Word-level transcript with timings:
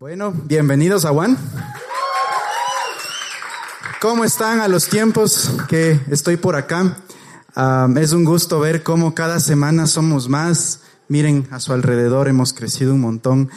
Bueno, 0.00 0.32
bienvenidos 0.32 1.04
a 1.04 1.10
Juan. 1.10 1.36
¿Cómo 4.00 4.24
están 4.24 4.60
a 4.60 4.66
los 4.66 4.88
tiempos 4.88 5.52
que 5.68 6.00
estoy 6.10 6.38
por 6.38 6.56
acá? 6.56 6.96
Es 7.96 8.12
un 8.12 8.24
gusto 8.24 8.60
ver 8.60 8.82
cómo 8.82 9.14
cada 9.14 9.40
semana 9.40 9.86
somos 9.86 10.30
más. 10.30 10.80
Miren, 11.08 11.46
a 11.50 11.60
su 11.60 11.74
alrededor 11.74 12.28
hemos 12.28 12.54
crecido 12.54 12.94
un 12.94 13.02
montón 13.02 13.50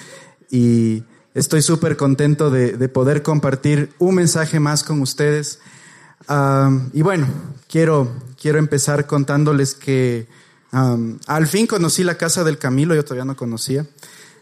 y 0.51 1.05
estoy 1.33 1.61
súper 1.61 1.95
contento 1.95 2.51
de, 2.51 2.73
de, 2.73 2.89
poder 2.89 3.23
compartir 3.23 3.93
un 3.97 4.15
mensaje 4.15 4.59
más 4.59 4.83
con 4.83 4.99
ustedes. 4.99 5.61
Y 6.91 7.01
bueno, 7.03 7.25
quiero, 7.69 8.11
quiero 8.37 8.59
empezar 8.59 9.07
contándoles 9.07 9.75
que 9.75 10.27
al 10.71 11.47
fin 11.47 11.67
conocí 11.67 12.03
la 12.03 12.17
casa 12.17 12.43
del 12.43 12.57
Camilo, 12.57 12.95
yo 12.95 13.05
todavía 13.05 13.23
no 13.23 13.37
conocía. 13.37 13.85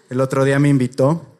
El 0.09 0.19
otro 0.19 0.43
día 0.43 0.57
me 0.57 0.67
invitó 0.67 1.30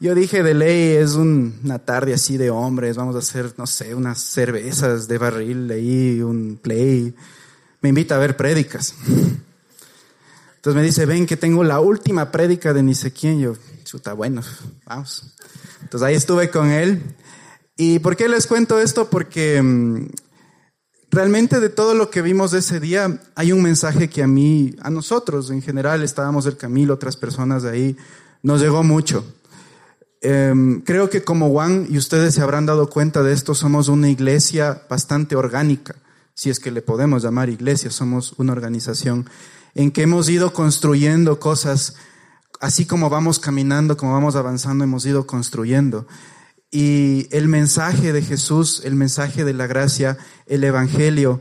yo 0.00 0.14
dije, 0.14 0.42
de 0.42 0.54
ley, 0.54 0.96
es 0.96 1.14
una 1.14 1.78
tarde 1.80 2.14
así 2.14 2.36
de 2.36 2.50
hombres, 2.50 2.96
vamos 2.96 3.16
a 3.16 3.18
hacer, 3.18 3.54
no 3.56 3.66
sé, 3.66 3.94
unas 3.94 4.20
cervezas 4.20 5.08
de 5.08 5.18
barril 5.18 5.70
ahí, 5.70 6.22
un 6.22 6.58
play. 6.60 7.14
Me 7.80 7.88
invita 7.88 8.14
a 8.14 8.18
ver 8.18 8.36
prédicas. 8.36 8.94
Entonces 10.56 10.74
me 10.74 10.82
dice, 10.82 11.06
ven 11.06 11.26
que 11.26 11.36
tengo 11.36 11.64
la 11.64 11.80
última 11.80 12.30
prédica 12.30 12.72
de 12.72 12.82
ni 12.82 12.94
sé 12.94 13.12
quién. 13.12 13.40
Yo, 13.40 13.54
chuta, 13.84 14.12
bueno, 14.12 14.42
vamos. 14.84 15.34
Entonces 15.82 16.06
ahí 16.06 16.14
estuve 16.14 16.50
con 16.50 16.70
él. 16.70 17.02
¿Y 17.76 17.98
por 18.00 18.16
qué 18.16 18.28
les 18.28 18.46
cuento 18.46 18.78
esto? 18.78 19.08
Porque 19.08 19.60
um, 19.60 20.08
realmente 21.10 21.60
de 21.60 21.68
todo 21.68 21.94
lo 21.94 22.10
que 22.10 22.22
vimos 22.22 22.52
ese 22.52 22.80
día, 22.80 23.20
hay 23.34 23.52
un 23.52 23.62
mensaje 23.62 24.08
que 24.08 24.22
a 24.22 24.26
mí, 24.26 24.74
a 24.80 24.90
nosotros 24.90 25.50
en 25.50 25.62
general, 25.62 26.02
estábamos 26.02 26.44
del 26.44 26.56
Camilo, 26.56 26.94
otras 26.94 27.16
personas 27.16 27.64
ahí, 27.64 27.96
nos 28.42 28.60
llegó 28.60 28.82
mucho. 28.82 29.24
Eh, 30.20 30.80
creo 30.84 31.10
que 31.10 31.22
como 31.22 31.50
Juan, 31.50 31.86
y 31.88 31.98
ustedes 31.98 32.34
se 32.34 32.40
habrán 32.40 32.66
dado 32.66 32.90
cuenta 32.90 33.22
de 33.22 33.32
esto, 33.32 33.54
somos 33.54 33.88
una 33.88 34.08
iglesia 34.08 34.82
bastante 34.88 35.36
orgánica, 35.36 35.94
si 36.34 36.50
es 36.50 36.58
que 36.58 36.70
le 36.70 36.82
podemos 36.82 37.22
llamar 37.22 37.50
iglesia, 37.50 37.90
somos 37.90 38.34
una 38.36 38.52
organización 38.52 39.28
en 39.74 39.90
que 39.90 40.02
hemos 40.02 40.28
ido 40.28 40.52
construyendo 40.52 41.38
cosas, 41.38 41.94
así 42.60 42.84
como 42.84 43.10
vamos 43.10 43.38
caminando, 43.38 43.96
como 43.96 44.12
vamos 44.12 44.34
avanzando, 44.34 44.84
hemos 44.84 45.06
ido 45.06 45.26
construyendo. 45.26 46.06
Y 46.70 47.28
el 47.30 47.48
mensaje 47.48 48.12
de 48.12 48.22
Jesús, 48.22 48.82
el 48.84 48.94
mensaje 48.94 49.44
de 49.44 49.54
la 49.54 49.66
gracia, 49.66 50.18
el 50.46 50.64
Evangelio, 50.64 51.40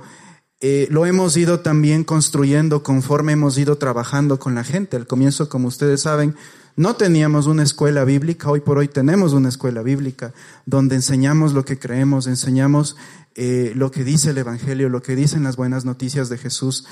eh, 0.59 0.87
lo 0.89 1.05
hemos 1.05 1.37
ido 1.37 1.59
también 1.59 2.03
construyendo 2.03 2.81
conforme 2.81 3.33
hemos 3.33 3.57
ido 3.57 3.77
trabajando 3.77 4.39
con 4.39 4.55
la 4.55 4.63
gente. 4.63 4.97
Al 4.97 5.05
comienzo, 5.05 5.49
como 5.49 5.67
ustedes 5.67 6.01
saben, 6.01 6.35
no 6.75 6.95
teníamos 6.95 7.47
una 7.47 7.63
escuela 7.63 8.03
bíblica, 8.03 8.49
hoy 8.49 8.61
por 8.61 8.77
hoy 8.77 8.87
tenemos 8.87 9.33
una 9.33 9.49
escuela 9.49 9.81
bíblica 9.81 10.33
donde 10.65 10.95
enseñamos 10.95 11.53
lo 11.53 11.65
que 11.65 11.79
creemos, 11.79 12.27
enseñamos 12.27 12.95
eh, 13.35 13.71
lo 13.75 13.91
que 13.91 14.03
dice 14.03 14.31
el 14.31 14.37
Evangelio, 14.39 14.89
lo 14.89 15.01
que 15.01 15.15
dicen 15.15 15.43
las 15.43 15.55
buenas 15.55 15.85
noticias 15.85 16.29
de 16.29 16.37
Jesús. 16.37 16.85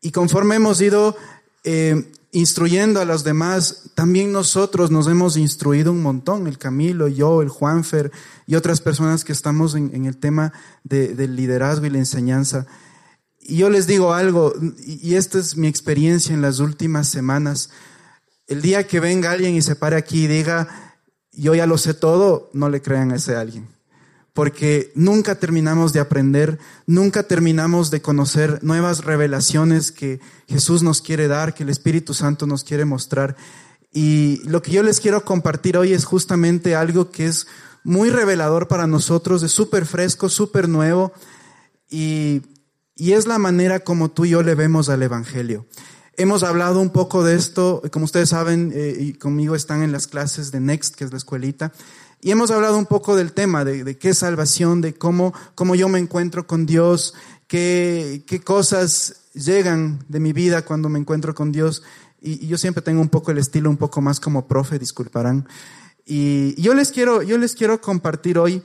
Y 0.00 0.10
conforme 0.10 0.56
hemos 0.56 0.80
ido 0.80 1.16
eh, 1.62 2.10
instruyendo 2.32 3.00
a 3.00 3.04
los 3.04 3.22
demás, 3.22 3.90
también 3.94 4.32
nosotros 4.32 4.90
nos 4.90 5.08
hemos 5.08 5.36
instruido 5.36 5.92
un 5.92 6.02
montón, 6.02 6.46
el 6.46 6.58
Camilo, 6.58 7.08
yo, 7.08 7.42
el 7.42 7.48
Juanfer 7.48 8.12
y 8.46 8.56
otras 8.56 8.80
personas 8.80 9.24
que 9.24 9.32
estamos 9.32 9.74
en, 9.74 10.04
el 10.04 10.16
tema 10.16 10.52
del 10.82 11.36
liderazgo 11.36 11.86
y 11.86 11.90
la 11.90 11.98
enseñanza. 11.98 12.66
Y 13.46 13.56
yo 13.58 13.68
les 13.68 13.86
digo 13.86 14.14
algo, 14.14 14.54
y 14.86 15.16
esta 15.16 15.38
es 15.38 15.58
mi 15.58 15.68
experiencia 15.68 16.32
en 16.34 16.40
las 16.40 16.60
últimas 16.60 17.08
semanas, 17.08 17.68
el 18.46 18.62
día 18.62 18.86
que 18.86 19.00
venga 19.00 19.32
alguien 19.32 19.54
y 19.54 19.60
se 19.60 19.76
pare 19.76 19.96
aquí 19.96 20.24
y 20.24 20.28
diga, 20.28 20.96
yo 21.30 21.54
ya 21.54 21.66
lo 21.66 21.76
sé 21.76 21.92
todo, 21.92 22.48
no 22.54 22.70
le 22.70 22.80
crean 22.80 23.12
a 23.12 23.16
ese 23.16 23.36
alguien. 23.36 23.68
Porque 24.32 24.92
nunca 24.94 25.34
terminamos 25.34 25.92
de 25.92 26.00
aprender, 26.00 26.58
nunca 26.86 27.24
terminamos 27.24 27.90
de 27.90 28.00
conocer 28.00 28.64
nuevas 28.64 29.04
revelaciones 29.04 29.92
que 29.92 30.20
Jesús 30.48 30.82
nos 30.82 31.02
quiere 31.02 31.28
dar, 31.28 31.52
que 31.52 31.64
el 31.64 31.68
Espíritu 31.68 32.14
Santo 32.14 32.46
nos 32.46 32.64
quiere 32.64 32.86
mostrar. 32.86 33.36
Y 33.92 34.40
lo 34.46 34.62
que 34.62 34.72
yo 34.72 34.82
les 34.82 35.00
quiero 35.00 35.22
compartir 35.22 35.76
hoy 35.76 35.92
es 35.92 36.06
justamente 36.06 36.74
algo 36.74 37.10
que 37.10 37.26
es 37.26 37.46
muy 37.84 38.08
revelador 38.08 38.68
para 38.68 38.86
nosotros, 38.86 39.42
es 39.42 39.52
súper 39.52 39.84
fresco, 39.84 40.30
súper 40.30 40.66
nuevo, 40.66 41.12
y, 41.90 42.40
y 42.96 43.12
es 43.12 43.26
la 43.26 43.38
manera 43.38 43.80
como 43.80 44.10
tú 44.10 44.24
y 44.24 44.30
yo 44.30 44.42
le 44.42 44.54
vemos 44.54 44.88
al 44.88 45.02
Evangelio. 45.02 45.66
Hemos 46.16 46.44
hablado 46.44 46.80
un 46.80 46.90
poco 46.90 47.24
de 47.24 47.34
esto, 47.34 47.82
como 47.90 48.04
ustedes 48.04 48.28
saben, 48.28 48.72
eh, 48.74 48.96
y 48.98 49.12
conmigo 49.14 49.56
están 49.56 49.82
en 49.82 49.90
las 49.90 50.06
clases 50.06 50.52
de 50.52 50.60
Next, 50.60 50.94
que 50.94 51.04
es 51.04 51.10
la 51.10 51.18
escuelita, 51.18 51.72
y 52.20 52.30
hemos 52.30 52.50
hablado 52.50 52.78
un 52.78 52.86
poco 52.86 53.16
del 53.16 53.32
tema, 53.32 53.64
de, 53.64 53.98
qué 53.98 54.14
salvación, 54.14 54.80
de 54.80 54.94
cómo, 54.94 55.34
cómo 55.54 55.74
yo 55.74 55.88
me 55.88 55.98
encuentro 55.98 56.46
con 56.46 56.64
Dios, 56.64 57.14
qué, 57.48 58.22
qué 58.26 58.40
cosas 58.40 59.24
llegan 59.34 60.02
de 60.08 60.20
mi 60.20 60.32
vida 60.32 60.64
cuando 60.64 60.88
me 60.88 60.98
encuentro 60.98 61.34
con 61.34 61.52
Dios. 61.52 61.82
Y, 62.22 62.46
yo 62.46 62.56
siempre 62.56 62.82
tengo 62.82 63.02
un 63.02 63.10
poco 63.10 63.30
el 63.30 63.38
estilo 63.38 63.68
un 63.68 63.76
poco 63.76 64.00
más 64.00 64.20
como 64.20 64.46
profe, 64.46 64.78
disculparán. 64.78 65.46
Y 66.06 66.60
yo 66.60 66.74
les 66.74 66.92
quiero, 66.92 67.22
yo 67.22 67.36
les 67.36 67.54
quiero 67.54 67.80
compartir 67.80 68.38
hoy 68.38 68.62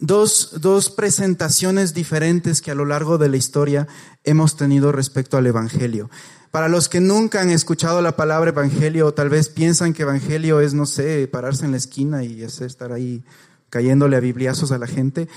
dos, 0.00 0.60
dos 0.60 0.90
presentaciones 0.90 1.94
diferentes 1.94 2.62
que 2.62 2.70
a 2.70 2.74
lo 2.74 2.84
largo 2.84 3.18
de 3.18 3.28
la 3.28 3.36
historia 3.36 3.88
hemos 4.24 4.56
tenido 4.56 4.92
respecto 4.92 5.36
al 5.36 5.46
Evangelio. 5.46 6.10
Para 6.50 6.68
los 6.68 6.88
que 6.88 7.00
nunca 7.00 7.42
han 7.42 7.50
escuchado 7.50 8.00
la 8.00 8.16
palabra 8.16 8.50
evangelio, 8.50 9.06
o 9.06 9.14
tal 9.14 9.28
vez 9.28 9.50
piensan 9.50 9.92
que 9.92 10.02
evangelio 10.02 10.60
es, 10.60 10.72
no 10.72 10.86
sé, 10.86 11.28
pararse 11.28 11.66
en 11.66 11.72
la 11.72 11.76
esquina 11.76 12.24
y 12.24 12.42
estar 12.42 12.92
ahí 12.92 13.22
cayéndole 13.68 14.16
a 14.16 14.20
bibliazos 14.20 14.72
a 14.72 14.78
la 14.78 14.86
gente. 14.86 15.28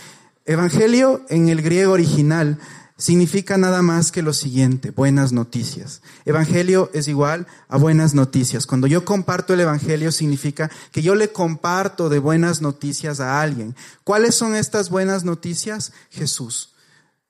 Evangelio 0.46 1.22
en 1.28 1.50
el 1.50 1.62
griego 1.62 1.92
original 1.92 2.60
significa 3.02 3.58
nada 3.58 3.82
más 3.82 4.12
que 4.12 4.22
lo 4.22 4.32
siguiente, 4.32 4.92
buenas 4.92 5.32
noticias. 5.32 6.04
Evangelio 6.24 6.92
es 6.94 7.08
igual 7.08 7.48
a 7.68 7.78
buenas 7.78 8.14
noticias. 8.14 8.68
Cuando 8.68 8.86
yo 8.86 9.04
comparto 9.06 9.56
el 9.56 9.62
Evangelio 9.62 10.12
significa 10.12 10.70
que 10.92 11.02
yo 11.02 11.16
le 11.16 11.32
comparto 11.32 12.10
de 12.10 12.20
buenas 12.20 12.62
noticias 12.62 13.20
a 13.20 13.42
alguien. 13.42 13.76
¿Cuáles 14.04 14.36
son 14.36 14.56
estas 14.56 14.92
buenas 14.92 15.24
noticias? 15.24 15.94
Jesús. 16.12 16.76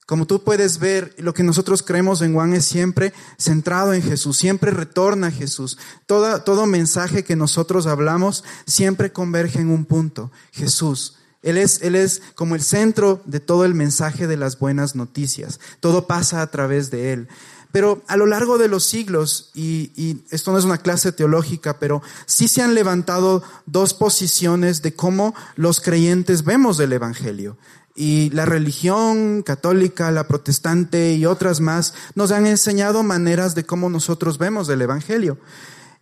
Como 0.06 0.28
tú 0.28 0.44
puedes 0.44 0.80
ver, 0.80 1.16
lo 1.18 1.34
que 1.34 1.44
nosotros 1.44 1.84
creemos 1.84 2.22
en 2.22 2.34
Juan 2.34 2.54
es 2.54 2.66
siempre 2.66 3.14
centrado 3.38 3.94
en 3.94 4.02
Jesús, 4.02 4.36
siempre 4.36 4.72
retorna 4.72 5.28
a 5.28 5.32
Jesús. 5.32 5.78
Todo, 6.06 6.42
todo 6.42 6.66
mensaje 6.66 7.24
que 7.24 7.38
nosotros 7.38 7.88
hablamos 7.88 8.44
siempre 8.66 9.14
converge 9.14 9.60
en 9.60 9.70
un 9.70 9.86
punto, 9.86 10.34
Jesús. 10.52 11.16
Él 11.44 11.58
es, 11.58 11.82
él 11.82 11.96
es 11.96 12.22
como 12.36 12.56
el 12.56 12.62
centro 12.62 13.22
de 13.26 13.40
todo 13.40 13.66
el 13.66 13.74
mensaje 13.74 14.28
de 14.28 14.38
las 14.38 14.60
buenas 14.60 14.96
noticias. 14.96 15.60
Todo 15.80 16.08
pasa 16.08 16.42
a 16.42 16.48
través 16.48 16.92
de 16.92 17.14
Él. 17.14 17.28
Pero 17.72 18.04
a 18.08 18.18
lo 18.18 18.26
largo 18.26 18.58
de 18.58 18.68
los 18.68 18.84
siglos, 18.84 19.50
y, 19.54 19.92
y, 19.96 20.24
esto 20.30 20.52
no 20.52 20.58
es 20.58 20.66
una 20.66 20.80
clase 20.80 21.14
teológica, 21.14 21.80
pero 21.80 22.02
sí 22.26 22.48
se 22.48 22.62
han 22.62 22.76
levantado 22.76 23.44
dos 23.66 23.94
posiciones 23.94 24.82
de 24.82 24.94
cómo 24.94 25.34
los 25.56 25.80
creyentes 25.80 26.44
vemos 26.44 26.80
el 26.80 26.92
Evangelio. 26.92 27.58
Y 27.96 28.30
la 28.32 28.46
religión 28.46 29.42
católica, 29.42 30.12
la 30.12 30.28
protestante 30.28 31.14
y 31.14 31.26
otras 31.26 31.60
más 31.60 31.94
nos 32.16 32.32
han 32.32 32.46
enseñado 32.46 33.04
maneras 33.04 33.56
de 33.56 33.66
cómo 33.66 33.90
nosotros 33.90 34.38
vemos 34.38 34.70
el 34.70 34.82
Evangelio. 34.82 35.38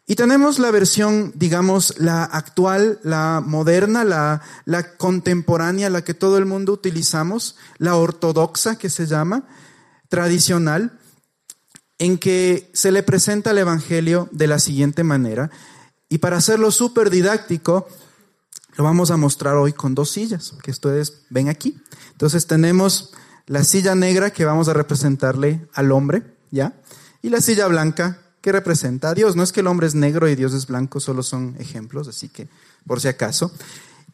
Y 0.09 0.15
tenemos 0.15 0.57
la 0.57 0.71
versión, 0.71 1.33
digamos, 1.35 1.93
la 1.99 2.23
actual, 2.23 2.99
la 3.03 3.43
moderna, 3.45 4.03
la, 4.03 4.97
contemporánea, 4.97 5.91
la 5.91 6.03
que 6.03 6.15
todo 6.15 6.39
el 6.39 6.47
mundo 6.47 6.73
utilizamos, 6.73 7.57
la 7.77 7.95
ortodoxa 7.95 8.75
que 8.75 8.89
se 8.89 9.05
llama, 9.05 9.43
tradicional, 10.07 10.97
en 11.99 12.17
que 12.17 12.71
se 12.73 12.91
le 12.91 13.03
presenta 13.03 13.51
el 13.51 13.59
Evangelio 13.59 14.27
de 14.31 14.47
la 14.47 14.57
siguiente 14.57 15.03
manera. 15.03 15.51
Y 16.09 16.17
para 16.17 16.37
hacerlo 16.37 16.71
súper 16.71 17.11
didáctico, 17.11 17.87
lo 18.77 18.85
vamos 18.85 19.11
a 19.11 19.17
mostrar 19.17 19.57
hoy 19.57 19.73
con 19.73 19.93
dos 19.93 20.09
sillas 20.09 20.55
que 20.63 20.71
ustedes 20.71 21.21
ven 21.29 21.49
aquí. 21.49 21.79
Entonces 22.13 22.47
tenemos 22.47 23.13
la 23.45 23.63
silla 23.63 23.93
negra 23.93 24.31
que 24.31 24.45
vamos 24.45 24.69
a 24.69 24.73
representarle 24.73 25.67
al 25.75 25.91
hombre, 25.91 26.23
¿ya? 26.49 26.73
Y 27.21 27.29
la 27.29 27.41
silla 27.41 27.67
blanca 27.67 28.23
que 28.41 28.51
representa 28.51 29.09
a 29.09 29.13
Dios. 29.13 29.35
No 29.35 29.43
es 29.43 29.51
que 29.51 29.59
el 29.59 29.67
hombre 29.67 29.87
es 29.87 29.95
negro 29.95 30.27
y 30.27 30.35
Dios 30.35 30.53
es 30.53 30.67
blanco, 30.67 30.99
solo 30.99 31.23
son 31.23 31.55
ejemplos, 31.59 32.07
así 32.07 32.29
que 32.29 32.47
por 32.85 33.01
si 33.01 33.07
acaso. 33.07 33.51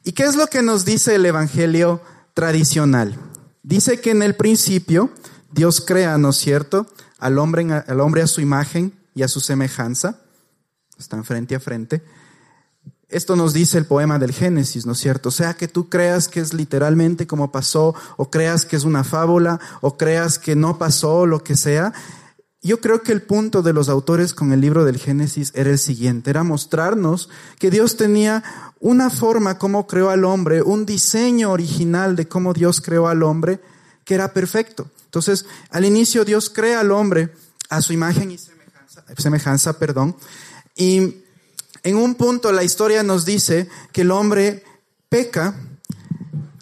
¿Y 0.04 0.12
qué 0.12 0.24
es 0.24 0.36
lo 0.36 0.48
que 0.48 0.62
nos 0.62 0.86
dice 0.86 1.16
el 1.16 1.26
Evangelio 1.26 2.02
tradicional? 2.34 3.18
Dice 3.64 4.00
que 4.00 4.12
en 4.12 4.22
el 4.22 4.36
principio 4.36 5.10
Dios 5.52 5.82
crea, 5.82 6.18
¿no 6.18 6.30
es 6.30 6.38
cierto?, 6.38 6.88
al 7.18 7.40
hombre, 7.40 7.66
al 7.72 8.00
hombre 8.02 8.22
a 8.22 8.28
su 8.28 8.42
imagen 8.42 8.94
y 9.16 9.24
a 9.24 9.28
su 9.28 9.40
semejanza. 9.40 10.20
Están 11.00 11.24
frente 11.24 11.56
a 11.56 11.60
frente. 11.60 12.04
Esto 13.08 13.36
nos 13.36 13.54
dice 13.54 13.78
el 13.78 13.86
poema 13.86 14.20
del 14.20 14.34
Génesis, 14.34 14.86
¿no 14.86 14.94
es 14.94 15.00
cierto? 15.00 15.30
O 15.30 15.32
sea, 15.32 15.54
que 15.54 15.68
tú 15.68 15.90
creas 15.90 16.28
que 16.28 16.40
es 16.40 16.54
literalmente 16.54 17.28
como 17.28 17.52
pasó, 17.52 17.96
o 18.18 18.30
creas 18.30 18.66
que 18.66 18.76
es 18.76 18.84
una 18.84 19.04
fábula, 19.04 19.60
o 19.82 19.96
creas 19.96 20.40
que 20.40 20.56
no 20.56 20.78
pasó, 20.78 21.26
lo 21.26 21.44
que 21.44 21.56
sea. 21.56 21.94
Yo 22.68 22.82
creo 22.82 23.04
que 23.04 23.12
el 23.12 23.22
punto 23.22 23.62
de 23.62 23.74
los 23.74 23.90
autores 23.90 24.34
con 24.34 24.52
el 24.52 24.60
libro 24.60 24.86
del 24.86 24.98
Génesis 24.98 25.52
era 25.54 25.70
el 25.70 25.78
siguiente, 25.78 26.32
era 26.32 26.44
mostrarnos 26.44 27.30
que 27.60 27.70
Dios 27.70 27.96
tenía 27.96 28.44
una 28.80 29.10
forma 29.10 29.60
como 29.60 29.86
creó 29.86 30.10
al 30.10 30.26
hombre, 30.26 30.64
un 30.64 30.86
diseño 30.86 31.52
original 31.52 32.16
de 32.16 32.28
cómo 32.28 32.54
Dios 32.54 32.82
creó 32.82 33.08
al 33.08 33.22
hombre 33.22 33.62
que 34.04 34.16
era 34.16 34.34
perfecto. 34.34 34.90
Entonces, 35.06 35.46
al 35.70 35.86
inicio 35.86 36.26
Dios 36.26 36.50
crea 36.50 36.80
al 36.80 36.92
hombre 36.92 37.34
a 37.70 37.82
su 37.82 37.94
imagen 37.94 38.32
y 38.32 38.38
semejanza, 38.40 39.04
semejanza 39.18 39.78
perdón, 39.78 40.16
y 40.76 41.18
en 41.84 41.96
un 41.96 42.16
punto 42.16 42.52
la 42.52 42.64
historia 42.64 43.04
nos 43.04 43.26
dice 43.26 43.70
que 43.92 44.02
el 44.02 44.10
hombre 44.10 44.64
peca, 45.08 45.56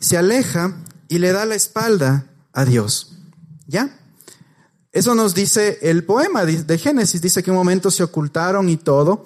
se 0.01 0.17
aleja 0.17 0.75
y 1.07 1.19
le 1.19 1.31
da 1.31 1.45
la 1.45 1.55
espalda 1.55 2.25
a 2.51 2.65
Dios. 2.65 3.13
¿Ya? 3.67 4.02
Eso 4.93 5.15
nos 5.15 5.33
dice 5.33 5.79
el 5.81 6.05
poema 6.05 6.45
de 6.45 6.77
Génesis. 6.77 7.19
Dice 7.19 7.41
que 7.41 7.49
un 7.49 7.57
momento 7.57 7.89
se 7.89 8.03
ocultaron 8.03 8.69
y 8.69 8.77
todo. 8.77 9.25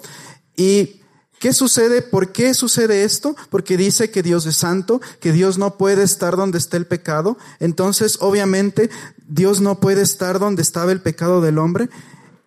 ¿Y 0.56 1.02
qué 1.40 1.52
sucede? 1.52 2.02
¿Por 2.02 2.32
qué 2.32 2.54
sucede 2.54 3.04
esto? 3.04 3.36
Porque 3.50 3.76
dice 3.76 4.10
que 4.10 4.24
Dios 4.24 4.46
es 4.46 4.56
santo, 4.56 5.02
que 5.20 5.34
Dios 5.34 5.58
no 5.58 5.78
puede 5.78 6.04
estar 6.04 6.38
donde 6.38 6.58
está 6.58 6.78
el 6.78 6.88
pecado. 6.88 7.38
Entonces, 7.60 8.18
obviamente, 8.22 8.90
Dios 9.28 9.60
no 9.60 9.82
puede 9.82 10.04
estar 10.04 10.40
donde 10.40 10.62
estaba 10.62 10.94
el 10.94 11.02
pecado 11.02 11.42
del 11.42 11.58
hombre 11.58 11.90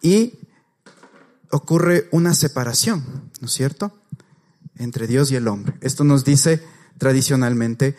y 0.01 0.39
ocurre 1.51 2.09
una 2.13 2.33
separación, 2.33 3.31
¿no 3.41 3.49
es 3.49 3.53
cierto? 3.53 3.93
Entre 4.77 5.07
Dios 5.07 5.31
y 5.31 5.37
el 5.37 5.47
hombre. 5.47 5.75
Esto 5.83 6.05
nos 6.05 6.25
dice 6.25 6.63
tradicionalmente 6.97 7.97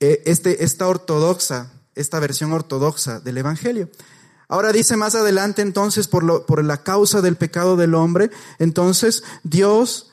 eh, 0.00 0.22
este, 0.26 0.64
esta 0.64 0.86
ortodoxa, 0.86 1.72
esta 1.94 2.20
versión 2.20 2.52
ortodoxa 2.52 3.20
del 3.20 3.38
Evangelio. 3.38 3.88
Ahora 4.54 4.70
dice 4.70 4.96
más 4.96 5.16
adelante 5.16 5.62
entonces 5.62 6.06
por, 6.06 6.64
la 6.64 6.82
causa 6.84 7.20
del 7.20 7.34
pecado 7.34 7.74
del 7.76 7.92
hombre, 7.92 8.30
entonces 8.60 9.24
Dios 9.42 10.12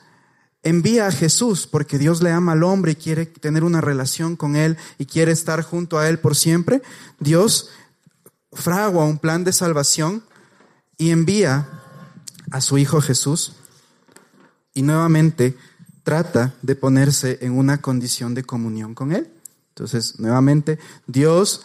envía 0.64 1.06
a 1.06 1.12
Jesús 1.12 1.68
porque 1.68 2.00
Dios 2.00 2.24
le 2.24 2.32
ama 2.32 2.54
al 2.54 2.64
hombre 2.64 2.94
y 2.94 2.96
quiere 2.96 3.28
tener 3.28 3.64
una 3.64 3.82
relación 3.82 4.36
con 4.36 4.56
él 4.56 4.78
y 4.98 5.06
quiere 5.06 5.32
estar 5.32 5.62
junto 5.62 6.00
a 6.00 6.10
él 6.10 6.18
por 6.18 6.36
siempre. 6.36 6.82
Dios 7.20 7.70
fragua 8.52 9.06
un 9.06 9.20
plan 9.20 9.44
de 9.44 9.54
salvación 9.54 10.24
y 10.98 11.12
envía 11.12 11.70
a 12.50 12.62
su 12.62 12.80
Hijo 12.80 13.00
Jesús 13.00 13.54
y 14.74 14.82
nuevamente 14.82 15.56
trata 16.02 16.56
de 16.64 16.76
ponerse 16.76 17.38
en 17.42 17.56
una 17.56 17.80
condición 17.80 18.34
de 18.34 18.44
comunión 18.44 18.96
con 18.96 19.12
Él. 19.12 19.32
Entonces, 19.70 20.20
nuevamente, 20.20 20.80
Dios 21.06 21.62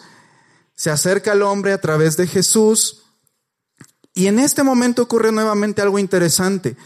se 0.77 0.91
acerca 0.91 1.33
al 1.33 1.41
hombre 1.41 1.73
a 1.73 1.81
través 1.81 2.15
de 2.15 2.27
Jesús 2.27 3.03
y 4.13 4.27
en 4.27 4.39
este 4.39 4.63
momento 4.63 5.03
ocurre 5.03 5.31
nuevamente 5.31 5.81
algo 5.81 5.99
interesante. 5.99 6.77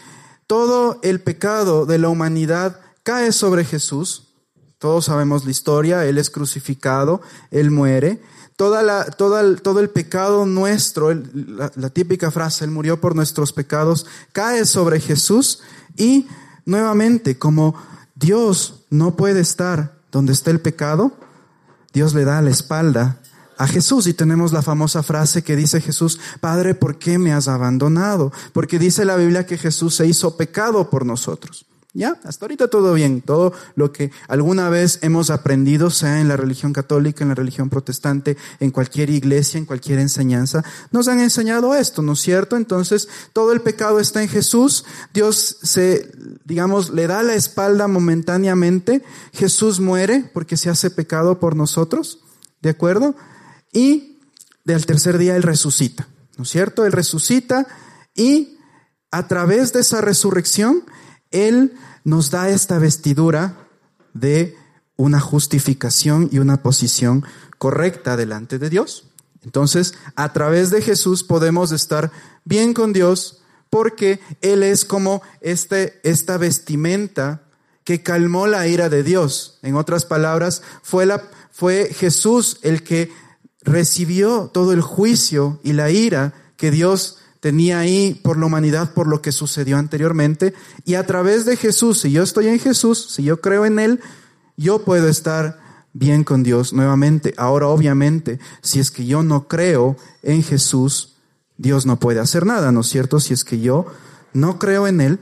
Todo 0.47 0.99
el 1.03 1.21
pecado 1.21 1.85
de 1.85 1.97
la 1.97 2.09
humanidad 2.09 2.79
cae 3.03 3.31
sobre 3.31 3.65
Jesús. 3.65 4.33
Todos 4.79 5.05
sabemos 5.05 5.45
la 5.45 5.51
historia, 5.51 6.05
Él 6.05 6.17
es 6.17 6.29
crucificado, 6.29 7.21
Él 7.51 7.69
muere. 7.69 8.21
Todo 8.55 9.79
el 9.79 9.89
pecado 9.89 10.45
nuestro, 10.45 11.13
la, 11.13 11.71
la 11.75 11.89
típica 11.89 12.31
frase, 12.31 12.65
Él 12.65 12.71
murió 12.71 12.99
por 12.99 13.15
nuestros 13.15 13.51
pecados, 13.53 14.05
cae 14.31 14.65
sobre 14.65 14.99
Jesús 14.99 15.61
y 15.97 16.27
nuevamente, 16.65 17.37
como 17.37 17.75
Dios 18.15 18.85
no 18.89 19.15
puede 19.15 19.41
estar 19.41 19.97
donde 20.11 20.33
está 20.33 20.51
el 20.51 20.61
pecado, 20.61 21.11
Dios 21.93 22.13
le 22.13 22.23
da 22.23 22.41
la 22.41 22.51
espalda 22.51 23.20
a 23.61 23.67
Jesús 23.67 24.07
y 24.07 24.15
tenemos 24.15 24.53
la 24.53 24.63
famosa 24.63 25.03
frase 25.03 25.43
que 25.43 25.55
dice 25.55 25.81
Jesús, 25.81 26.19
Padre, 26.39 26.73
¿por 26.73 26.97
qué 26.97 27.19
me 27.19 27.31
has 27.31 27.47
abandonado? 27.47 28.33
Porque 28.53 28.79
dice 28.79 29.05
la 29.05 29.15
Biblia 29.15 29.45
que 29.45 29.55
Jesús 29.55 29.93
se 29.93 30.07
hizo 30.07 30.35
pecado 30.35 30.89
por 30.89 31.05
nosotros. 31.05 31.67
Ya, 31.93 32.19
hasta 32.23 32.45
ahorita 32.45 32.69
todo 32.69 32.95
bien, 32.95 33.21
todo 33.21 33.53
lo 33.75 33.91
que 33.91 34.11
alguna 34.27 34.69
vez 34.69 34.97
hemos 35.03 35.29
aprendido, 35.29 35.91
sea 35.91 36.21
en 36.21 36.27
la 36.27 36.37
religión 36.37 36.73
católica, 36.73 37.23
en 37.23 37.29
la 37.29 37.35
religión 37.35 37.69
protestante, 37.69 38.35
en 38.59 38.71
cualquier 38.71 39.11
iglesia, 39.11 39.59
en 39.59 39.65
cualquier 39.65 39.99
enseñanza, 39.99 40.63
nos 40.89 41.07
han 41.07 41.19
enseñado 41.19 41.75
esto, 41.75 42.01
¿no 42.01 42.13
es 42.13 42.19
cierto? 42.19 42.57
Entonces, 42.57 43.09
todo 43.31 43.51
el 43.51 43.61
pecado 43.61 43.99
está 43.99 44.23
en 44.23 44.29
Jesús, 44.29 44.85
Dios 45.13 45.57
se, 45.61 46.09
digamos, 46.45 46.89
le 46.89 47.05
da 47.05 47.21
la 47.21 47.35
espalda 47.35 47.87
momentáneamente, 47.87 49.03
Jesús 49.33 49.79
muere 49.79 50.31
porque 50.33 50.57
se 50.57 50.71
hace 50.71 50.89
pecado 50.89 51.39
por 51.39 51.55
nosotros, 51.55 52.21
¿de 52.63 52.71
acuerdo? 52.71 53.13
Y 53.71 54.19
del 54.63 54.85
tercer 54.85 55.17
día 55.17 55.35
Él 55.35 55.43
resucita, 55.43 56.07
¿no 56.37 56.43
es 56.43 56.49
cierto? 56.49 56.85
Él 56.85 56.91
resucita 56.91 57.67
y 58.15 58.57
a 59.11 59.27
través 59.27 59.73
de 59.73 59.81
esa 59.81 60.01
resurrección, 60.01 60.83
Él 61.31 61.73
nos 62.03 62.31
da 62.31 62.49
esta 62.49 62.79
vestidura 62.79 63.57
de 64.13 64.55
una 64.95 65.19
justificación 65.19 66.29
y 66.31 66.39
una 66.39 66.61
posición 66.63 67.25
correcta 67.57 68.17
delante 68.17 68.59
de 68.59 68.69
Dios. 68.69 69.05
Entonces, 69.43 69.95
a 70.15 70.31
través 70.33 70.69
de 70.69 70.81
Jesús 70.81 71.23
podemos 71.23 71.71
estar 71.71 72.11
bien 72.45 72.73
con 72.73 72.93
Dios 72.93 73.41
porque 73.69 74.19
Él 74.41 74.63
es 74.63 74.85
como 74.85 75.21
este, 75.41 75.99
esta 76.03 76.37
vestimenta 76.37 77.41
que 77.83 78.03
calmó 78.03 78.47
la 78.47 78.67
ira 78.67 78.89
de 78.89 79.03
Dios. 79.03 79.59
En 79.63 79.75
otras 79.75 80.05
palabras, 80.05 80.61
fue, 80.83 81.05
la, 81.05 81.23
fue 81.51 81.91
Jesús 81.93 82.59
el 82.61 82.83
que 82.83 83.11
recibió 83.63 84.49
todo 84.53 84.73
el 84.73 84.81
juicio 84.81 85.59
y 85.63 85.73
la 85.73 85.91
ira 85.91 86.33
que 86.57 86.71
Dios 86.71 87.17
tenía 87.39 87.79
ahí 87.79 88.19
por 88.23 88.37
la 88.37 88.45
humanidad, 88.45 88.93
por 88.93 89.07
lo 89.07 89.21
que 89.21 89.31
sucedió 89.31 89.77
anteriormente. 89.77 90.53
Y 90.85 90.93
a 90.95 91.05
través 91.05 91.45
de 91.45 91.57
Jesús, 91.57 92.01
si 92.01 92.11
yo 92.11 92.23
estoy 92.23 92.47
en 92.47 92.59
Jesús, 92.59 93.07
si 93.09 93.23
yo 93.23 93.41
creo 93.41 93.65
en 93.65 93.79
Él, 93.79 93.99
yo 94.57 94.83
puedo 94.85 95.07
estar 95.07 95.59
bien 95.93 96.23
con 96.23 96.43
Dios 96.43 96.71
nuevamente. 96.71 97.33
Ahora, 97.37 97.67
obviamente, 97.67 98.39
si 98.61 98.79
es 98.79 98.91
que 98.91 99.05
yo 99.05 99.23
no 99.23 99.47
creo 99.47 99.97
en 100.23 100.43
Jesús, 100.43 101.15
Dios 101.57 101.85
no 101.85 101.99
puede 101.99 102.19
hacer 102.19 102.45
nada, 102.45 102.71
¿no 102.71 102.81
es 102.81 102.87
cierto? 102.87 103.19
Si 103.19 103.33
es 103.33 103.43
que 103.43 103.59
yo 103.59 103.87
no 104.33 104.59
creo 104.59 104.87
en 104.87 105.01
Él, 105.01 105.19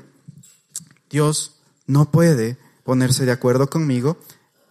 Dios 1.09 1.55
no 1.87 2.11
puede 2.11 2.57
ponerse 2.83 3.25
de 3.25 3.31
acuerdo 3.31 3.69
conmigo 3.69 4.17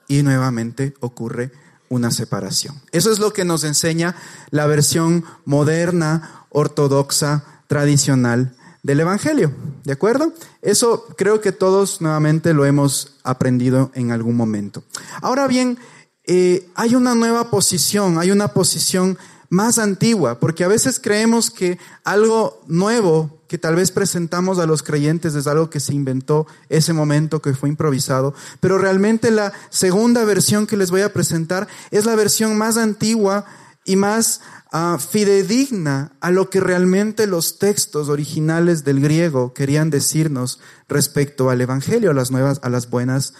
y 0.07 0.23
nuevamente 0.23 0.95
ocurre 1.01 1.51
una 1.89 2.11
separación. 2.11 2.81
Eso 2.93 3.11
es 3.11 3.19
lo 3.19 3.33
que 3.33 3.45
nos 3.45 3.65
enseña 3.65 4.15
la 4.51 4.67
versión 4.67 5.25
moderna, 5.45 6.47
ortodoxa, 6.51 7.45
tradicional 7.67 8.57
del 8.83 9.01
Evangelio. 9.01 9.53
¿De 9.85 9.93
acuerdo? 9.93 10.33
Eso 10.63 11.07
creo 11.17 11.41
que 11.41 11.53
todos 11.53 12.01
nuevamente 12.01 12.55
lo 12.55 12.65
hemos 12.65 13.19
aprendido 13.23 13.91
en 13.95 14.11
algún 14.11 14.37
momento. 14.37 14.83
Ahora 15.21 15.47
bien, 15.47 15.79
eh, 16.25 16.69
hay 16.75 16.95
una 16.95 17.15
nueva 17.15 17.51
posición, 17.51 18.19
hay 18.19 18.31
una 18.31 18.49
posición 18.49 19.19
más 19.51 19.79
antigua, 19.79 20.39
porque 20.41 20.65
a 20.65 20.69
veces 20.69 21.01
creemos 21.01 21.51
que 21.51 21.79
algo 22.05 22.61
nuevo 22.67 23.38
que 23.49 23.59
tal 23.59 23.75
vez 23.75 23.91
presentamos 23.91 24.59
a 24.59 24.67
los 24.67 24.83
creyentes 24.83 25.35
es 25.35 25.47
algo 25.47 25.71
que 25.71 25.81
se 25.81 25.95
inventó 25.95 26.47
ese 26.69 26.93
momento, 26.93 27.41
que 27.43 27.55
fue 27.55 27.69
improvisado, 27.69 28.35
pero 28.61 28.79
realmente 28.79 29.31
la 29.31 29.53
segunda 29.71 30.25
versión 30.25 30.67
que 30.67 30.77
les 30.77 30.91
voy 30.91 31.01
a 31.01 31.13
presentar 31.13 31.67
es 31.91 32.05
la 32.05 32.15
versión 32.15 32.57
más 32.57 32.77
antigua 32.77 33.47
y 33.85 33.97
más 33.97 34.43
uh, 34.73 34.99
fidedigna 34.99 36.13
a 36.21 36.31
lo 36.31 36.51
que 36.51 36.61
realmente 36.61 37.27
los 37.27 37.59
textos 37.59 38.11
originales 38.11 38.85
del 38.85 39.01
griego 39.01 39.55
querían 39.55 39.89
decirnos 39.89 40.61
respecto 40.89 41.49
al 41.49 41.63
Evangelio, 41.63 42.11
a 42.11 42.15
las 42.15 42.31
nuevas, 42.31 42.61
a 42.63 42.69
las 42.69 42.91
buenas 42.91 43.33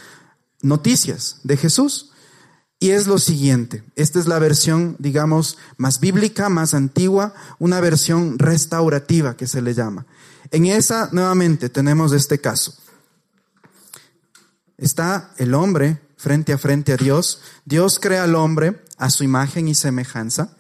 noticias 0.63 1.41
de 1.45 1.59
Jesús. 1.59 2.13
Y 2.81 2.91
es 2.91 3.09
lo 3.09 3.19
siguiente, 3.19 3.83
esta 3.97 4.21
es 4.21 4.27
la 4.27 4.39
versión, 4.39 4.95
digamos, 5.01 5.59
más 5.79 5.99
bíblica, 5.99 6.49
más 6.49 6.75
antigua, 6.75 7.35
una 7.59 7.81
versión 7.81 8.39
restaurativa 8.39 9.37
que 9.37 9.49
se 9.49 9.63
le 9.63 9.75
llama. 9.75 10.07
En 10.53 10.67
esa, 10.67 11.09
nuevamente, 11.11 11.69
tenemos 11.69 12.13
este 12.13 12.41
caso. 12.41 12.75
Está 14.77 15.33
el 15.39 15.55
hombre 15.55 16.01
frente 16.17 16.53
a 16.53 16.59
frente 16.59 16.93
a 16.93 16.97
Dios. 16.97 17.41
Dios 17.65 17.99
crea 18.01 18.25
al 18.25 18.37
hombre 18.37 18.81
a 18.97 19.11
su 19.11 19.25
imagen 19.25 19.67
y 19.67 19.75
semejanza. 19.75 20.51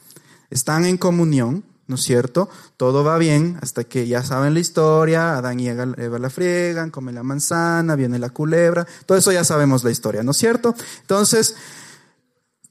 Están 0.50 0.86
en 0.86 0.98
comunión, 0.98 1.64
¿no 1.86 1.94
es 1.94 2.02
cierto? 2.02 2.48
Todo 2.76 3.04
va 3.04 3.16
bien 3.18 3.58
hasta 3.62 3.84
que 3.84 4.08
ya 4.08 4.24
saben 4.24 4.54
la 4.54 4.60
historia, 4.60 5.36
Adán 5.36 5.60
y 5.60 5.68
Eva 5.68 6.18
la 6.18 6.30
friegan, 6.30 6.90
comen 6.90 7.14
la 7.14 7.22
manzana, 7.22 7.94
viene 7.94 8.18
la 8.18 8.30
culebra, 8.30 8.86
todo 9.06 9.16
eso 9.16 9.30
ya 9.30 9.44
sabemos 9.44 9.84
la 9.84 9.90
historia, 9.90 10.22
¿no 10.22 10.32
es 10.32 10.36
cierto? 10.36 10.74
Entonces, 11.00 11.54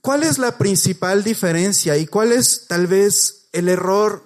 ¿Cuál 0.07 0.23
es 0.23 0.37
la 0.37 0.57
principal 0.57 1.21
diferencia 1.21 1.97
y 1.97 2.07
cuál 2.07 2.31
es 2.31 2.67
tal 2.69 2.87
vez 2.87 3.49
el 3.51 3.67
error, 3.67 4.23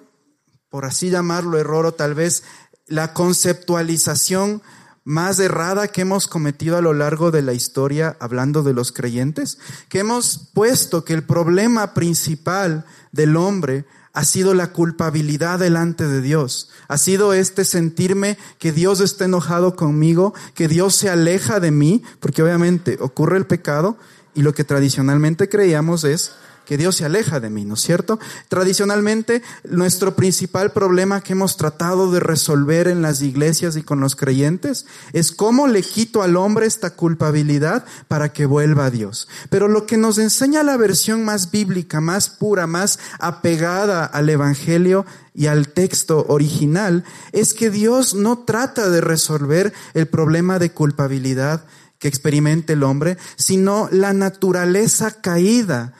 por 0.68 0.84
así 0.84 1.10
llamarlo 1.10 1.58
error, 1.58 1.86
o 1.86 1.92
tal 1.92 2.14
vez 2.14 2.44
la 2.86 3.12
conceptualización 3.12 4.62
más 5.02 5.40
errada 5.40 5.88
que 5.88 6.02
hemos 6.02 6.28
cometido 6.28 6.76
a 6.76 6.82
lo 6.82 6.92
largo 6.92 7.32
de 7.32 7.42
la 7.42 7.52
historia 7.52 8.16
hablando 8.20 8.62
de 8.62 8.74
los 8.74 8.92
creyentes? 8.92 9.58
Que 9.88 9.98
hemos 9.98 10.50
puesto 10.54 11.04
que 11.04 11.14
el 11.14 11.24
problema 11.24 11.94
principal 11.94 12.84
del 13.10 13.36
hombre 13.36 13.84
ha 14.12 14.24
sido 14.24 14.54
la 14.54 14.72
culpabilidad 14.72 15.58
delante 15.58 16.06
de 16.06 16.20
Dios. 16.20 16.70
Ha 16.86 16.96
sido 16.96 17.32
este 17.32 17.64
sentirme 17.64 18.38
que 18.60 18.70
Dios 18.70 19.00
está 19.00 19.24
enojado 19.24 19.74
conmigo, 19.74 20.32
que 20.54 20.68
Dios 20.68 20.94
se 20.94 21.10
aleja 21.10 21.58
de 21.58 21.72
mí, 21.72 22.04
porque 22.20 22.40
obviamente 22.44 22.98
ocurre 23.00 23.36
el 23.36 23.46
pecado 23.46 23.98
y 24.34 24.42
lo 24.42 24.54
que 24.54 24.64
tradicionalmente 24.64 25.48
creíamos 25.48 26.04
es 26.04 26.32
que 26.64 26.76
Dios 26.76 26.96
se 26.96 27.04
aleja 27.04 27.40
de 27.40 27.50
mí, 27.50 27.64
¿no 27.64 27.74
es 27.74 27.80
cierto? 27.80 28.18
Tradicionalmente, 28.48 29.42
nuestro 29.64 30.14
principal 30.14 30.72
problema 30.72 31.20
que 31.20 31.32
hemos 31.32 31.56
tratado 31.56 32.10
de 32.12 32.20
resolver 32.20 32.88
en 32.88 33.02
las 33.02 33.20
iglesias 33.22 33.76
y 33.76 33.82
con 33.82 34.00
los 34.00 34.16
creyentes 34.16 34.86
es 35.12 35.32
cómo 35.32 35.66
le 35.66 35.82
quito 35.82 36.22
al 36.22 36.36
hombre 36.36 36.66
esta 36.66 36.90
culpabilidad 36.90 37.84
para 38.08 38.32
que 38.32 38.46
vuelva 38.46 38.86
a 38.86 38.90
Dios. 38.90 39.28
Pero 39.50 39.68
lo 39.68 39.86
que 39.86 39.96
nos 39.96 40.18
enseña 40.18 40.62
la 40.62 40.76
versión 40.76 41.24
más 41.24 41.50
bíblica, 41.50 42.00
más 42.00 42.30
pura, 42.30 42.66
más 42.66 42.98
apegada 43.18 44.04
al 44.04 44.30
Evangelio 44.30 45.04
y 45.34 45.46
al 45.46 45.68
texto 45.68 46.26
original, 46.28 47.04
es 47.32 47.54
que 47.54 47.70
Dios 47.70 48.14
no 48.14 48.40
trata 48.40 48.88
de 48.88 49.00
resolver 49.00 49.72
el 49.94 50.06
problema 50.06 50.58
de 50.58 50.70
culpabilidad 50.70 51.64
que 52.02 52.08
experimente 52.08 52.72
el 52.72 52.82
hombre, 52.82 53.16
sino 53.36 53.88
la 53.92 54.12
naturaleza 54.12 55.20
caída 55.20 55.92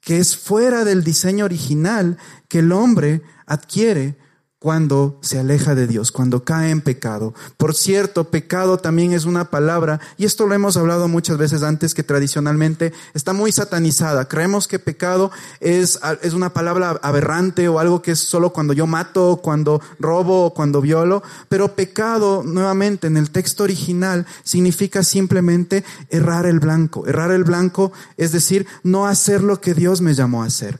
que 0.00 0.18
es 0.18 0.36
fuera 0.36 0.84
del 0.84 1.02
diseño 1.02 1.44
original 1.44 2.16
que 2.46 2.60
el 2.60 2.70
hombre 2.70 3.22
adquiere 3.44 4.16
cuando 4.62 5.18
se 5.22 5.40
aleja 5.40 5.74
de 5.74 5.88
Dios, 5.88 6.12
cuando 6.12 6.44
cae 6.44 6.70
en 6.70 6.82
pecado. 6.82 7.34
Por 7.56 7.74
cierto, 7.74 8.30
pecado 8.30 8.78
también 8.78 9.12
es 9.12 9.24
una 9.24 9.50
palabra, 9.50 9.98
y 10.16 10.24
esto 10.24 10.46
lo 10.46 10.54
hemos 10.54 10.76
hablado 10.76 11.08
muchas 11.08 11.36
veces 11.36 11.64
antes, 11.64 11.94
que 11.94 12.04
tradicionalmente 12.04 12.92
está 13.12 13.32
muy 13.32 13.50
satanizada. 13.50 14.28
Creemos 14.28 14.68
que 14.68 14.78
pecado 14.78 15.32
es, 15.58 15.98
es 16.22 16.32
una 16.32 16.52
palabra 16.52 17.00
aberrante 17.02 17.66
o 17.66 17.80
algo 17.80 18.02
que 18.02 18.12
es 18.12 18.20
solo 18.20 18.52
cuando 18.52 18.72
yo 18.72 18.86
mato, 18.86 19.40
cuando 19.42 19.80
robo 19.98 20.54
cuando 20.54 20.80
violo, 20.80 21.24
pero 21.48 21.74
pecado, 21.74 22.44
nuevamente, 22.44 23.08
en 23.08 23.16
el 23.16 23.30
texto 23.30 23.64
original, 23.64 24.26
significa 24.44 25.02
simplemente 25.02 25.82
errar 26.08 26.46
el 26.46 26.60
blanco. 26.60 27.04
Errar 27.08 27.32
el 27.32 27.42
blanco 27.42 27.90
es 28.16 28.30
decir, 28.30 28.68
no 28.84 29.08
hacer 29.08 29.42
lo 29.42 29.60
que 29.60 29.74
Dios 29.74 30.00
me 30.00 30.14
llamó 30.14 30.44
a 30.44 30.46
hacer. 30.46 30.78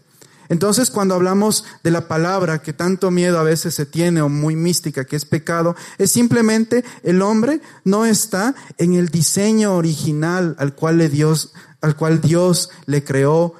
Entonces, 0.52 0.90
cuando 0.90 1.14
hablamos 1.14 1.64
de 1.82 1.90
la 1.90 2.09
palabra 2.09 2.61
que 2.61 2.75
tanto 2.75 3.11
miedo 3.11 3.38
a 3.38 3.42
veces 3.42 3.75
se 3.75 3.87
tiene 3.87 4.21
o 4.21 4.28
muy 4.28 4.54
mística 4.54 5.06
que 5.06 5.16
es 5.16 5.25
pecado, 5.25 5.75
es 5.97 6.12
simplemente 6.12 6.85
el 7.02 7.23
hombre 7.23 7.62
no 7.85 8.04
está 8.04 8.54
en 8.76 8.92
el 8.92 9.09
diseño 9.09 9.75
original 9.75 10.54
al 10.59 10.75
cual 10.75 11.11
Dios, 11.11 11.54
al 11.80 11.97
cual 11.97 12.21
Dios 12.21 12.68
le 12.85 13.02
creó 13.02 13.54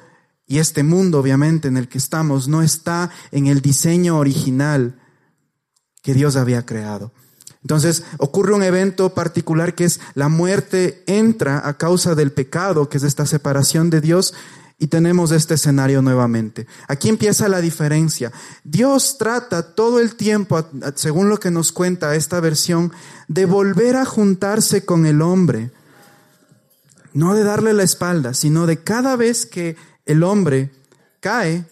y 0.45 0.59
este 0.59 0.83
mundo 0.83 1.17
obviamente 1.17 1.67
en 1.67 1.77
el 1.77 1.87
que 1.87 1.97
estamos 1.97 2.47
no 2.47 2.61
está 2.61 3.09
en 3.31 3.47
el 3.47 3.61
diseño 3.61 4.19
original 4.19 5.01
que 6.03 6.13
Dios 6.13 6.35
había 6.35 6.63
creado. 6.63 7.11
Entonces 7.63 8.03
ocurre 8.19 8.53
un 8.53 8.61
evento 8.61 9.15
particular 9.15 9.73
que 9.73 9.85
es 9.85 9.99
la 10.13 10.29
muerte 10.29 11.03
entra 11.07 11.67
a 11.67 11.75
causa 11.75 12.13
del 12.13 12.31
pecado, 12.31 12.87
que 12.87 12.97
es 12.97 13.03
esta 13.03 13.25
separación 13.25 13.89
de 13.89 13.99
Dios, 13.99 14.35
y 14.83 14.87
tenemos 14.87 15.31
este 15.31 15.53
escenario 15.53 16.01
nuevamente. 16.01 16.67
Aquí 16.89 17.07
empieza 17.07 17.47
la 17.47 17.61
diferencia. 17.61 18.33
Dios 18.65 19.17
trata 19.17 19.73
todo 19.75 20.01
el 20.01 20.15
tiempo, 20.15 20.67
según 20.95 21.29
lo 21.29 21.39
que 21.39 21.51
nos 21.51 21.71
cuenta 21.71 22.15
esta 22.15 22.41
versión, 22.41 22.91
de 23.29 23.45
volver 23.45 23.95
a 23.95 24.03
juntarse 24.03 24.83
con 24.83 25.05
el 25.05 25.21
hombre. 25.21 25.71
No 27.13 27.33
de 27.33 27.45
darle 27.45 27.71
la 27.71 27.83
espalda, 27.83 28.33
sino 28.33 28.65
de 28.65 28.83
cada 28.83 29.15
vez 29.15 29.45
que 29.45 29.77
el 30.05 30.21
hombre 30.21 30.69
cae, 31.21 31.63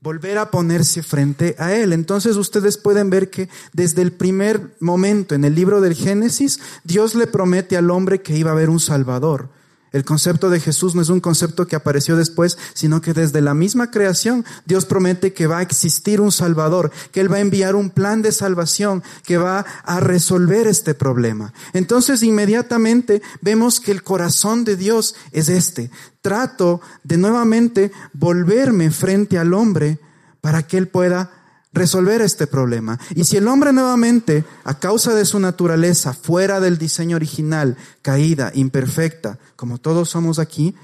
volver 0.00 0.36
a 0.36 0.50
ponerse 0.50 1.04
frente 1.04 1.54
a 1.60 1.72
él. 1.72 1.92
Entonces 1.92 2.34
ustedes 2.34 2.78
pueden 2.78 3.10
ver 3.10 3.30
que 3.30 3.48
desde 3.74 4.02
el 4.02 4.10
primer 4.10 4.74
momento 4.80 5.36
en 5.36 5.44
el 5.44 5.54
libro 5.54 5.80
del 5.80 5.94
Génesis, 5.94 6.58
Dios 6.82 7.14
le 7.14 7.28
promete 7.28 7.76
al 7.76 7.92
hombre 7.92 8.22
que 8.22 8.36
iba 8.36 8.50
a 8.50 8.54
haber 8.54 8.70
un 8.70 8.80
Salvador. 8.80 9.50
El 9.96 10.04
concepto 10.04 10.50
de 10.50 10.60
Jesús 10.60 10.94
no 10.94 11.00
es 11.00 11.08
un 11.08 11.20
concepto 11.20 11.66
que 11.66 11.74
apareció 11.74 12.16
después, 12.18 12.58
sino 12.74 13.00
que 13.00 13.14
desde 13.14 13.40
la 13.40 13.54
misma 13.54 13.90
creación 13.90 14.44
Dios 14.66 14.84
promete 14.84 15.32
que 15.32 15.46
va 15.46 15.58
a 15.58 15.62
existir 15.62 16.20
un 16.20 16.32
Salvador, 16.32 16.90
que 17.12 17.20
Él 17.20 17.32
va 17.32 17.36
a 17.38 17.40
enviar 17.40 17.74
un 17.74 17.88
plan 17.88 18.20
de 18.20 18.30
salvación 18.30 19.02
que 19.24 19.38
va 19.38 19.64
a 19.84 20.00
resolver 20.00 20.66
este 20.66 20.92
problema. 20.92 21.54
Entonces 21.72 22.22
inmediatamente 22.22 23.22
vemos 23.40 23.80
que 23.80 23.90
el 23.90 24.02
corazón 24.02 24.66
de 24.66 24.76
Dios 24.76 25.14
es 25.32 25.48
este. 25.48 25.90
Trato 26.20 26.82
de 27.02 27.16
nuevamente 27.16 27.90
volverme 28.12 28.90
frente 28.90 29.38
al 29.38 29.54
hombre 29.54 29.98
para 30.42 30.66
que 30.66 30.76
Él 30.76 30.88
pueda 30.88 31.30
resolver 31.76 32.20
este 32.22 32.46
problema. 32.46 32.98
Y 33.14 33.24
si 33.24 33.36
el 33.36 33.46
hombre 33.46 33.72
nuevamente, 33.72 34.44
a 34.64 34.78
causa 34.78 35.14
de 35.14 35.24
su 35.24 35.38
naturaleza, 35.38 36.12
fuera 36.12 36.58
del 36.58 36.78
diseño 36.78 37.16
original, 37.16 37.76
caída, 38.02 38.50
imperfecta, 38.54 39.38
como 39.54 39.78
todos 39.78 40.10
somos 40.10 40.38
aquí, 40.38 40.74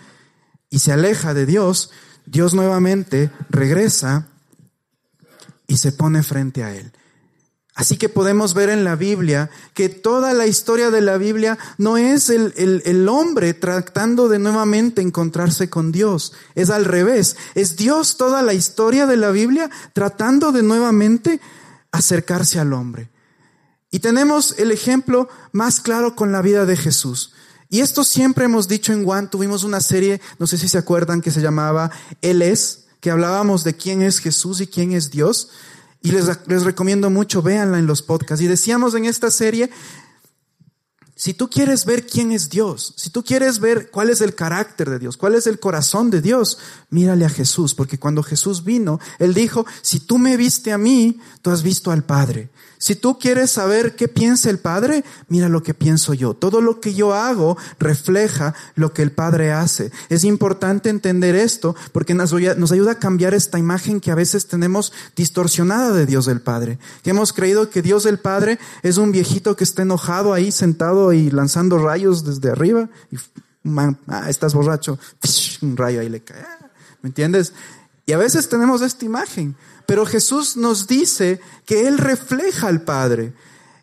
y 0.71 0.79
se 0.79 0.93
aleja 0.93 1.35
de 1.35 1.47
Dios, 1.47 1.91
Dios 2.27 2.55
nuevamente 2.55 3.31
regresa 3.51 4.29
y 5.67 5.79
se 5.79 5.93
pone 5.93 6.23
frente 6.23 6.63
a 6.63 6.75
él. 6.75 6.93
Así 7.75 7.97
que 7.97 8.11
podemos 8.11 8.53
ver 8.53 8.69
en 8.69 8.85
la 8.85 8.97
Biblia 8.97 9.49
que 9.73 9.89
toda 9.89 10.35
la 10.35 10.47
historia 10.47 10.91
de 10.91 11.01
la 11.01 11.17
Biblia 11.17 11.59
no 11.79 11.97
es 11.97 12.29
el, 12.29 12.53
el, 12.57 13.09
hombre 13.09 13.55
tratando 13.55 14.29
de 14.29 14.39
nuevamente 14.39 15.01
encontrarse 15.01 15.71
con 15.71 15.91
Dios, 15.91 16.35
es 16.55 16.69
al 16.69 16.85
revés, 16.85 17.37
es 17.55 17.77
Dios 17.77 18.19
toda 18.19 18.43
la 18.43 18.53
historia 18.53 19.07
de 19.07 19.17
la 19.17 19.31
Biblia 19.31 19.71
tratando 19.95 20.53
de 20.53 20.63
nuevamente 20.63 21.41
acercarse 21.93 22.59
al 22.59 22.75
hombre. 22.75 23.09
Y 23.91 24.01
tenemos 24.01 24.55
el 24.59 24.71
ejemplo 24.71 25.29
más 25.53 25.81
claro 25.81 26.15
con 26.15 26.31
la 26.31 26.43
vida 26.43 26.67
de 26.67 26.77
Jesús. 26.77 27.33
Y 27.71 27.81
esto 27.81 28.05
siempre 28.05 28.45
hemos 28.45 28.69
dicho 28.69 28.93
en 28.93 29.05
Juan, 29.05 29.31
tuvimos 29.31 29.65
una 29.65 29.81
serie, 29.81 30.21
no 30.39 30.47
sé 30.47 30.59
si 30.59 30.69
se 30.69 30.77
acuerdan, 30.77 31.23
que 31.23 31.31
se 31.31 31.41
llamaba 31.41 31.91
Él 32.21 32.43
es, 32.43 32.85
que 33.01 33.11
hablábamos 33.11 33.65
de 33.65 33.75
quién 33.75 34.03
es 34.03 34.19
Jesús 34.19 34.61
y 34.61 34.67
quién 34.67 34.93
es 34.93 35.11
Dios. 35.11 35.49
Y 36.03 36.11
les, 36.11 36.27
les 36.47 36.65
recomiendo 36.65 37.11
mucho, 37.11 37.43
véanla 37.43 37.79
en 37.79 37.87
los 37.87 38.03
podcasts. 38.03 38.43
Y 38.45 38.49
decíamos 38.49 38.95
en 38.95 39.05
esta 39.05 39.31
serie, 39.31 39.71
si 41.23 41.35
tú 41.35 41.49
quieres 41.49 41.85
ver 41.85 42.05
quién 42.05 42.33
es 42.33 42.51
Dios, 42.51 42.95
si 42.97 43.11
tú 43.11 43.23
quieres 43.23 43.61
ver 43.61 43.93
cuál 43.93 44.11
es 44.11 44.21
el 44.21 44.35
carácter 44.35 44.91
de 44.91 44.99
Dios, 44.99 45.17
cuál 45.17 45.37
es 45.37 45.47
el 45.47 45.61
corazón 45.61 46.11
de 46.11 46.21
Dios, 46.21 46.59
mírale 46.91 47.25
a 47.25 47.29
Jesús, 47.29 47.77
porque 47.77 47.97
cuando 47.97 48.25
Jesús 48.25 48.65
vino, 48.65 48.99
Él 49.21 49.33
dijo, 49.33 49.65
si 49.83 50.01
tú 50.01 50.19
me 50.19 50.37
viste 50.37 50.73
a 50.73 50.79
mí, 50.79 51.21
tú 51.41 51.51
has 51.51 51.63
visto 51.63 51.93
al 51.93 52.03
Padre. 52.03 52.51
Si 52.83 52.97
tú 52.97 53.17
quieres 53.17 53.53
saber 53.53 53.95
qué 53.95 54.09
piensa 54.09 54.51
el 54.51 54.59
Padre, 54.59 55.05
mira 55.29 55.49
lo 55.49 55.63
que 55.63 55.73
pienso 55.73 56.15
yo. 56.15 56.35
Todo 56.35 56.61
lo 56.61 56.81
que 56.81 56.95
yo 56.95 57.15
hago 57.15 57.57
refleja 57.79 58.57
lo 58.75 58.93
que 58.93 59.03
el 59.03 59.13
Padre 59.13 59.53
hace. 59.53 59.93
Es 60.09 60.25
importante 60.25 60.91
entender 60.91 61.37
esto 61.37 61.77
porque 61.93 62.13
nos 62.13 62.33
ayuda 62.33 62.91
a 62.91 62.99
cambiar 62.99 63.35
esta 63.35 63.61
imagen 63.61 64.01
que 64.01 64.11
a 64.11 64.17
veces 64.17 64.49
tenemos 64.49 64.93
distorsionada 65.15 65.93
de 65.93 66.07
Dios 66.07 66.27
el 66.27 66.41
Padre. 66.41 66.81
Que 67.05 67.11
hemos 67.11 67.33
creído 67.33 67.71
que 67.71 67.83
Dios 67.83 68.05
el 68.05 68.19
Padre 68.19 68.59
es 68.83 68.97
un 68.97 69.13
viejito 69.13 69.55
que 69.55 69.63
está 69.63 69.83
enojado 69.83 70.33
ahí 70.33 70.51
sentado 70.51 71.13
y 71.13 71.31
lanzando 71.31 71.79
rayos 71.79 72.25
desde 72.25 72.51
arriba. 72.51 72.89
Ah, 74.09 74.29
estás 74.29 74.55
borracho. 74.55 74.99
Un 75.63 75.77
rayo 75.77 76.01
ahí 76.01 76.09
le 76.09 76.25
cae. 76.25 76.45
¿Me 77.01 77.11
entiendes? 77.11 77.53
Y 78.07 78.13
a 78.13 78.19
veces 78.19 78.49
tenemos 78.49 78.83
esta 78.83 79.05
imagen. 79.05 79.55
Pero 79.87 80.07
Jesús 80.07 80.57
nos 80.57 80.87
dice 80.87 81.41
que 81.67 81.87
Él 81.87 81.99
refleja 81.99 82.69
al 82.69 82.83
Padre. 82.83 83.33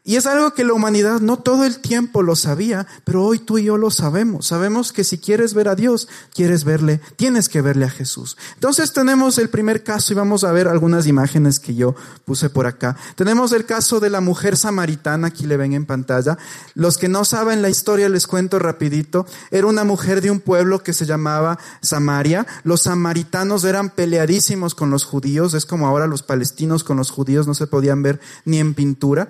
Y 0.03 0.15
es 0.15 0.25
algo 0.25 0.53
que 0.53 0.63
la 0.63 0.73
humanidad 0.73 1.19
no 1.19 1.37
todo 1.37 1.65
el 1.65 1.79
tiempo 1.79 2.23
lo 2.23 2.35
sabía, 2.35 2.87
pero 3.03 3.23
hoy 3.25 3.37
tú 3.37 3.57
y 3.57 3.65
yo 3.65 3.77
lo 3.77 3.91
sabemos. 3.91 4.47
Sabemos 4.47 4.93
que 4.93 5.03
si 5.03 5.17
quieres 5.17 5.53
ver 5.53 5.67
a 5.67 5.75
Dios, 5.75 6.07
quieres 6.33 6.63
verle, 6.63 7.01
tienes 7.17 7.49
que 7.49 7.61
verle 7.61 7.85
a 7.85 7.89
Jesús. 7.89 8.37
Entonces 8.55 8.93
tenemos 8.93 9.37
el 9.37 9.49
primer 9.49 9.83
caso 9.83 10.13
y 10.13 10.15
vamos 10.15 10.43
a 10.45 10.51
ver 10.51 10.67
algunas 10.67 11.05
imágenes 11.05 11.59
que 11.59 11.75
yo 11.75 11.95
puse 12.25 12.49
por 12.49 12.65
acá. 12.65 12.95
Tenemos 13.15 13.51
el 13.51 13.65
caso 13.65 13.99
de 13.99 14.09
la 14.09 14.21
mujer 14.21 14.55
samaritana, 14.55 15.27
aquí 15.27 15.45
le 15.45 15.57
ven 15.57 15.73
en 15.73 15.85
pantalla. 15.85 16.37
Los 16.75 16.97
que 16.97 17.09
no 17.09 17.25
saben 17.25 17.61
la 17.61 17.69
historia 17.69 18.07
les 18.07 18.25
cuento 18.25 18.57
rapidito. 18.57 19.25
Era 19.51 19.67
una 19.67 19.83
mujer 19.83 20.21
de 20.21 20.31
un 20.31 20.39
pueblo 20.39 20.81
que 20.81 20.93
se 20.93 21.05
llamaba 21.05 21.59
Samaria. 21.81 22.47
Los 22.63 22.83
samaritanos 22.83 23.63
eran 23.65 23.89
peleadísimos 23.89 24.75
con 24.75 24.89
los 24.89 25.03
judíos, 25.03 25.53
es 25.53 25.65
como 25.65 25.87
ahora 25.87 26.07
los 26.07 26.23
palestinos 26.23 26.83
con 26.83 26.97
los 26.97 27.11
judíos 27.11 27.47
no 27.47 27.53
se 27.53 27.67
podían 27.67 28.01
ver 28.01 28.19
ni 28.45 28.59
en 28.59 28.73
pintura. 28.73 29.29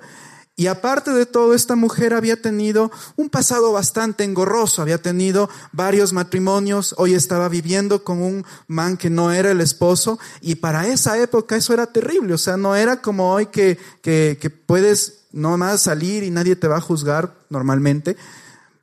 Y 0.60 0.66
aparte 0.66 1.10
de 1.12 1.24
todo, 1.24 1.54
esta 1.54 1.74
mujer 1.74 2.12
había 2.12 2.42
tenido 2.42 2.92
un 3.16 3.30
pasado 3.30 3.72
bastante 3.72 4.24
engorroso, 4.24 4.82
había 4.82 5.00
tenido 5.00 5.48
varios 5.72 6.12
matrimonios, 6.12 6.94
hoy 6.98 7.14
estaba 7.14 7.48
viviendo 7.48 8.04
con 8.04 8.20
un 8.20 8.44
man 8.68 8.98
que 8.98 9.08
no 9.08 9.32
era 9.32 9.52
el 9.52 9.62
esposo, 9.62 10.18
y 10.42 10.56
para 10.56 10.86
esa 10.86 11.18
época 11.18 11.56
eso 11.56 11.72
era 11.72 11.86
terrible, 11.86 12.34
o 12.34 12.36
sea, 12.36 12.58
no 12.58 12.76
era 12.76 13.00
como 13.00 13.32
hoy 13.32 13.46
que, 13.46 13.78
que, 14.02 14.36
que 14.38 14.50
puedes 14.50 15.20
nomás 15.32 15.80
salir 15.80 16.24
y 16.24 16.30
nadie 16.30 16.56
te 16.56 16.68
va 16.68 16.76
a 16.76 16.82
juzgar 16.82 17.32
normalmente. 17.48 18.18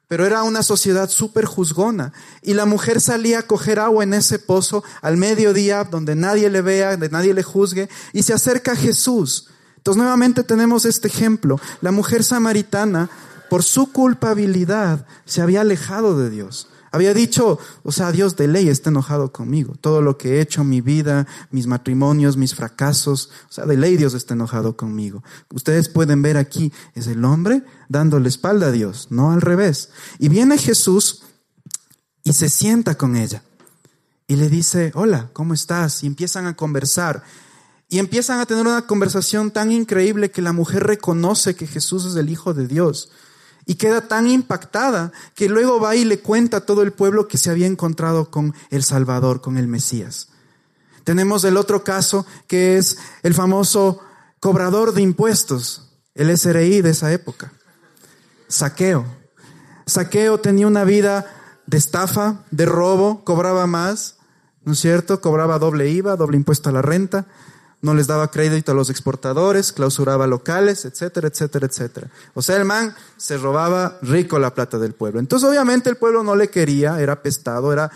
pero 0.07 0.25
era 0.25 0.41
una 0.41 0.63
sociedad 0.63 1.07
súper 1.10 1.46
juzgona. 1.46 2.12
Y 2.41 2.55
la 2.55 2.65
mujer 2.65 3.01
salía 3.01 3.39
a 3.39 3.43
coger 3.43 3.79
agua 3.79 4.03
en 4.03 4.15
ese 4.15 4.39
pozo 4.39 4.84
al 5.03 5.17
mediodía, 5.17 5.84
donde 5.84 6.15
nadie 6.15 6.50
le 6.50 6.62
vea, 6.62 6.91
donde 6.91 7.10
nadie 7.10 7.36
le 7.36 7.43
juzgue, 7.43 7.88
y 8.13 8.24
se 8.24 8.34
acerca 8.34 8.72
a 8.72 8.75
Jesús. 8.75 9.50
Entonces 9.88 10.01
nuevamente 10.03 10.44
tenemos 10.44 10.84
este 10.84 11.08
ejemplo. 11.08 11.62
La 11.79 11.94
mujer 11.94 12.22
samaritana, 12.22 13.10
por 13.50 13.63
su 13.63 13.94
culpabilidad, 13.94 15.08
se 15.24 15.41
había 15.41 15.62
alejado 15.62 16.20
de 16.20 16.29
Dios. 16.29 16.67
Había 16.91 17.13
dicho, 17.13 17.58
o 17.84 17.91
sea, 17.94 18.12
Dios 18.12 18.36
de 18.36 18.50
ley 18.50 18.67
está 18.67 18.89
enojado 18.89 19.32
conmigo. 19.32 19.75
Todo 19.79 20.01
lo 20.01 20.17
que 20.17 20.34
he 20.34 20.41
hecho, 20.41 20.65
mi 20.65 20.82
vida, 20.82 21.25
mis 21.51 21.67
matrimonios, 21.67 22.36
mis 22.36 22.53
fracasos, 22.53 23.29
o 23.50 23.53
sea, 23.53 23.65
de 23.65 23.77
ley 23.77 23.96
Dios 23.96 24.13
está 24.13 24.34
enojado 24.34 24.75
conmigo. 24.75 25.24
Ustedes 25.53 25.88
pueden 25.88 26.22
ver 26.22 26.36
aquí, 26.36 26.74
es 26.94 27.08
el 27.08 27.24
hombre 27.24 27.63
dándole 27.88 28.27
espalda 28.27 28.67
a 28.67 28.72
Dios, 28.72 29.08
no 29.10 29.32
al 29.32 29.39
revés. 29.39 29.91
Y 30.20 30.27
viene 30.27 30.58
Jesús 30.58 31.24
y 32.25 32.34
se 32.34 32.50
sienta 32.50 32.96
con 32.96 33.15
ella. 33.15 33.41
Y 34.27 34.36
le 34.36 34.50
dice, 34.50 34.91
hola, 34.96 35.29
¿cómo 35.32 35.53
estás? 35.53 36.03
Y 36.03 36.08
empiezan 36.08 36.46
a 36.46 36.58
conversar. 36.58 37.24
Y 37.89 38.00
empiezan 38.00 38.39
a 38.39 38.46
tener 38.46 38.67
una 38.67 38.86
conversación 38.86 39.51
tan 39.51 39.72
increíble 39.72 40.29
que 40.29 40.41
la 40.41 40.51
mujer 40.51 40.84
reconoce 40.84 41.56
que 41.56 41.67
Jesús 41.67 42.06
es 42.06 42.15
el 42.15 42.29
Hijo 42.29 42.53
de 42.53 42.67
Dios 42.67 43.10
y 43.65 43.75
queda 43.75 44.08
tan 44.08 44.27
impactada 44.27 45.12
que 45.36 45.50
luego 45.50 45.79
va 45.79 45.96
y 45.96 46.06
le 46.06 46.20
cuenta 46.20 46.58
a 46.58 46.65
todo 46.65 46.82
el 46.84 46.94
pueblo 46.94 47.27
que 47.27 47.38
se 47.38 47.50
había 47.50 47.67
encontrado 47.67 48.32
con 48.32 48.53
el 48.72 48.84
Salvador, 48.84 49.41
con 49.41 49.58
el 49.58 49.67
Mesías. 49.67 50.29
Tenemos 51.03 51.44
el 51.44 51.58
otro 51.58 51.84
caso 51.84 52.25
que 52.48 52.77
es 52.77 52.98
el 53.24 53.34
famoso 53.34 54.00
cobrador 54.39 54.94
de 54.94 55.01
impuestos, 55.01 55.89
el 56.15 56.36
SRI 56.36 56.82
de 56.82 56.89
esa 56.89 57.12
época, 57.12 57.53
saqueo. 58.48 59.06
Saqueo 59.86 60.39
tenía 60.39 60.67
una 60.67 60.84
vida 60.84 61.25
de 61.65 61.77
estafa, 61.77 62.46
de 62.51 62.65
robo, 62.65 63.24
cobraba 63.24 63.67
más, 63.67 64.15
¿no 64.63 64.74
es 64.74 64.79
cierto? 64.79 65.22
Cobraba 65.22 65.60
doble 65.60 65.89
IVA, 65.89 66.15
doble 66.15 66.38
impuesto 66.38 66.70
a 66.70 66.74
la 66.74 66.82
renta 66.82 67.27
no 67.81 67.93
les 67.93 68.07
daba 68.07 68.31
crédito 68.31 68.72
a 68.72 68.75
los 68.75 68.89
exportadores, 68.89 69.72
clausuraba 69.72 70.25
locales, 70.25 70.86
etcétera, 70.86 71.27
etcétera, 71.27 71.67
etcétera. 71.67 72.07
O 72.34 72.41
sea, 72.41 72.57
el 72.57 72.65
man 72.65 72.96
se 73.17 73.38
robaba 73.38 74.00
rico 74.01 74.39
la 74.39 74.53
plata 74.53 74.79
del 74.79 74.93
pueblo. 74.93 75.19
Entonces, 75.19 75.48
obviamente, 75.48 75.89
el 75.89 75.98
pueblo 75.98 76.24
no 76.24 76.36
le 76.36 76.50
quería, 76.50 77.00
era 77.00 77.22
pestado, 77.22 77.72
era 77.72 77.91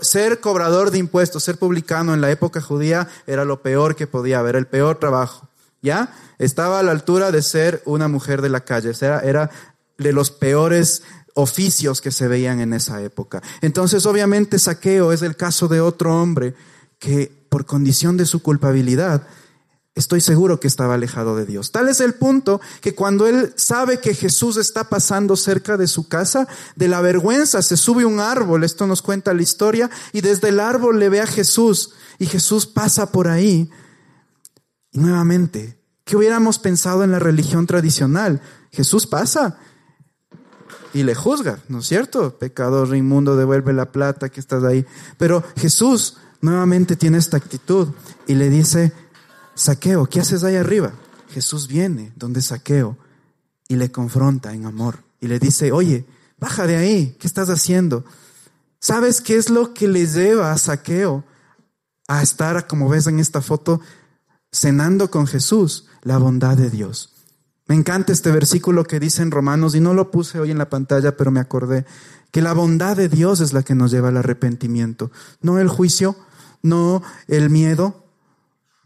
ser 0.00 0.40
cobrador 0.40 0.90
de 0.90 0.98
impuestos, 0.98 1.44
ser 1.44 1.58
publicano 1.58 2.14
en 2.14 2.22
la 2.22 2.30
época 2.30 2.60
judía 2.60 3.08
era 3.26 3.44
lo 3.44 3.60
peor 3.60 3.94
que 3.94 4.06
podía 4.06 4.38
haber, 4.38 4.56
el 4.56 4.66
peor 4.66 4.98
trabajo. 4.98 5.48
¿Ya? 5.82 6.14
Estaba 6.38 6.80
a 6.80 6.82
la 6.82 6.90
altura 6.90 7.30
de 7.30 7.42
ser 7.42 7.82
una 7.84 8.08
mujer 8.08 8.42
de 8.42 8.48
la 8.48 8.64
calle, 8.64 8.92
era 9.00 9.50
de 9.98 10.12
los 10.12 10.30
peores 10.30 11.02
oficios 11.34 12.00
que 12.00 12.10
se 12.10 12.26
veían 12.28 12.60
en 12.60 12.72
esa 12.72 13.02
época. 13.02 13.42
Entonces, 13.60 14.06
obviamente, 14.06 14.58
Saqueo 14.58 15.12
es 15.12 15.22
el 15.22 15.36
caso 15.36 15.68
de 15.68 15.82
otro 15.82 16.20
hombre 16.20 16.54
que 16.98 17.45
por 17.56 17.64
condición 17.64 18.18
de 18.18 18.26
su 18.26 18.42
culpabilidad, 18.42 19.26
estoy 19.94 20.20
seguro 20.20 20.60
que 20.60 20.68
estaba 20.68 20.92
alejado 20.92 21.36
de 21.36 21.46
Dios. 21.46 21.72
Tal 21.72 21.88
es 21.88 22.00
el 22.00 22.12
punto 22.12 22.60
que 22.82 22.94
cuando 22.94 23.26
él 23.26 23.54
sabe 23.56 23.98
que 23.98 24.12
Jesús 24.12 24.58
está 24.58 24.90
pasando 24.90 25.36
cerca 25.36 25.78
de 25.78 25.86
su 25.86 26.06
casa, 26.06 26.48
de 26.74 26.88
la 26.88 27.00
vergüenza 27.00 27.62
se 27.62 27.78
sube 27.78 28.04
un 28.04 28.20
árbol, 28.20 28.62
esto 28.62 28.86
nos 28.86 29.00
cuenta 29.00 29.32
la 29.32 29.40
historia, 29.40 29.88
y 30.12 30.20
desde 30.20 30.50
el 30.50 30.60
árbol 30.60 30.98
le 30.98 31.08
ve 31.08 31.22
a 31.22 31.26
Jesús 31.26 31.94
y 32.18 32.26
Jesús 32.26 32.66
pasa 32.66 33.10
por 33.10 33.26
ahí. 33.26 33.70
Y 34.92 34.98
nuevamente, 34.98 35.80
¿qué 36.04 36.14
hubiéramos 36.18 36.58
pensado 36.58 37.04
en 37.04 37.10
la 37.10 37.20
religión 37.20 37.66
tradicional? 37.66 38.42
Jesús 38.70 39.06
pasa 39.06 39.56
y 40.92 41.04
le 41.04 41.14
juzga, 41.14 41.60
¿no 41.70 41.78
es 41.78 41.86
cierto? 41.86 42.36
Pecador 42.38 42.94
inmundo, 42.94 43.34
devuelve 43.34 43.72
la 43.72 43.92
plata 43.92 44.28
que 44.28 44.40
estás 44.40 44.62
ahí. 44.62 44.84
Pero 45.16 45.42
Jesús 45.56 46.18
nuevamente 46.40 46.96
tiene 46.96 47.18
esta 47.18 47.36
actitud 47.36 47.88
y 48.26 48.34
le 48.34 48.50
dice, 48.50 48.92
Saqueo, 49.54 50.06
¿qué 50.06 50.20
haces 50.20 50.44
ahí 50.44 50.56
arriba? 50.56 50.92
Jesús 51.30 51.68
viene 51.68 52.12
donde 52.16 52.42
Saqueo 52.42 52.96
y 53.68 53.76
le 53.76 53.90
confronta 53.90 54.52
en 54.52 54.66
amor 54.66 54.98
y 55.20 55.28
le 55.28 55.38
dice, 55.38 55.72
oye, 55.72 56.06
baja 56.38 56.66
de 56.66 56.76
ahí, 56.76 57.16
¿qué 57.18 57.26
estás 57.26 57.48
haciendo? 57.48 58.04
¿Sabes 58.78 59.20
qué 59.20 59.36
es 59.36 59.50
lo 59.50 59.74
que 59.74 59.88
le 59.88 60.06
lleva 60.06 60.52
a 60.52 60.58
Saqueo 60.58 61.24
a 62.08 62.22
estar, 62.22 62.66
como 62.66 62.88
ves 62.88 63.06
en 63.06 63.18
esta 63.18 63.40
foto, 63.40 63.80
cenando 64.52 65.10
con 65.10 65.26
Jesús? 65.26 65.86
La 66.02 66.18
bondad 66.18 66.56
de 66.56 66.70
Dios. 66.70 67.12
Me 67.66 67.74
encanta 67.74 68.12
este 68.12 68.30
versículo 68.30 68.84
que 68.84 69.00
dice 69.00 69.22
en 69.22 69.32
Romanos, 69.32 69.74
y 69.74 69.80
no 69.80 69.92
lo 69.92 70.10
puse 70.10 70.38
hoy 70.38 70.52
en 70.52 70.58
la 70.58 70.68
pantalla, 70.68 71.16
pero 71.16 71.32
me 71.32 71.40
acordé, 71.40 71.84
que 72.36 72.42
la 72.42 72.52
bondad 72.52 72.98
de 72.98 73.08
Dios 73.08 73.40
es 73.40 73.54
la 73.54 73.62
que 73.62 73.74
nos 73.74 73.90
lleva 73.90 74.10
al 74.10 74.18
arrepentimiento, 74.18 75.10
no 75.40 75.58
el 75.58 75.70
juicio, 75.70 76.16
no 76.60 77.02
el 77.28 77.48
miedo, 77.48 78.04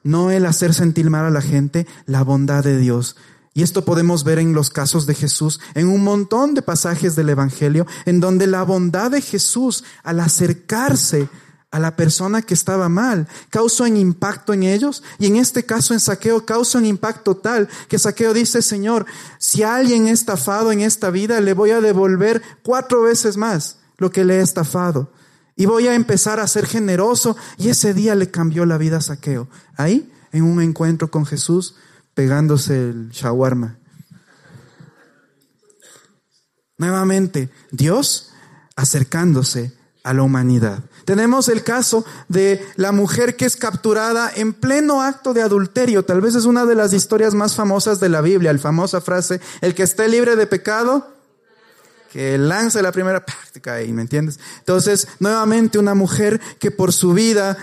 no 0.04 0.30
el 0.30 0.46
hacer 0.46 0.72
sentir 0.72 1.10
mal 1.10 1.24
a 1.24 1.30
la 1.30 1.42
gente, 1.42 1.84
la 2.06 2.22
bondad 2.22 2.62
de 2.62 2.78
Dios. 2.78 3.16
Y 3.52 3.64
esto 3.64 3.84
podemos 3.84 4.22
ver 4.22 4.38
en 4.38 4.52
los 4.52 4.70
casos 4.70 5.04
de 5.06 5.16
Jesús, 5.16 5.58
en 5.74 5.88
un 5.88 6.04
montón 6.04 6.54
de 6.54 6.62
pasajes 6.62 7.16
del 7.16 7.28
Evangelio, 7.28 7.88
en 8.04 8.20
donde 8.20 8.46
la 8.46 8.62
bondad 8.62 9.10
de 9.10 9.20
Jesús 9.20 9.82
al 10.04 10.20
acercarse 10.20 11.28
a 11.70 11.78
la 11.78 11.94
persona 11.94 12.42
que 12.42 12.54
estaba 12.54 12.88
mal, 12.88 13.28
causa 13.48 13.84
un 13.84 13.96
impacto 13.96 14.52
en 14.52 14.64
ellos. 14.64 15.02
Y 15.18 15.26
en 15.26 15.36
este 15.36 15.64
caso 15.64 15.94
en 15.94 16.00
Saqueo 16.00 16.44
causa 16.44 16.78
un 16.78 16.86
impacto 16.86 17.36
tal 17.36 17.68
que 17.88 17.98
Saqueo 17.98 18.34
dice, 18.34 18.62
Señor, 18.62 19.06
si 19.38 19.62
alguien 19.62 20.06
ha 20.06 20.10
estafado 20.10 20.72
en 20.72 20.80
esta 20.80 21.10
vida, 21.10 21.40
le 21.40 21.54
voy 21.54 21.70
a 21.70 21.80
devolver 21.80 22.42
cuatro 22.62 23.02
veces 23.02 23.36
más 23.36 23.78
lo 23.98 24.10
que 24.10 24.24
le 24.24 24.38
he 24.38 24.40
estafado. 24.40 25.12
Y 25.54 25.66
voy 25.66 25.86
a 25.86 25.94
empezar 25.94 26.40
a 26.40 26.46
ser 26.46 26.66
generoso. 26.66 27.36
Y 27.58 27.68
ese 27.68 27.94
día 27.94 28.14
le 28.14 28.30
cambió 28.30 28.64
la 28.64 28.78
vida 28.78 28.96
a 28.96 29.02
Saqueo. 29.02 29.48
Ahí, 29.76 30.10
en 30.32 30.44
un 30.44 30.62
encuentro 30.62 31.10
con 31.10 31.26
Jesús, 31.26 31.76
pegándose 32.14 32.90
el 32.90 33.10
shawarma. 33.10 33.76
Nuevamente, 36.78 37.50
Dios 37.70 38.30
acercándose 38.74 39.76
a 40.02 40.14
la 40.14 40.22
humanidad. 40.22 40.82
Tenemos 41.04 41.48
el 41.48 41.62
caso 41.62 42.04
de 42.28 42.64
la 42.76 42.92
mujer 42.92 43.36
que 43.36 43.44
es 43.44 43.56
capturada 43.56 44.30
en 44.34 44.52
pleno 44.52 45.02
acto 45.02 45.34
de 45.34 45.42
adulterio. 45.42 46.04
Tal 46.04 46.20
vez 46.20 46.34
es 46.34 46.44
una 46.44 46.66
de 46.66 46.74
las 46.74 46.92
historias 46.92 47.34
más 47.34 47.54
famosas 47.54 48.00
de 48.00 48.08
la 48.08 48.20
Biblia, 48.20 48.52
la 48.52 48.58
famosa 48.58 49.00
frase, 49.00 49.40
el 49.60 49.74
que 49.74 49.82
esté 49.82 50.08
libre 50.08 50.36
de 50.36 50.46
pecado, 50.46 51.08
que 52.12 52.38
lance 52.38 52.82
la 52.82 52.92
primera 52.92 53.24
práctica 53.24 53.82
y 53.82 53.92
¿me 53.92 54.02
entiendes? 54.02 54.40
Entonces, 54.58 55.08
nuevamente 55.20 55.78
una 55.78 55.94
mujer 55.94 56.40
que 56.58 56.70
por 56.70 56.92
su 56.92 57.12
vida 57.12 57.56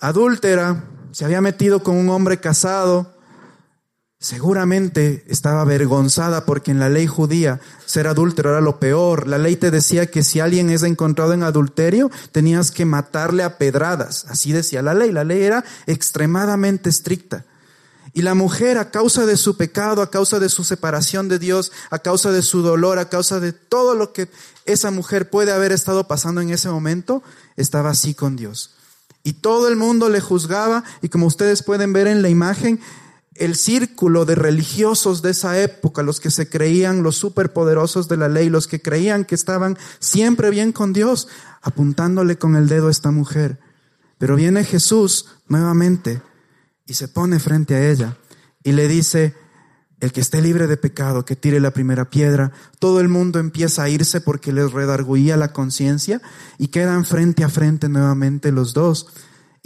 adúltera 0.00 0.84
se 1.12 1.24
había 1.24 1.40
metido 1.40 1.82
con 1.82 1.96
un 1.96 2.10
hombre 2.10 2.38
casado, 2.38 3.15
Seguramente 4.18 5.24
estaba 5.28 5.60
avergonzada 5.60 6.46
porque 6.46 6.70
en 6.70 6.78
la 6.78 6.88
ley 6.88 7.06
judía 7.06 7.60
ser 7.84 8.06
adúltero 8.06 8.50
era 8.50 8.62
lo 8.62 8.80
peor. 8.80 9.28
La 9.28 9.36
ley 9.36 9.56
te 9.56 9.70
decía 9.70 10.10
que 10.10 10.24
si 10.24 10.40
alguien 10.40 10.70
es 10.70 10.82
encontrado 10.82 11.34
en 11.34 11.42
adulterio, 11.42 12.10
tenías 12.32 12.70
que 12.70 12.86
matarle 12.86 13.42
a 13.42 13.58
pedradas. 13.58 14.24
Así 14.28 14.52
decía 14.52 14.80
la 14.80 14.94
ley. 14.94 15.12
La 15.12 15.24
ley 15.24 15.42
era 15.42 15.64
extremadamente 15.86 16.88
estricta. 16.88 17.44
Y 18.14 18.22
la 18.22 18.34
mujer, 18.34 18.78
a 18.78 18.90
causa 18.90 19.26
de 19.26 19.36
su 19.36 19.58
pecado, 19.58 20.00
a 20.00 20.10
causa 20.10 20.38
de 20.38 20.48
su 20.48 20.64
separación 20.64 21.28
de 21.28 21.38
Dios, 21.38 21.70
a 21.90 21.98
causa 21.98 22.32
de 22.32 22.40
su 22.40 22.62
dolor, 22.62 22.98
a 22.98 23.10
causa 23.10 23.40
de 23.40 23.52
todo 23.52 23.94
lo 23.94 24.14
que 24.14 24.30
esa 24.64 24.90
mujer 24.90 25.28
puede 25.28 25.52
haber 25.52 25.70
estado 25.70 26.08
pasando 26.08 26.40
en 26.40 26.48
ese 26.48 26.70
momento, 26.70 27.22
estaba 27.56 27.90
así 27.90 28.14
con 28.14 28.34
Dios. 28.34 28.74
Y 29.22 29.34
todo 29.34 29.68
el 29.68 29.76
mundo 29.76 30.08
le 30.08 30.22
juzgaba 30.22 30.82
y 31.02 31.10
como 31.10 31.26
ustedes 31.26 31.62
pueden 31.62 31.92
ver 31.92 32.06
en 32.06 32.22
la 32.22 32.30
imagen, 32.30 32.80
el 33.38 33.56
círculo 33.56 34.24
de 34.24 34.34
religiosos 34.34 35.22
de 35.22 35.30
esa 35.30 35.60
época, 35.60 36.02
los 36.02 36.20
que 36.20 36.30
se 36.30 36.48
creían 36.48 37.02
los 37.02 37.16
superpoderosos 37.16 38.08
de 38.08 38.16
la 38.16 38.28
ley, 38.28 38.48
los 38.48 38.66
que 38.66 38.80
creían 38.80 39.24
que 39.24 39.34
estaban 39.34 39.76
siempre 39.98 40.50
bien 40.50 40.72
con 40.72 40.92
Dios, 40.92 41.28
apuntándole 41.62 42.38
con 42.38 42.56
el 42.56 42.68
dedo 42.68 42.88
a 42.88 42.90
esta 42.90 43.10
mujer. 43.10 43.58
Pero 44.18 44.36
viene 44.36 44.64
Jesús 44.64 45.26
nuevamente 45.48 46.22
y 46.86 46.94
se 46.94 47.08
pone 47.08 47.38
frente 47.38 47.74
a 47.74 47.90
ella 47.90 48.16
y 48.62 48.72
le 48.72 48.88
dice, 48.88 49.34
el 50.00 50.12
que 50.12 50.20
esté 50.20 50.42
libre 50.42 50.66
de 50.66 50.76
pecado, 50.76 51.24
que 51.24 51.36
tire 51.36 51.60
la 51.60 51.70
primera 51.70 52.10
piedra. 52.10 52.52
Todo 52.78 53.00
el 53.00 53.08
mundo 53.08 53.38
empieza 53.38 53.82
a 53.82 53.88
irse 53.88 54.20
porque 54.20 54.52
les 54.52 54.72
redarguía 54.72 55.36
la 55.36 55.52
conciencia 55.52 56.20
y 56.58 56.68
quedan 56.68 57.04
frente 57.04 57.44
a 57.44 57.48
frente 57.48 57.88
nuevamente 57.88 58.52
los 58.52 58.74
dos. 58.74 59.08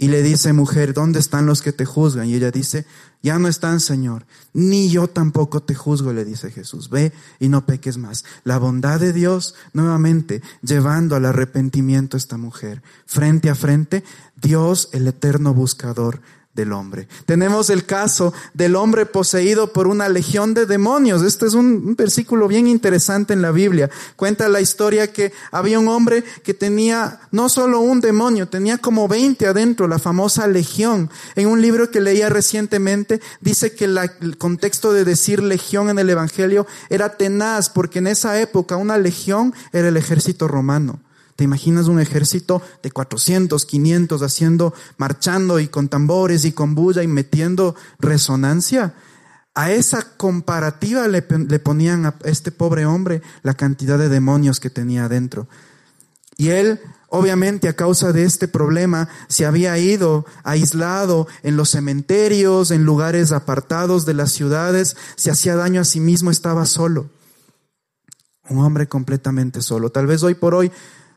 Y 0.01 0.07
le 0.07 0.23
dice, 0.23 0.51
mujer, 0.51 0.95
¿dónde 0.95 1.19
están 1.19 1.45
los 1.45 1.61
que 1.61 1.73
te 1.73 1.85
juzgan? 1.85 2.27
Y 2.27 2.33
ella 2.33 2.49
dice, 2.49 2.87
ya 3.21 3.37
no 3.37 3.47
están, 3.47 3.79
Señor. 3.79 4.25
Ni 4.51 4.89
yo 4.89 5.07
tampoco 5.07 5.61
te 5.61 5.75
juzgo, 5.75 6.11
le 6.11 6.25
dice 6.25 6.49
Jesús. 6.49 6.89
Ve 6.89 7.13
y 7.39 7.49
no 7.49 7.67
peques 7.67 7.99
más. 7.99 8.25
La 8.43 8.57
bondad 8.57 8.99
de 8.99 9.13
Dios, 9.13 9.53
nuevamente, 9.73 10.41
llevando 10.63 11.15
al 11.15 11.25
arrepentimiento 11.25 12.17
a 12.17 12.19
esta 12.19 12.37
mujer. 12.37 12.81
Frente 13.05 13.51
a 13.51 13.53
frente, 13.53 14.03
Dios, 14.41 14.89
el 14.91 15.07
eterno 15.07 15.53
buscador 15.53 16.21
del 16.53 16.73
hombre. 16.73 17.07
Tenemos 17.25 17.69
el 17.69 17.85
caso 17.85 18.33
del 18.53 18.75
hombre 18.75 19.05
poseído 19.05 19.71
por 19.71 19.87
una 19.87 20.09
legión 20.09 20.53
de 20.53 20.65
demonios. 20.65 21.21
Este 21.21 21.45
es 21.45 21.53
un, 21.53 21.95
versículo 21.95 22.47
bien 22.47 22.67
interesante 22.67 23.33
en 23.33 23.41
la 23.41 23.51
Biblia. 23.51 23.89
Cuenta 24.17 24.49
la 24.49 24.59
historia 24.59 25.13
que 25.13 25.31
había 25.51 25.79
un 25.79 25.87
hombre 25.87 26.25
que 26.43 26.53
tenía 26.53 27.21
no 27.31 27.47
solo 27.47 27.79
un 27.79 28.01
demonio, 28.01 28.49
tenía 28.49 28.77
como 28.77 29.07
20 29.07 29.47
adentro, 29.47 29.87
la 29.87 29.99
famosa 29.99 30.45
legión. 30.47 31.09
En 31.35 31.47
un 31.47 31.61
libro 31.61 31.89
que 31.89 32.01
leía 32.01 32.27
recientemente 32.29 33.21
dice 33.39 33.73
que 33.73 33.85
el 33.85 34.37
contexto 34.37 34.91
de 34.91 35.05
decir 35.05 35.41
legión 35.41 35.89
en 35.89 35.99
el 35.99 36.09
Evangelio 36.09 36.67
era 36.89 37.15
tenaz, 37.15 37.69
porque 37.69 37.99
en 37.99 38.07
esa 38.07 38.39
época 38.41 38.75
una 38.75 38.97
legión 38.97 39.53
era 39.71 39.87
el 39.87 39.95
ejército 39.95 40.49
romano. 40.49 40.99
¿Te 41.41 41.45
imaginas 41.45 41.87
un 41.87 41.99
ejército 41.99 42.61
de 42.83 42.91
400, 42.91 43.65
500 43.65 44.21
haciendo, 44.21 44.75
marchando 44.97 45.59
y 45.59 45.69
con 45.69 45.89
tambores 45.89 46.45
y 46.45 46.51
con 46.51 46.75
bulla 46.75 47.01
y 47.01 47.07
metiendo 47.07 47.75
resonancia? 47.97 48.93
A 49.55 49.71
esa 49.71 50.05
comparativa 50.17 51.07
le, 51.07 51.25
le, 51.49 51.57
ponían 51.57 52.05
a 52.05 52.15
este 52.25 52.51
pobre 52.51 52.85
hombre 52.85 53.23
la 53.41 53.55
cantidad 53.55 53.97
de 53.97 54.07
demonios 54.07 54.59
que 54.59 54.69
tenía 54.69 55.05
adentro. 55.05 55.47
Y 56.37 56.49
él, 56.49 56.79
obviamente, 57.07 57.67
a 57.67 57.75
causa 57.75 58.13
de 58.13 58.23
este 58.23 58.47
problema, 58.47 59.09
se 59.27 59.47
había 59.47 59.75
ido 59.79 60.27
aislado 60.43 61.27
en 61.41 61.57
los 61.57 61.71
cementerios, 61.71 62.69
en 62.69 62.83
lugares 62.85 63.31
apartados 63.31 64.05
de 64.05 64.13
las 64.13 64.31
ciudades, 64.31 64.95
se 65.15 65.31
hacía 65.31 65.55
daño 65.55 65.81
a 65.81 65.85
sí 65.85 66.01
mismo, 66.01 66.29
estaba 66.29 66.67
solo. 66.67 67.09
Un 68.47 68.59
hombre 68.59 68.87
completamente 68.87 69.63
solo. 69.63 69.89
Tal 69.89 70.05
vez 70.05 70.21
hoy 70.21 70.35
por 70.35 70.53
hoy 70.53 70.71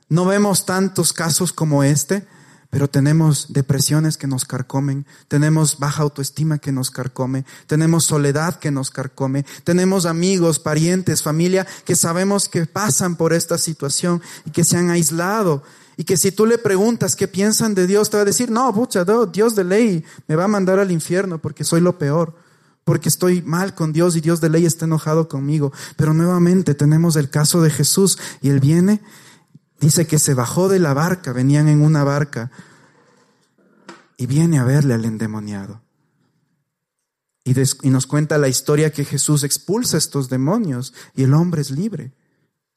no 0.08 0.24
vemos 0.24 0.66
tantos 0.66 1.12
casos 1.12 1.52
como 1.52 1.82
este, 1.82 2.26
pero 2.74 2.90
tenemos 2.90 3.52
depresiones 3.52 4.16
que 4.16 4.26
nos 4.26 4.44
carcomen, 4.44 5.06
tenemos 5.28 5.78
baja 5.78 6.02
autoestima 6.02 6.58
que 6.58 6.72
nos 6.72 6.90
carcome, 6.90 7.44
tenemos 7.68 8.04
soledad 8.04 8.58
que 8.58 8.72
nos 8.72 8.90
carcome, 8.90 9.46
tenemos 9.62 10.06
amigos, 10.06 10.58
parientes, 10.58 11.22
familia 11.22 11.68
que 11.84 11.94
sabemos 11.94 12.48
que 12.48 12.66
pasan 12.66 13.14
por 13.14 13.32
esta 13.32 13.58
situación 13.58 14.20
y 14.44 14.50
que 14.50 14.64
se 14.64 14.76
han 14.76 14.90
aislado. 14.90 15.62
Y 15.96 16.02
que 16.02 16.16
si 16.16 16.32
tú 16.32 16.46
le 16.46 16.58
preguntas 16.58 17.14
qué 17.14 17.28
piensan 17.28 17.76
de 17.76 17.86
Dios, 17.86 18.10
te 18.10 18.16
va 18.16 18.22
a 18.22 18.26
decir, 18.26 18.50
no, 18.50 18.74
pucha, 18.74 19.04
Dios 19.32 19.54
de 19.54 19.62
ley 19.62 20.04
me 20.26 20.34
va 20.34 20.42
a 20.42 20.48
mandar 20.48 20.80
al 20.80 20.90
infierno 20.90 21.38
porque 21.38 21.62
soy 21.62 21.80
lo 21.80 21.96
peor, 21.96 22.34
porque 22.82 23.08
estoy 23.08 23.40
mal 23.42 23.76
con 23.76 23.92
Dios 23.92 24.16
y 24.16 24.20
Dios 24.20 24.40
de 24.40 24.50
ley 24.50 24.66
está 24.66 24.86
enojado 24.86 25.28
conmigo. 25.28 25.72
Pero 25.94 26.12
nuevamente 26.12 26.74
tenemos 26.74 27.14
el 27.14 27.30
caso 27.30 27.62
de 27.62 27.70
Jesús 27.70 28.18
y 28.42 28.48
Él 28.48 28.58
viene 28.58 29.00
Dice 29.85 30.07
que 30.07 30.18
se 30.18 30.33
bajó 30.33 30.70
de 30.70 30.79
la 30.79 30.94
barca, 30.94 31.35
venían 31.35 31.68
en 31.68 31.83
una 31.83 32.05
barca, 32.05 32.51
y 34.16 34.25
viene 34.25 34.59
a 34.59 34.64
verle 34.64 34.94
al 34.94 35.05
endemoniado. 35.05 35.83
Y, 37.44 37.53
nos 37.90 38.07
cuenta 38.07 38.38
la 38.38 38.49
historia 38.49 38.92
que 38.92 39.05
Jesús 39.05 39.44
expulsa 39.44 39.99
estos 39.99 40.31
demonios 40.31 40.94
y 41.14 41.25
el 41.25 41.35
hombre 41.35 41.61
es 41.61 41.70
libre. 41.70 42.14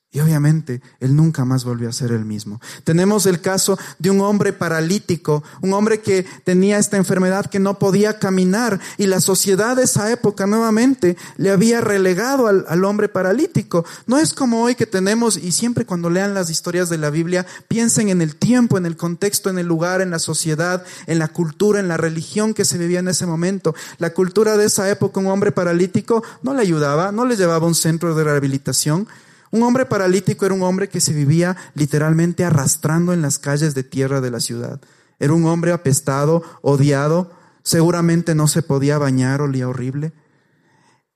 Y 0.10 0.22
obviamente 0.22 0.82
él 1.02 1.18
nunca 1.18 1.44
más 1.44 1.66
volvió 1.66 1.90
a 1.90 1.92
ser 1.92 2.14
el 2.14 2.24
mismo. 2.24 2.62
Tenemos 2.86 3.26
el 3.26 3.42
caso 3.42 3.78
de 4.00 4.10
un 4.10 4.22
hombre 4.22 4.54
paralítico, 4.54 5.44
un 5.62 5.74
hombre 5.74 6.00
que 6.00 6.26
tenía 6.46 6.78
esta 6.78 6.96
enfermedad 6.96 7.48
que 7.48 7.60
no 7.60 7.78
podía 7.78 8.18
caminar 8.18 8.80
y 8.98 9.08
la 9.08 9.20
sociedad 9.20 9.76
de 9.76 9.84
esa 9.84 10.10
época 10.10 10.48
nuevamente 10.48 11.18
le 11.36 11.52
había 11.52 11.82
relegado 11.82 12.48
al, 12.48 12.66
al, 12.70 12.86
hombre 12.86 13.10
paralítico. 13.10 13.84
No 14.06 14.18
es 14.18 14.34
como 14.34 14.64
hoy 14.64 14.76
que 14.76 14.86
tenemos, 14.86 15.36
y 15.36 15.52
siempre 15.52 15.86
cuando 15.86 16.10
lean 16.10 16.34
las 16.34 16.50
historias 16.50 16.88
de 16.88 16.98
la 16.98 17.10
Biblia, 17.10 17.46
piensen 17.68 18.08
en 18.08 18.22
el 18.22 18.38
tiempo, 18.38 18.78
en 18.78 18.86
el 18.86 18.96
contexto, 18.96 19.50
en 19.50 19.60
el 19.60 19.68
lugar, 19.68 20.00
en 20.00 20.10
la 20.10 20.20
sociedad, 20.20 20.86
en 21.08 21.20
la 21.20 21.28
cultura, 21.28 21.82
en 21.82 21.90
la 21.90 21.98
religión 21.98 22.54
que 22.54 22.64
se 22.64 22.78
vivía 22.78 23.00
en 23.00 23.10
ese 23.10 23.26
momento. 23.26 23.76
La 23.98 24.14
cultura 24.14 24.56
de 24.56 24.66
esa 24.68 24.90
época, 24.90 25.20
un 25.20 25.28
hombre 25.28 25.52
paralítico 25.52 26.24
no 26.44 26.54
le 26.54 26.62
ayudaba, 26.62 27.12
no 27.12 27.26
le 27.26 27.36
llevaba 27.36 27.66
a 27.66 27.70
un 27.70 27.76
centro 27.76 28.16
de 28.16 28.24
rehabilitación 28.24 29.10
un 29.52 29.64
hombre 29.64 29.86
paralítico 29.86 30.46
era 30.46 30.56
un 30.56 30.64
hombre 30.64 30.90
que 30.90 31.02
se 31.02 31.14
vivía 31.14 31.56
literalmente 31.74 32.44
arrastrando 32.44 33.14
en 33.14 33.22
las 33.22 33.40
calles 33.40 33.74
de 33.74 33.84
tierra 33.84 34.22
de 34.22 34.32
la 34.32 34.40
ciudad. 34.40 34.82
Era 35.20 35.34
un 35.34 35.46
hombre 35.46 35.72
apestado, 35.72 36.44
odiado, 36.62 37.32
seguramente 37.64 38.36
no 38.36 38.48
se 38.48 38.62
podía 38.62 38.98
bañar, 38.98 39.42
olía 39.42 39.68
horrible. 39.68 40.14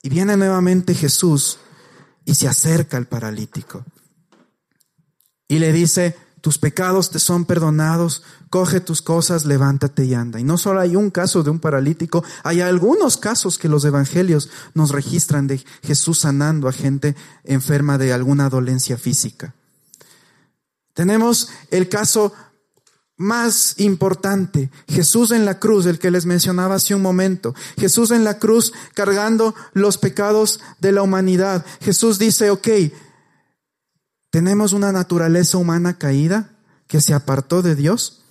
Y 0.02 0.10
viene 0.10 0.38
nuevamente 0.38 0.96
Jesús 0.96 1.60
y 2.26 2.36
se 2.36 2.48
acerca 2.48 2.98
al 2.98 3.08
paralítico. 3.08 3.86
Y 5.48 5.60
le 5.60 5.74
dice, 5.74 6.16
tus 6.42 6.58
pecados 6.58 7.12
te 7.12 7.20
son 7.20 7.46
perdonados, 7.46 8.24
coge 8.50 8.80
tus 8.82 9.02
cosas, 9.02 9.46
levántate 9.46 10.06
y 10.06 10.16
anda. 10.16 10.40
Y 10.40 10.44
no 10.44 10.58
solo 10.58 10.80
hay 10.80 10.96
un 10.96 11.12
caso 11.12 11.44
de 11.44 11.52
un 11.52 11.60
paralítico, 11.60 12.24
hay 12.44 12.62
algunos 12.62 13.18
casos 13.18 13.60
que 13.60 13.70
los 13.70 13.86
evangelios 13.86 14.50
nos 14.74 14.90
registran 14.90 15.46
de 15.48 15.64
Jesús 15.84 16.20
sanando 16.20 16.68
a 16.68 16.74
gente 16.74 17.16
enferma 17.44 18.00
de 18.00 18.12
alguna 18.12 18.50
dolencia 18.50 18.98
física. 18.98 19.54
Tenemos 20.94 21.50
el 21.70 21.88
caso 21.88 22.34
más 23.18 23.76
importante, 23.78 24.72
Jesús 24.88 25.30
en 25.30 25.46
la 25.46 25.60
cruz, 25.60 25.86
el 25.86 26.00
que 26.00 26.10
les 26.10 26.26
mencionaba 26.26 26.76
hace 26.76 26.96
un 26.96 27.04
momento. 27.04 27.54
Jesús 27.78 28.10
en 28.10 28.24
la 28.24 28.40
cruz 28.40 28.74
cargando 28.96 29.54
los 29.74 30.00
pecados 30.00 30.60
de 30.80 30.92
la 30.92 31.04
humanidad. 31.04 31.64
Jesús 31.82 32.18
dice, 32.18 32.50
ok, 32.50 32.68
tenemos 34.32 34.72
una 34.72 34.94
naturaleza 34.94 35.58
humana 35.58 35.98
caída 35.98 36.50
que 36.88 37.02
se 37.02 37.14
apartó 37.14 37.62
de 37.62 37.76
Dios. 37.76 38.24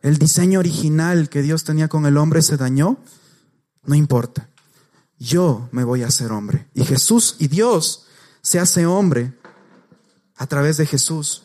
El 0.00 0.16
diseño 0.16 0.58
original 0.58 1.28
que 1.28 1.42
Dios 1.42 1.62
tenía 1.62 1.88
con 1.88 2.06
el 2.06 2.16
hombre 2.16 2.42
se 2.42 2.56
dañó. 2.56 2.96
No 3.84 3.94
importa. 3.94 4.48
Yo 5.18 5.68
me 5.72 5.84
voy 5.84 6.02
a 6.02 6.08
hacer 6.08 6.32
hombre. 6.32 6.68
Y 6.74 6.84
Jesús 6.84 7.36
y 7.38 7.48
Dios 7.48 8.06
se 8.40 8.58
hace 8.58 8.86
hombre 8.86 9.34
a 10.36 10.46
través 10.46 10.78
de 10.78 10.86
Jesús. 10.86 11.44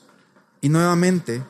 Y 0.61 0.69
nuevamente, 0.69 1.43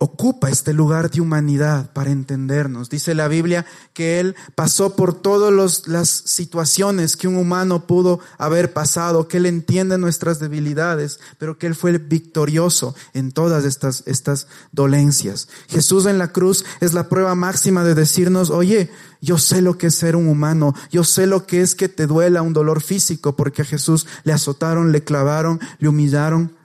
ocupa 0.00 0.48
este 0.48 0.72
lugar 0.72 1.10
de 1.10 1.20
humanidad 1.20 1.92
para 1.92 2.10
entendernos. 2.10 2.88
Dice 2.88 3.14
la 3.14 3.26
Biblia 3.26 3.66
que 3.92 4.20
Él 4.20 4.36
pasó 4.54 4.94
por 4.94 5.12
todas 5.12 5.88
las 5.88 6.08
situaciones 6.08 7.16
que 7.16 7.26
un 7.26 7.36
humano 7.36 7.86
pudo 7.86 8.20
haber 8.38 8.72
pasado, 8.72 9.26
que 9.26 9.38
Él 9.38 9.46
entiende 9.46 9.98
nuestras 9.98 10.38
debilidades, 10.38 11.18
pero 11.38 11.58
que 11.58 11.66
Él 11.66 11.74
fue 11.74 11.98
victorioso 11.98 12.94
en 13.12 13.32
todas 13.32 13.64
estas, 13.64 14.04
estas 14.06 14.46
dolencias. 14.70 15.48
Jesús 15.68 16.06
en 16.06 16.18
la 16.18 16.32
cruz 16.32 16.64
es 16.80 16.94
la 16.94 17.08
prueba 17.08 17.34
máxima 17.34 17.82
de 17.82 17.96
decirnos, 17.96 18.50
oye, 18.50 18.90
yo 19.20 19.36
sé 19.36 19.62
lo 19.62 19.78
que 19.78 19.88
es 19.88 19.96
ser 19.96 20.14
un 20.14 20.28
humano, 20.28 20.74
yo 20.92 21.02
sé 21.02 21.26
lo 21.26 21.44
que 21.44 21.60
es 21.60 21.74
que 21.74 21.88
te 21.88 22.06
duela 22.06 22.42
un 22.42 22.52
dolor 22.52 22.82
físico, 22.82 23.34
porque 23.34 23.62
a 23.62 23.64
Jesús 23.64 24.06
le 24.22 24.32
azotaron, 24.32 24.92
le 24.92 25.02
clavaron, 25.02 25.58
le 25.80 25.88
humillaron. 25.88 26.57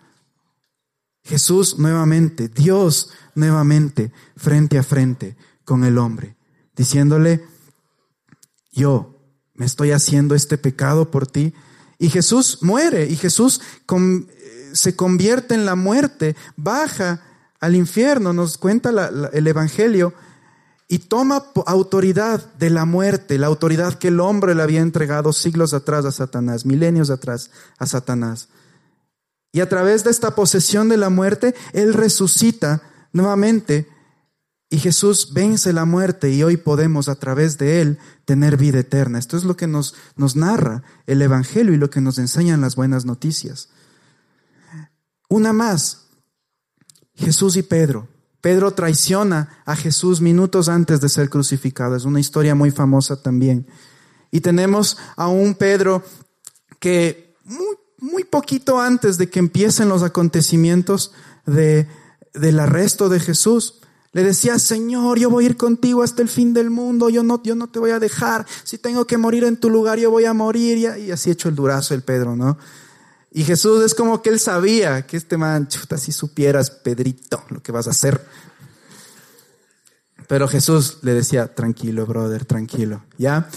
Jesús 1.24 1.80
nuevamente, 1.80 2.50
Dios 2.50 3.10
nuevamente 3.36 4.12
frente 4.36 4.78
a 4.78 4.84
frente 4.84 5.38
con 5.64 5.84
el 5.84 5.98
hombre, 5.98 6.36
diciéndole, 6.76 7.46
yo 8.72 9.14
me 9.54 9.66
estoy 9.66 9.92
haciendo 9.92 10.36
este 10.36 10.58
pecado 10.58 11.12
por 11.12 11.28
ti. 11.28 11.54
Y 12.00 12.10
Jesús 12.10 12.60
muere 12.62 13.08
y 13.08 13.16
Jesús 13.16 13.62
se 14.74 14.96
convierte 14.96 15.54
en 15.54 15.66
la 15.66 15.76
muerte, 15.76 16.36
baja 16.58 17.22
al 17.60 17.76
infierno, 17.76 18.34
nos 18.34 18.58
cuenta 18.58 18.90
el 19.32 19.48
Evangelio, 19.48 20.14
y 20.90 21.00
toma 21.00 21.46
autoridad 21.66 22.54
de 22.56 22.70
la 22.70 22.86
muerte, 22.86 23.38
la 23.38 23.48
autoridad 23.48 23.94
que 23.96 24.10
el 24.10 24.20
hombre 24.20 24.54
le 24.54 24.64
había 24.64 24.82
entregado 24.82 25.32
siglos 25.32 25.74
atrás 25.74 26.06
a 26.06 26.12
Satanás, 26.12 26.66
milenios 26.66 27.10
atrás 27.10 27.52
a 27.78 27.88
Satanás. 27.88 28.50
Y 29.54 29.62
a 29.62 29.70
través 29.70 30.04
de 30.04 30.10
esta 30.10 30.36
posesión 30.36 30.90
de 30.90 30.98
la 30.98 31.10
muerte, 31.10 31.56
Él 31.72 31.94
resucita 31.94 32.82
nuevamente 33.14 33.88
y 34.74 34.80
Jesús 34.80 35.34
vence 35.34 35.72
la 35.72 35.86
muerte 35.86 36.32
y 36.32 36.42
hoy 36.42 36.58
podemos 36.58 37.08
a 37.08 37.14
través 37.14 37.60
de 37.60 37.80
Él 37.80 38.00
tener 38.26 38.58
vida 38.58 38.80
eterna. 38.80 39.20
Esto 39.20 39.38
es 39.38 39.44
lo 39.44 39.56
que 39.56 39.68
nos, 39.68 39.94
nos 40.16 40.36
narra 40.36 40.82
el 41.06 41.22
Evangelio 41.22 41.72
y 41.72 41.78
lo 41.78 41.92
que 41.92 42.02
nos 42.02 42.18
enseñan 42.18 42.62
las 42.62 42.76
buenas 42.76 43.06
noticias. 43.06 43.70
Una 45.30 45.54
más, 45.54 46.08
Jesús 47.14 47.56
y 47.56 47.62
Pedro. 47.62 48.08
Pedro 48.42 48.72
traiciona 48.72 49.62
a 49.66 49.76
Jesús 49.76 50.20
minutos 50.20 50.68
antes 50.68 51.00
de 51.00 51.10
ser 51.10 51.30
crucificado. 51.30 51.96
Es 51.96 52.06
una 52.06 52.20
historia 52.20 52.56
muy 52.56 52.72
famosa 52.72 53.22
también. 53.22 53.68
Y 54.32 54.42
tenemos 54.42 54.98
a 55.16 55.28
un 55.28 55.54
Pedro 55.54 56.04
que 56.80 57.36
muy 58.04 58.26
poquito 58.26 58.82
antes 58.82 59.18
de 59.18 59.30
que 59.30 59.40
empiecen 59.40 59.88
los 59.88 60.04
acontecimientos 60.04 61.14
de, 61.46 61.88
del 62.34 62.60
arresto 62.60 63.08
de 63.08 63.22
Jesús, 63.22 63.80
le 64.12 64.24
decía, 64.24 64.60
Señor, 64.60 65.18
yo 65.18 65.30
voy 65.30 65.46
a 65.46 65.48
ir 65.48 65.58
contigo 65.58 66.04
hasta 66.04 66.22
el 66.22 66.28
fin 66.28 66.54
del 66.54 66.70
mundo, 66.70 67.10
yo 67.10 67.24
no, 67.24 67.42
yo 67.44 67.56
no 67.56 67.70
te 67.70 67.80
voy 67.80 67.92
a 67.92 68.00
dejar, 68.00 68.46
si 68.66 68.78
tengo 68.78 69.08
que 69.08 69.18
morir 69.18 69.46
en 69.46 69.56
tu 69.56 69.70
lugar, 69.70 70.00
yo 70.00 70.12
voy 70.12 70.26
a 70.26 70.34
morir. 70.34 70.78
Y, 71.00 71.12
así 71.12 71.32
hecho 71.32 71.48
el 71.48 71.56
durazo 71.56 71.94
el 71.94 72.02
Pedro, 72.02 72.36
¿no? 72.36 72.58
Y 73.32 73.46
Jesús 73.46 73.82
es 73.86 73.96
como 73.96 74.22
que 74.22 74.32
él 74.32 74.40
sabía 74.40 75.08
que 75.08 75.16
este 75.16 75.38
man, 75.38 75.70
chuta, 75.70 75.98
si 75.98 76.12
supieras, 76.12 76.72
Pedrito, 76.72 77.42
lo 77.50 77.64
que 77.64 77.72
vas 77.72 77.88
a 77.88 77.92
hacer. 77.92 78.24
Pero 80.28 80.50
Jesús 80.50 80.98
le 81.04 81.14
decía, 81.14 81.56
tranquilo, 81.56 82.06
brother, 82.06 82.44
tranquilo, 82.44 83.06
¿ya? 83.18 83.48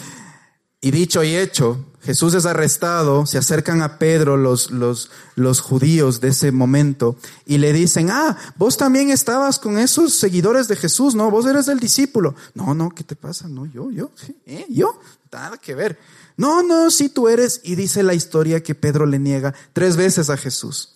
Y 0.81 0.93
dicho 0.93 1.25
y 1.25 1.35
hecho, 1.35 1.85
Jesús 2.07 2.35
es 2.35 2.47
arrestado, 2.47 3.27
se 3.27 3.37
acercan 3.37 3.83
a 3.83 3.99
Pedro 3.99 4.37
los, 4.37 4.71
los, 4.71 5.11
los 5.35 5.61
judíos 5.61 6.21
de 6.21 6.29
ese 6.29 6.53
momento 6.53 7.17
y 7.45 7.59
le 7.59 7.73
dicen, 7.73 8.11
ah, 8.13 8.39
vos 8.55 8.77
también 8.77 9.11
estabas 9.11 9.59
con 9.59 9.77
esos 9.77 10.15
seguidores 10.15 10.69
de 10.69 10.77
Jesús, 10.77 11.17
¿no? 11.17 11.33
Vos 11.33 11.47
eres 11.47 11.67
el 11.67 11.81
discípulo. 11.81 12.37
No, 12.55 12.75
no, 12.77 12.91
¿qué 12.91 13.03
te 13.03 13.17
pasa? 13.17 13.49
No, 13.49 13.67
yo, 13.67 13.91
yo, 13.91 14.13
¿eh? 14.47 14.67
Yo, 14.69 15.01
nada 15.33 15.59
que 15.59 15.75
ver. 15.75 15.99
No, 16.37 16.63
no, 16.63 16.93
sí 16.93 17.09
tú 17.09 17.27
eres. 17.27 17.61
Y 17.65 17.75
dice 17.75 18.05
la 18.05 18.15
historia 18.15 18.63
que 18.63 18.77
Pedro 18.77 19.05
le 19.05 19.19
niega 19.19 19.53
tres 19.73 19.97
veces 19.97 20.31
a 20.31 20.37
Jesús. 20.37 20.95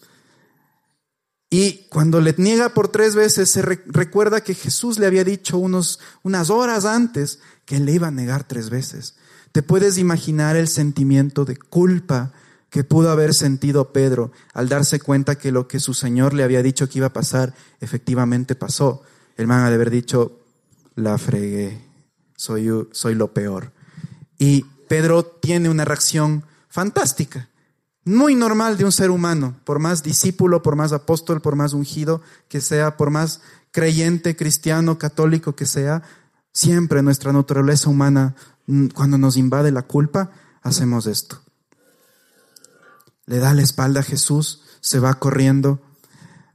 Y 1.51 1.89
cuando 1.89 2.21
le 2.21 2.37
niega 2.39 2.69
por 2.69 2.87
tres 2.87 3.17
veces, 3.17 3.51
se 3.51 3.63
recuerda 3.63 4.43
que 4.45 4.55
Jesús 4.55 5.01
le 5.01 5.07
había 5.07 5.25
dicho 5.25 5.59
unos, 5.59 5.99
unas 6.23 6.51
horas 6.51 6.85
antes 6.85 7.41
que 7.65 7.81
le 7.81 7.91
iba 7.91 8.07
a 8.07 8.13
negar 8.13 8.47
tres 8.47 8.71
veces. 8.71 9.17
Te 9.53 9.63
puedes 9.63 9.99
imaginar 9.99 10.57
el 10.57 10.69
sentimiento 10.69 11.45
de 11.45 11.57
culpa 11.57 12.33
que 12.71 12.85
pudo 12.85 13.11
haber 13.11 13.35
sentido 13.35 13.93
Pedro 13.93 14.31
al 14.55 14.69
darse 14.69 15.01
cuenta 15.01 15.37
que 15.37 15.51
lo 15.51 15.67
que 15.67 15.81
su 15.81 15.93
Señor 15.93 16.35
le 16.35 16.45
había 16.45 16.63
dicho 16.63 16.89
que 16.89 16.99
iba 16.99 17.09
a 17.09 17.13
pasar, 17.13 17.55
efectivamente 17.81 18.55
pasó. 18.55 19.03
El 19.37 19.49
man 19.49 19.69
de 19.69 19.75
haber 19.75 19.91
dicho, 19.91 20.39
la 20.95 21.19
fregué, 21.19 21.85
soy, 22.37 22.71
soy 22.93 23.15
lo 23.15 23.33
peor. 23.33 23.73
Y 24.39 24.67
Pedro 24.89 25.25
tiene 25.25 25.69
una 25.69 25.85
reacción 25.85 26.45
fantástica, 26.69 27.49
muy 28.05 28.35
normal 28.35 28.79
de 28.79 28.85
un 28.85 28.93
ser 28.93 29.11
humano, 29.11 29.57
por 29.65 29.79
más 29.79 30.03
discípulo, 30.03 30.63
por 30.63 30.77
más 30.77 30.93
apóstol, 30.93 31.41
por 31.41 31.57
más 31.57 31.73
ungido 31.75 32.23
que 32.49 32.61
sea, 32.61 32.97
por 32.97 33.11
más 33.11 33.41
creyente, 33.73 34.37
cristiano, 34.37 34.99
católico 34.99 35.55
que 35.55 35.67
sea, 35.67 36.03
siempre 36.53 37.03
nuestra 37.03 37.33
naturaleza 37.33 37.91
humana, 37.91 38.35
mm, 38.67 38.89
cuando 38.89 39.19
nos 39.19 39.37
invade 39.37 39.71
la 39.71 39.83
culpa, 39.83 40.31
hacemos 40.63 41.07
esto. 41.07 41.41
Le 43.27 43.39
da 43.39 43.55
la 43.55 43.63
espalda 43.63 44.01
a 44.01 44.05
Jesús, 44.05 44.63
se 44.81 44.99
va 44.99 45.15
corriendo. 45.15 45.81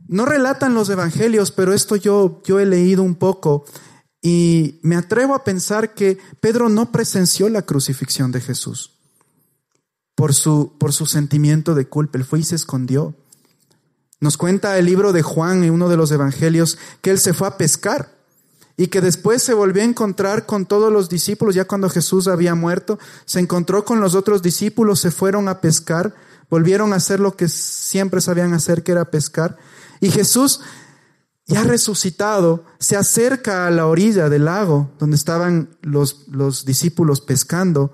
No 0.07 0.25
relatan 0.25 0.73
los 0.73 0.89
evangelios, 0.89 1.51
pero 1.51 1.73
esto 1.73 1.95
yo, 1.95 2.41
yo 2.45 2.59
he 2.59 2.65
leído 2.65 3.01
un 3.03 3.15
poco 3.15 3.65
y 4.21 4.79
me 4.83 4.95
atrevo 4.95 5.35
a 5.35 5.43
pensar 5.43 5.93
que 5.93 6.17
Pedro 6.39 6.69
no 6.69 6.91
presenció 6.91 7.49
la 7.49 7.61
crucifixión 7.61 8.31
de 8.31 8.41
Jesús 8.41 8.91
por 10.15 10.33
su, 10.33 10.77
por 10.77 10.93
su 10.93 11.05
sentimiento 11.05 11.75
de 11.75 11.87
culpa. 11.87 12.17
Él 12.17 12.25
fue 12.25 12.39
y 12.39 12.43
se 12.43 12.55
escondió. 12.55 13.15
Nos 14.19 14.37
cuenta 14.37 14.77
el 14.77 14.85
libro 14.85 15.13
de 15.13 15.21
Juan 15.21 15.63
en 15.63 15.71
uno 15.71 15.89
de 15.89 15.97
los 15.97 16.11
evangelios 16.11 16.77
que 17.01 17.11
él 17.11 17.19
se 17.19 17.33
fue 17.33 17.47
a 17.47 17.57
pescar 17.57 18.14
y 18.77 18.87
que 18.87 19.01
después 19.01 19.41
se 19.41 19.53
volvió 19.53 19.81
a 19.81 19.85
encontrar 19.85 20.45
con 20.45 20.65
todos 20.65 20.91
los 20.91 21.09
discípulos, 21.09 21.55
ya 21.55 21.65
cuando 21.65 21.89
Jesús 21.89 22.27
había 22.27 22.55
muerto, 22.55 22.99
se 23.25 23.39
encontró 23.39 23.85
con 23.85 24.01
los 24.01 24.15
otros 24.15 24.41
discípulos, 24.41 24.99
se 24.99 25.11
fueron 25.11 25.47
a 25.47 25.61
pescar, 25.61 26.13
volvieron 26.49 26.93
a 26.93 26.97
hacer 26.97 27.19
lo 27.19 27.35
que 27.35 27.47
siempre 27.47 28.21
sabían 28.21 28.53
hacer, 28.53 28.83
que 28.83 28.91
era 28.91 29.05
pescar. 29.05 29.57
Y 30.01 30.11
Jesús 30.11 30.61
ya 31.47 31.63
resucitado, 31.63 32.65
se 32.79 32.97
acerca 32.97 33.67
a 33.67 33.71
la 33.71 33.85
orilla 33.85 34.29
del 34.29 34.45
lago 34.45 34.91
donde 34.97 35.15
estaban 35.15 35.77
los, 35.81 36.27
los 36.27 36.65
discípulos 36.65 37.21
pescando 37.21 37.93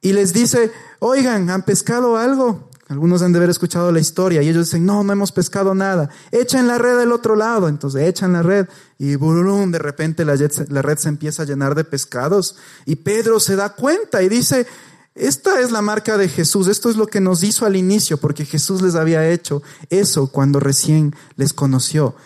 y 0.00 0.14
les 0.14 0.32
dice, 0.32 0.72
oigan, 0.98 1.50
¿han 1.50 1.62
pescado 1.62 2.16
algo? 2.16 2.69
Algunos 2.90 3.22
han 3.22 3.30
de 3.30 3.38
haber 3.38 3.50
escuchado 3.50 3.92
la 3.92 4.00
historia 4.00 4.42
y 4.42 4.48
ellos 4.48 4.66
dicen, 4.66 4.84
no, 4.84 5.04
no 5.04 5.12
hemos 5.12 5.30
pescado 5.30 5.76
nada. 5.76 6.10
Echen 6.32 6.66
la 6.66 6.76
red 6.76 6.98
del 6.98 7.12
otro 7.12 7.36
lado. 7.36 7.68
Entonces 7.68 8.02
echan 8.02 8.32
la 8.32 8.42
red 8.42 8.66
y 8.98 9.14
bururum, 9.14 9.70
de 9.70 9.78
repente 9.78 10.24
la 10.24 10.34
red, 10.34 10.50
la 10.70 10.82
red 10.82 10.98
se 10.98 11.08
empieza 11.08 11.44
a 11.44 11.46
llenar 11.46 11.76
de 11.76 11.84
pescados 11.84 12.56
y 12.86 12.96
Pedro 12.96 13.38
se 13.38 13.54
da 13.54 13.68
cuenta 13.68 14.24
y 14.24 14.28
dice, 14.28 14.66
esta 15.14 15.60
es 15.60 15.70
la 15.70 15.82
marca 15.82 16.18
de 16.18 16.28
Jesús, 16.28 16.66
esto 16.66 16.90
es 16.90 16.96
lo 16.96 17.06
que 17.06 17.20
nos 17.20 17.44
hizo 17.44 17.64
al 17.64 17.76
inicio, 17.76 18.16
porque 18.16 18.44
Jesús 18.44 18.82
les 18.82 18.96
había 18.96 19.28
hecho 19.30 19.62
eso 19.88 20.26
cuando 20.26 20.58
recién 20.58 21.14
les 21.36 21.52
conoció. 21.52 22.16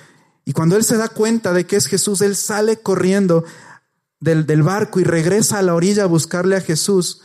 Y 0.47 0.55
cuando 0.55 0.77
él 0.77 0.85
se 0.85 0.97
da 0.97 1.09
cuenta 1.09 1.53
de 1.53 1.67
que 1.67 1.77
es 1.77 1.85
Jesús, 1.85 2.23
él 2.23 2.37
sale 2.37 2.79
corriendo 2.79 3.45
del, 4.19 4.47
del, 4.47 4.63
barco 4.63 4.99
y 4.99 5.05
regresa 5.05 5.59
a 5.59 5.63
la 5.63 5.75
orilla 5.75 6.05
a 6.05 6.07
buscarle 6.07 6.57
a 6.57 6.63
Jesús. 6.63 7.21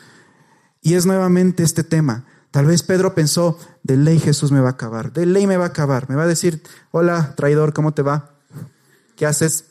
Y 0.81 0.95
es 0.95 1.05
nuevamente 1.05 1.63
este 1.63 1.85
tema. 1.85 2.25
Tal 2.51 2.65
vez 2.65 2.81
Pedro 2.83 3.13
pensó, 3.13 3.59
de 3.83 3.95
ley 3.95 4.19
Jesús 4.19 4.51
me 4.51 4.59
va 4.59 4.69
a 4.69 4.71
acabar, 4.71 5.13
de 5.13 5.25
ley 5.25 5.45
me 5.45 5.57
va 5.57 5.65
a 5.65 5.69
acabar, 5.69 6.09
me 6.09 6.15
va 6.15 6.23
a 6.23 6.27
decir, 6.27 6.63
hola 6.91 7.35
traidor, 7.35 7.73
¿cómo 7.73 7.93
te 7.93 8.01
va? 8.01 8.31
¿Qué 9.15 9.25
haces? 9.25 9.65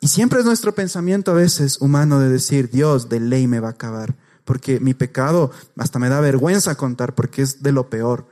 Y 0.00 0.08
siempre 0.08 0.38
es 0.38 0.44
nuestro 0.44 0.74
pensamiento 0.74 1.32
a 1.32 1.34
veces 1.34 1.80
humano 1.80 2.20
de 2.20 2.28
decir, 2.28 2.70
Dios, 2.70 3.08
de 3.08 3.18
ley 3.18 3.48
me 3.48 3.58
va 3.58 3.68
a 3.68 3.72
acabar, 3.72 4.14
porque 4.44 4.78
mi 4.78 4.94
pecado 4.94 5.50
hasta 5.76 5.98
me 5.98 6.08
da 6.08 6.20
vergüenza 6.20 6.76
contar 6.76 7.14
porque 7.14 7.42
es 7.42 7.62
de 7.62 7.72
lo 7.72 7.90
peor. 7.90 8.26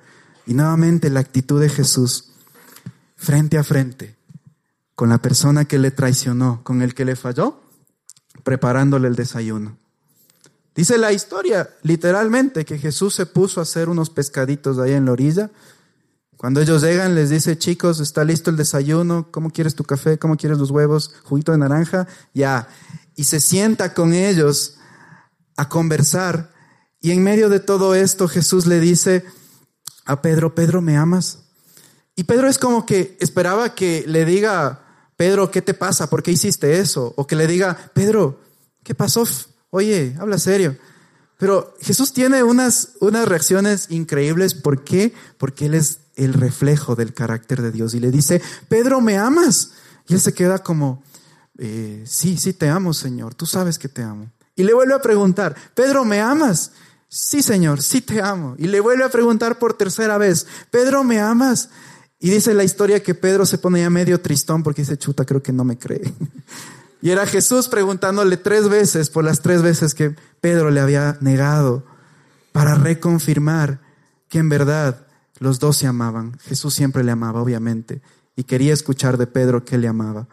Y 0.46 0.54
nuevamente 0.54 1.10
la 1.10 1.20
actitud 1.20 1.60
de 1.60 1.68
Jesús, 1.68 2.32
frente 3.16 3.58
a 3.58 3.64
frente, 3.64 4.16
con 4.94 5.08
la 5.08 5.18
persona 5.18 5.64
que 5.64 5.78
le 5.78 5.90
traicionó, 5.90 6.62
con 6.62 6.82
el 6.82 6.94
que 6.94 7.04
le 7.04 7.16
falló, 7.16 7.60
preparándole 8.44 9.08
el 9.08 9.16
desayuno. 9.16 9.76
Dice 10.76 10.98
la 10.98 11.10
historia, 11.10 11.70
literalmente, 11.82 12.66
que 12.66 12.78
Jesús 12.78 13.14
se 13.14 13.24
puso 13.24 13.60
a 13.60 13.62
hacer 13.62 13.88
unos 13.88 14.10
pescaditos 14.10 14.78
ahí 14.78 14.92
en 14.92 15.06
la 15.06 15.12
orilla. 15.12 15.50
Cuando 16.36 16.60
ellos 16.60 16.82
llegan, 16.82 17.14
les 17.14 17.30
dice, 17.30 17.56
chicos, 17.56 17.98
está 17.98 18.24
listo 18.24 18.50
el 18.50 18.58
desayuno, 18.58 19.28
¿cómo 19.30 19.50
quieres 19.50 19.74
tu 19.74 19.84
café? 19.84 20.18
¿Cómo 20.18 20.36
quieres 20.36 20.58
los 20.58 20.70
huevos? 20.70 21.14
¿Juguito 21.24 21.52
de 21.52 21.58
naranja? 21.58 22.06
Ya. 22.34 22.68
Y 23.14 23.24
se 23.24 23.40
sienta 23.40 23.94
con 23.94 24.12
ellos 24.12 24.76
a 25.56 25.70
conversar. 25.70 26.52
Y 27.00 27.10
en 27.12 27.22
medio 27.22 27.48
de 27.48 27.60
todo 27.60 27.94
esto, 27.94 28.28
Jesús 28.28 28.66
le 28.66 28.78
dice 28.78 29.24
a 30.04 30.20
Pedro, 30.20 30.54
Pedro, 30.54 30.82
¿me 30.82 30.98
amas? 30.98 31.38
Y 32.14 32.24
Pedro 32.24 32.48
es 32.48 32.58
como 32.58 32.84
que 32.84 33.16
esperaba 33.18 33.74
que 33.74 34.04
le 34.06 34.26
diga, 34.26 34.82
Pedro, 35.16 35.50
¿qué 35.50 35.62
te 35.62 35.72
pasa? 35.72 36.10
¿Por 36.10 36.22
qué 36.22 36.32
hiciste 36.32 36.78
eso? 36.80 37.14
O 37.16 37.26
que 37.26 37.34
le 37.34 37.46
diga, 37.46 37.90
Pedro, 37.94 38.40
¿qué 38.82 38.94
pasó? 38.94 39.24
Oye, 39.70 40.14
habla 40.18 40.38
serio. 40.38 40.76
Pero 41.38 41.74
Jesús 41.80 42.12
tiene 42.12 42.42
unas, 42.42 42.92
unas 43.00 43.28
reacciones 43.28 43.90
increíbles. 43.90 44.54
¿Por 44.54 44.84
qué? 44.84 45.12
Porque 45.38 45.66
Él 45.66 45.74
es 45.74 45.98
el 46.16 46.32
reflejo 46.32 46.96
del 46.96 47.12
carácter 47.12 47.62
de 47.62 47.70
Dios. 47.70 47.94
Y 47.94 48.00
le 48.00 48.10
dice, 48.10 48.40
Pedro, 48.68 49.00
¿me 49.00 49.18
amas? 49.18 49.72
Y 50.08 50.14
él 50.14 50.20
se 50.20 50.32
queda 50.32 50.60
como, 50.60 51.02
eh, 51.58 52.02
sí, 52.06 52.36
sí 52.38 52.52
te 52.52 52.68
amo, 52.68 52.94
Señor. 52.94 53.34
Tú 53.34 53.46
sabes 53.46 53.78
que 53.78 53.88
te 53.88 54.02
amo. 54.02 54.32
Y 54.54 54.62
le 54.62 54.72
vuelve 54.72 54.94
a 54.94 55.02
preguntar, 55.02 55.54
Pedro, 55.74 56.04
¿me 56.04 56.20
amas? 56.20 56.72
Sí, 57.08 57.42
Señor, 57.42 57.82
sí 57.82 58.00
te 58.00 58.22
amo. 58.22 58.54
Y 58.58 58.66
le 58.66 58.80
vuelve 58.80 59.04
a 59.04 59.10
preguntar 59.10 59.58
por 59.58 59.74
tercera 59.74 60.16
vez, 60.16 60.46
Pedro, 60.70 61.04
¿me 61.04 61.20
amas? 61.20 61.68
Y 62.18 62.30
dice 62.30 62.54
la 62.54 62.64
historia 62.64 63.02
que 63.02 63.14
Pedro 63.14 63.44
se 63.44 63.58
pone 63.58 63.80
ya 63.80 63.90
medio 63.90 64.20
tristón 64.20 64.62
porque 64.62 64.82
dice, 64.82 64.96
chuta, 64.96 65.24
creo 65.24 65.42
que 65.42 65.52
no 65.52 65.64
me 65.64 65.78
cree. 65.78 66.00
Y 67.02 67.10
era 67.10 67.26
Jesús 67.26 67.68
preguntándole 67.68 68.36
tres 68.36 68.68
veces 68.68 69.10
por 69.10 69.24
las 69.24 69.40
tres 69.40 69.62
veces 69.62 69.94
que 69.94 70.16
Pedro 70.40 70.70
le 70.70 70.80
había 70.80 71.18
negado 71.20 71.84
para 72.52 72.74
reconfirmar 72.74 73.80
que 74.28 74.38
en 74.38 74.48
verdad 74.48 75.06
los 75.38 75.58
dos 75.58 75.76
se 75.76 75.86
amaban. 75.86 76.38
Jesús 76.40 76.74
siempre 76.74 77.04
le 77.04 77.12
amaba, 77.12 77.42
obviamente, 77.42 78.02
y 78.34 78.44
quería 78.44 78.72
escuchar 78.72 79.18
de 79.18 79.26
Pedro 79.26 79.64
que 79.64 79.78
le 79.78 79.88
amaba. 79.88 80.28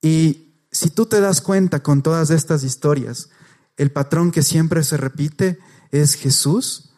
Y 0.00 0.54
si 0.70 0.90
tú 0.90 1.06
te 1.06 1.20
das 1.20 1.40
cuenta 1.40 1.82
con 1.82 2.02
todas 2.02 2.30
estas 2.30 2.62
historias, 2.64 3.30
el 3.76 3.90
patrón 3.90 4.30
que 4.30 4.42
siempre 4.42 4.84
se 4.84 4.96
repite 4.96 5.58
es 5.90 6.14
Jesús 6.14 6.92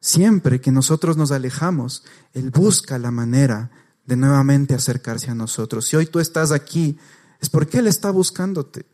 Siempre 0.00 0.62
que 0.62 0.72
nosotros 0.72 1.18
nos 1.18 1.30
alejamos, 1.30 2.04
Él 2.32 2.50
busca 2.50 2.98
la 2.98 3.10
manera 3.10 3.70
de 4.06 4.16
nuevamente 4.16 4.74
acercarse 4.74 5.30
a 5.30 5.34
nosotros. 5.34 5.84
Si 5.84 5.94
hoy 5.94 6.06
tú 6.06 6.20
estás 6.20 6.52
aquí, 6.52 6.98
es 7.40 7.50
porque 7.50 7.78
Él 7.78 7.86
está 7.86 8.10
buscándote. 8.10 8.86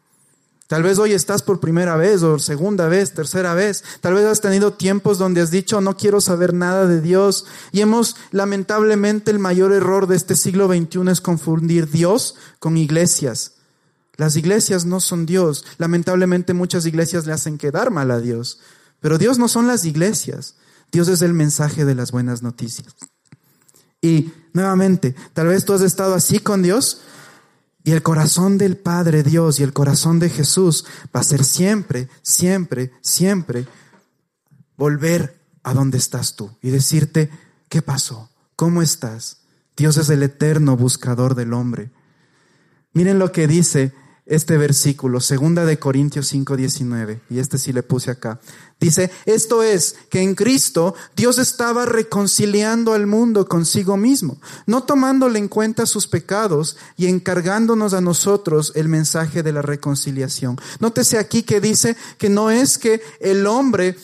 Tal 0.67 0.83
vez 0.83 0.99
hoy 0.99 1.13
estás 1.13 1.43
por 1.43 1.61
primera 1.61 1.97
vez 1.97 2.25
o 2.25 2.41
segunda 2.41 2.89
vez, 2.89 3.15
tercera 3.15 3.55
vez. 3.55 3.85
Tal 4.01 4.15
vez 4.15 4.25
has 4.25 4.41
tenido 4.41 4.73
tiempos 4.73 5.17
donde 5.17 5.41
has 5.41 5.53
dicho, 5.53 5.81
no 5.81 5.97
quiero 5.97 6.21
saber 6.21 6.55
nada 6.55 6.87
de 6.87 7.01
Dios. 7.01 7.47
Y 7.71 7.83
hemos, 7.83 8.17
lamentablemente, 8.33 9.31
el 9.31 9.39
mayor 9.39 9.73
error 9.73 10.09
de 10.09 10.17
este 10.17 10.35
siglo 10.35 10.67
XXI 10.67 11.09
es 11.11 11.21
confundir 11.21 11.89
Dios 11.89 12.35
con 12.59 12.77
iglesias. 12.77 13.53
Las 14.17 14.37
iglesias 14.37 14.87
no 14.87 14.99
son 14.99 15.25
Dios. 15.25 15.65
Lamentablemente 15.79 16.53
muchas 16.53 16.85
iglesias 16.85 17.27
le 17.27 17.33
hacen 17.33 17.59
quedar 17.59 17.93
mal 17.93 18.11
a 18.11 18.19
Dios. 18.19 18.59
Pero 19.01 19.19
Dios 19.19 19.39
no 19.39 19.47
son 19.47 19.69
las 19.69 19.85
iglesias. 19.85 20.57
Dios 20.91 21.07
es 21.07 21.23
el 21.23 21.33
mensaje 21.33 21.85
de 21.85 21.95
las 21.95 22.11
buenas 22.11 22.43
noticias. 22.43 22.93
Y 24.01 24.33
nuevamente, 24.53 25.15
tal 25.33 25.49
vez 25.49 25.65
tú 25.65 25.75
has 25.75 25.83
estado 25.83 26.15
así 26.15 26.41
con 26.41 26.63
Dios 26.63 27.03
y 27.87 27.93
el 27.93 28.03
corazón 28.03 28.59
del 28.59 28.77
Padre 28.77 29.23
Dios 29.23 29.61
y 29.61 29.63
el 29.63 29.73
corazón 29.73 30.19
de 30.19 30.29
Jesús 30.29 30.85
va 31.15 31.21
a 31.21 31.23
ser 31.23 31.45
siempre, 31.45 32.09
siempre, 32.21 32.91
siempre 33.01 33.65
volver 34.77 35.39
a 35.63 35.73
donde 35.73 35.97
estás 35.97 36.35
tú 36.35 36.51
y 36.61 36.71
decirte, 36.71 37.31
¿qué 37.69 37.83
pasó? 37.83 38.29
¿Cómo 38.57 38.83
estás? 38.83 39.43
Dios 39.77 39.99
es 39.99 40.11
el 40.11 40.25
eterno 40.25 40.77
buscador 40.77 41.37
del 41.37 41.53
hombre. 41.53 41.93
Miren 42.93 43.21
lo 43.21 43.31
que 43.31 43.47
dice 43.47 43.93
este 44.27 44.57
versículo, 44.57 45.21
segunda 45.21 45.65
de 45.65 45.79
Corintios 45.79 46.33
5:19, 46.33 47.21
y 47.31 47.39
este 47.39 47.59
sí 47.59 47.73
le 47.73 47.85
puse 47.85 48.11
acá. 48.11 48.41
Dice, 48.81 49.11
esto 49.25 49.63
es, 49.63 49.97
que 50.11 50.21
en 50.21 50.35
Cristo 50.35 50.95
Dios 51.15 51.39
estaba 51.39 51.87
reconciliando 51.87 52.93
al 52.93 53.07
mundo 53.07 53.47
consigo 53.47 53.97
mismo, 53.97 54.39
no 54.67 54.83
tomándole 54.83 55.39
en 55.39 55.49
cuenta 55.49 55.87
sus 55.87 56.09
pecados 56.09 56.77
y 56.97 57.07
encargándonos 57.07 57.95
a 57.95 58.01
nosotros 58.01 58.73
el 58.75 58.89
mensaje 58.89 59.45
de 59.45 59.53
la 59.53 59.63
reconciliación. 59.63 60.59
Nótese 60.81 61.19
aquí 61.19 61.45
que 61.45 61.61
dice 61.61 61.97
que 62.19 62.29
no 62.29 62.51
es 62.51 62.79
que 62.79 63.01
el 63.21 63.47
hombre 63.47 63.97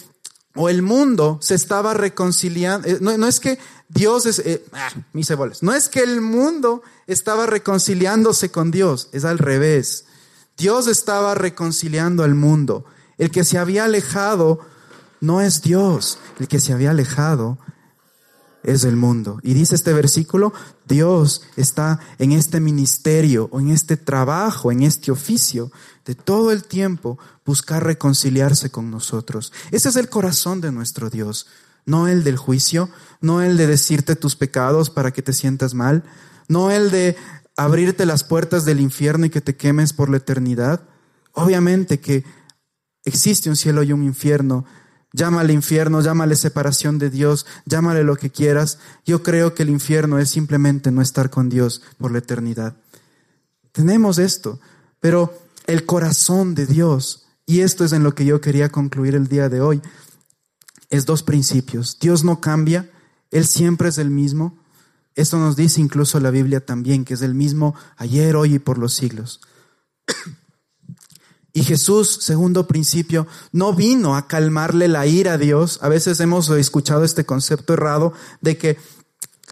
o 0.54 0.68
el 0.68 0.82
mundo 0.82 1.38
se 1.42 1.54
estaba 1.54 1.94
reconciliando, 1.94 2.86
eh, 2.86 2.98
no, 3.00 3.26
es 3.26 3.40
que 3.40 3.58
Dios 3.88 4.26
es, 4.26 4.38
eh, 4.38 4.64
ah, 4.72 4.90
mis 5.12 5.26
cebolas, 5.26 5.62
no 5.62 5.74
es 5.74 5.88
que 5.88 6.00
el 6.00 6.20
mundo 6.20 6.82
estaba 7.06 7.46
reconciliándose 7.46 8.50
con 8.50 8.70
Dios, 8.70 9.08
es 9.12 9.24
al 9.24 9.38
revés. 9.38 10.04
Dios 10.56 10.86
estaba 10.86 11.34
reconciliando 11.34 12.24
al 12.24 12.34
mundo. 12.34 12.84
El 13.18 13.30
que 13.30 13.44
se 13.44 13.58
había 13.58 13.84
alejado 13.84 14.60
no 15.20 15.40
es 15.40 15.62
Dios, 15.62 16.18
el 16.40 16.48
que 16.48 16.60
se 16.60 16.72
había 16.72 16.90
alejado 16.90 17.58
es 18.62 18.84
el 18.84 18.96
mundo. 18.96 19.38
Y 19.42 19.54
dice 19.54 19.74
este 19.74 19.92
versículo, 19.92 20.52
Dios 20.86 21.42
está 21.56 22.00
en 22.18 22.32
este 22.32 22.60
ministerio 22.60 23.50
en 23.54 23.70
este 23.70 23.96
trabajo, 23.96 24.72
en 24.72 24.82
este 24.82 25.10
oficio 25.10 25.70
de 26.04 26.14
todo 26.14 26.52
el 26.52 26.64
tiempo 26.64 27.18
buscar 27.44 27.84
reconciliarse 27.84 28.70
con 28.70 28.90
nosotros. 28.90 29.52
Ese 29.70 29.88
es 29.88 29.96
el 29.96 30.08
corazón 30.08 30.60
de 30.60 30.72
nuestro 30.72 31.10
Dios, 31.10 31.46
no 31.86 32.08
el 32.08 32.24
del 32.24 32.36
juicio, 32.36 32.90
no 33.20 33.42
el 33.42 33.56
de 33.56 33.66
decirte 33.66 34.16
tus 34.16 34.36
pecados 34.36 34.90
para 34.90 35.12
que 35.12 35.22
te 35.22 35.32
sientas 35.32 35.74
mal, 35.74 36.04
no 36.48 36.70
el 36.70 36.90
de 36.90 37.16
abrirte 37.56 38.06
las 38.06 38.24
puertas 38.24 38.64
del 38.64 38.80
infierno 38.80 39.26
y 39.26 39.30
que 39.30 39.40
te 39.40 39.56
quemes 39.56 39.92
por 39.92 40.08
la 40.08 40.18
eternidad. 40.18 40.82
Obviamente 41.32 42.00
que 42.00 42.24
existe 43.04 43.48
un 43.48 43.56
cielo 43.56 43.82
y 43.82 43.92
un 43.92 44.02
infierno. 44.02 44.64
Llámale 45.12 45.52
infierno, 45.52 46.00
llámale 46.00 46.36
separación 46.36 46.98
de 46.98 47.10
Dios, 47.10 47.46
llámale 47.66 48.02
lo 48.02 48.16
que 48.16 48.30
quieras. 48.30 48.78
Yo 49.04 49.22
creo 49.22 49.54
que 49.54 49.62
el 49.62 49.70
infierno 49.70 50.18
es 50.18 50.30
simplemente 50.30 50.90
no 50.90 51.02
estar 51.02 51.28
con 51.28 51.48
Dios 51.50 51.82
por 51.98 52.12
la 52.12 52.18
eternidad. 52.18 52.76
Tenemos 53.72 54.18
esto, 54.18 54.58
pero 55.00 55.38
el 55.66 55.84
corazón 55.84 56.54
de 56.54 56.66
Dios, 56.66 57.26
y 57.46 57.60
esto 57.60 57.84
es 57.84 57.92
en 57.92 58.02
lo 58.02 58.14
que 58.14 58.24
yo 58.24 58.40
quería 58.40 58.70
concluir 58.70 59.14
el 59.14 59.28
día 59.28 59.48
de 59.48 59.60
hoy, 59.60 59.82
es 60.88 61.06
dos 61.06 61.22
principios. 61.22 61.98
Dios 61.98 62.24
no 62.24 62.40
cambia, 62.40 62.90
Él 63.30 63.46
siempre 63.46 63.88
es 63.88 63.98
el 63.98 64.10
mismo. 64.10 64.61
Esto 65.14 65.38
nos 65.38 65.56
dice 65.56 65.80
incluso 65.80 66.20
la 66.20 66.30
Biblia 66.30 66.64
también, 66.64 67.04
que 67.04 67.14
es 67.14 67.22
el 67.22 67.34
mismo 67.34 67.74
ayer, 67.96 68.36
hoy 68.36 68.54
y 68.54 68.58
por 68.58 68.78
los 68.78 68.94
siglos. 68.94 69.40
Y 71.54 71.64
Jesús, 71.64 72.18
segundo 72.22 72.66
principio, 72.66 73.26
no 73.52 73.74
vino 73.74 74.16
a 74.16 74.26
calmarle 74.26 74.88
la 74.88 75.06
ira 75.06 75.34
a 75.34 75.38
Dios. 75.38 75.78
A 75.82 75.88
veces 75.88 76.18
hemos 76.20 76.48
escuchado 76.48 77.04
este 77.04 77.26
concepto 77.26 77.74
errado 77.74 78.14
de 78.40 78.56
que 78.56 78.78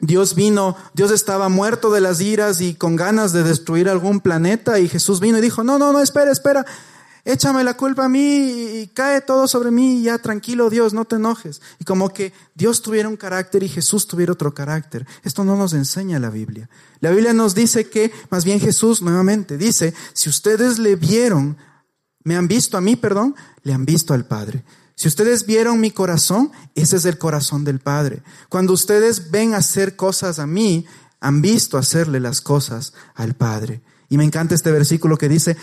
Dios 0.01 0.35
vino, 0.35 0.77
Dios 0.94 1.11
estaba 1.11 1.51
muerto 1.51 1.90
de 1.90 2.01
las 2.01 2.23
iras 2.23 2.62
y 2.62 2.75
con 2.75 2.96
ganas 2.96 3.33
de 3.33 3.42
destruir 3.42 3.88
algún 3.88 4.20
planeta 4.20 4.79
y 4.79 4.88
Jesús 4.88 5.20
vino 5.20 5.37
y 5.37 5.42
dijo, 5.42 5.62
no, 5.62 5.79
no, 5.79 5.92
no, 5.92 6.01
espera, 6.01 6.33
espera, 6.33 6.64
échame 7.25 7.65
la 7.65 7.75
culpa 7.77 8.07
a 8.07 8.09
mí 8.09 8.81
y 8.81 8.87
cae 8.89 9.21
todo 9.21 9.47
sobre 9.49 9.71
mí 9.71 10.01
y 10.01 10.03
ya 10.05 10.19
tranquilo 10.19 10.71
Dios, 10.71 10.93
no 10.93 11.05
te 11.05 11.17
enojes. 11.17 11.61
Y 11.79 11.85
como 11.85 12.11
que 12.11 12.33
Dios 12.55 12.83
tuviera 12.83 13.09
un 13.09 13.17
carácter 13.17 13.63
y 13.63 13.69
Jesús 13.69 14.07
tuviera 14.07 14.33
otro 14.33 14.55
carácter. 14.55 15.07
Esto 15.23 15.45
no 15.45 15.57
nos 15.57 15.73
enseña 15.73 16.19
la 16.19 16.31
Biblia. 16.31 16.69
La 17.01 17.11
Biblia 17.11 17.33
nos 17.33 17.55
dice 17.55 17.89
que, 17.89 18.13
más 18.31 18.45
bien 18.45 18.61
Jesús 18.61 19.03
nuevamente 19.03 19.57
dice, 19.59 19.95
si 20.13 20.29
ustedes 20.29 20.79
le 20.79 20.97
vieron, 20.97 21.57
me 22.25 22.37
han 22.37 22.49
visto 22.49 22.77
a 22.77 22.81
mí, 22.81 22.97
perdón, 22.97 23.35
le 23.63 23.73
han 23.73 23.85
visto 23.85 24.15
al 24.15 24.27
Padre. 24.27 24.65
Si 24.95 25.09
ustedes 25.09 25.47
vieron 25.47 25.81
mi 25.81 25.91
corazón, 25.91 26.53
ese 26.75 26.97
es 26.97 27.07
el 27.07 27.17
corazón 27.17 27.65
del 27.65 27.81
Padre. 27.81 28.23
Cuando 28.51 28.75
ustedes 28.75 29.31
ven 29.31 29.55
hacer 29.55 29.97
cosas 29.97 30.39
a 30.39 30.47
mí, 30.47 30.85
han 31.21 31.41
visto 31.41 31.79
hacerle 31.79 32.21
las 32.21 32.41
cosas 32.41 32.93
al 33.15 33.35
Padre. 33.35 33.83
Y 34.11 34.19
me 34.19 34.25
encanta 34.25 34.55
este 34.55 34.73
versículo 34.73 35.17
que 35.17 35.29
dice, 35.29 35.57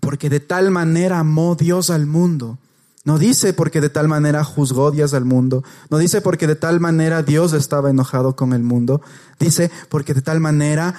porque 0.00 0.30
de 0.30 0.40
tal 0.40 0.70
manera 0.70 1.18
amó 1.18 1.54
Dios 1.54 1.90
al 1.90 2.06
mundo. 2.06 2.58
No 3.04 3.18
dice 3.18 3.52
porque 3.54 3.80
de 3.80 3.88
tal 3.88 4.08
manera 4.08 4.44
juzgó 4.44 4.90
Dios 4.90 5.14
al 5.14 5.24
mundo. 5.24 5.64
No 5.90 5.98
dice 5.98 6.20
porque 6.20 6.46
de 6.46 6.56
tal 6.56 6.80
manera 6.80 7.22
Dios 7.22 7.52
estaba 7.52 7.90
enojado 7.90 8.36
con 8.36 8.52
el 8.52 8.62
mundo. 8.62 9.00
Dice 9.38 9.70
porque 9.88 10.14
de 10.14 10.22
tal 10.22 10.40
manera 10.40 10.94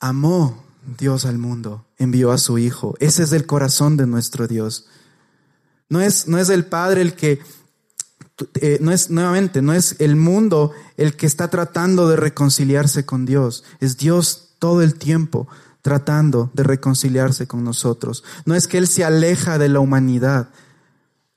amó 0.00 0.64
Dios 0.98 1.26
al 1.26 1.38
mundo. 1.38 1.84
Envió 1.98 2.32
a 2.32 2.38
su 2.38 2.58
Hijo. 2.58 2.94
Ese 3.00 3.22
es 3.22 3.32
el 3.32 3.46
corazón 3.46 3.96
de 3.96 4.06
nuestro 4.06 4.46
Dios. 4.48 4.86
No 5.88 6.00
es, 6.00 6.26
no 6.26 6.38
es 6.38 6.48
el 6.48 6.64
Padre 6.64 7.02
el 7.02 7.14
que, 7.14 7.40
eh, 8.54 8.78
no 8.80 8.90
es, 8.90 9.10
nuevamente, 9.10 9.62
no 9.62 9.72
es 9.72 9.96
el 9.98 10.16
mundo 10.16 10.72
el 10.96 11.16
que 11.16 11.26
está 11.26 11.48
tratando 11.48 12.08
de 12.08 12.16
reconciliarse 12.16 13.04
con 13.04 13.26
Dios. 13.26 13.62
Es 13.80 13.98
Dios 13.98 14.54
todo 14.58 14.82
el 14.82 14.94
tiempo 14.94 15.48
tratando 15.86 16.50
de 16.52 16.64
reconciliarse 16.64 17.46
con 17.46 17.62
nosotros. 17.62 18.24
No 18.44 18.56
es 18.56 18.66
que 18.66 18.76
Él 18.76 18.88
se 18.88 19.04
aleja 19.04 19.56
de 19.56 19.68
la 19.68 19.78
humanidad. 19.78 20.48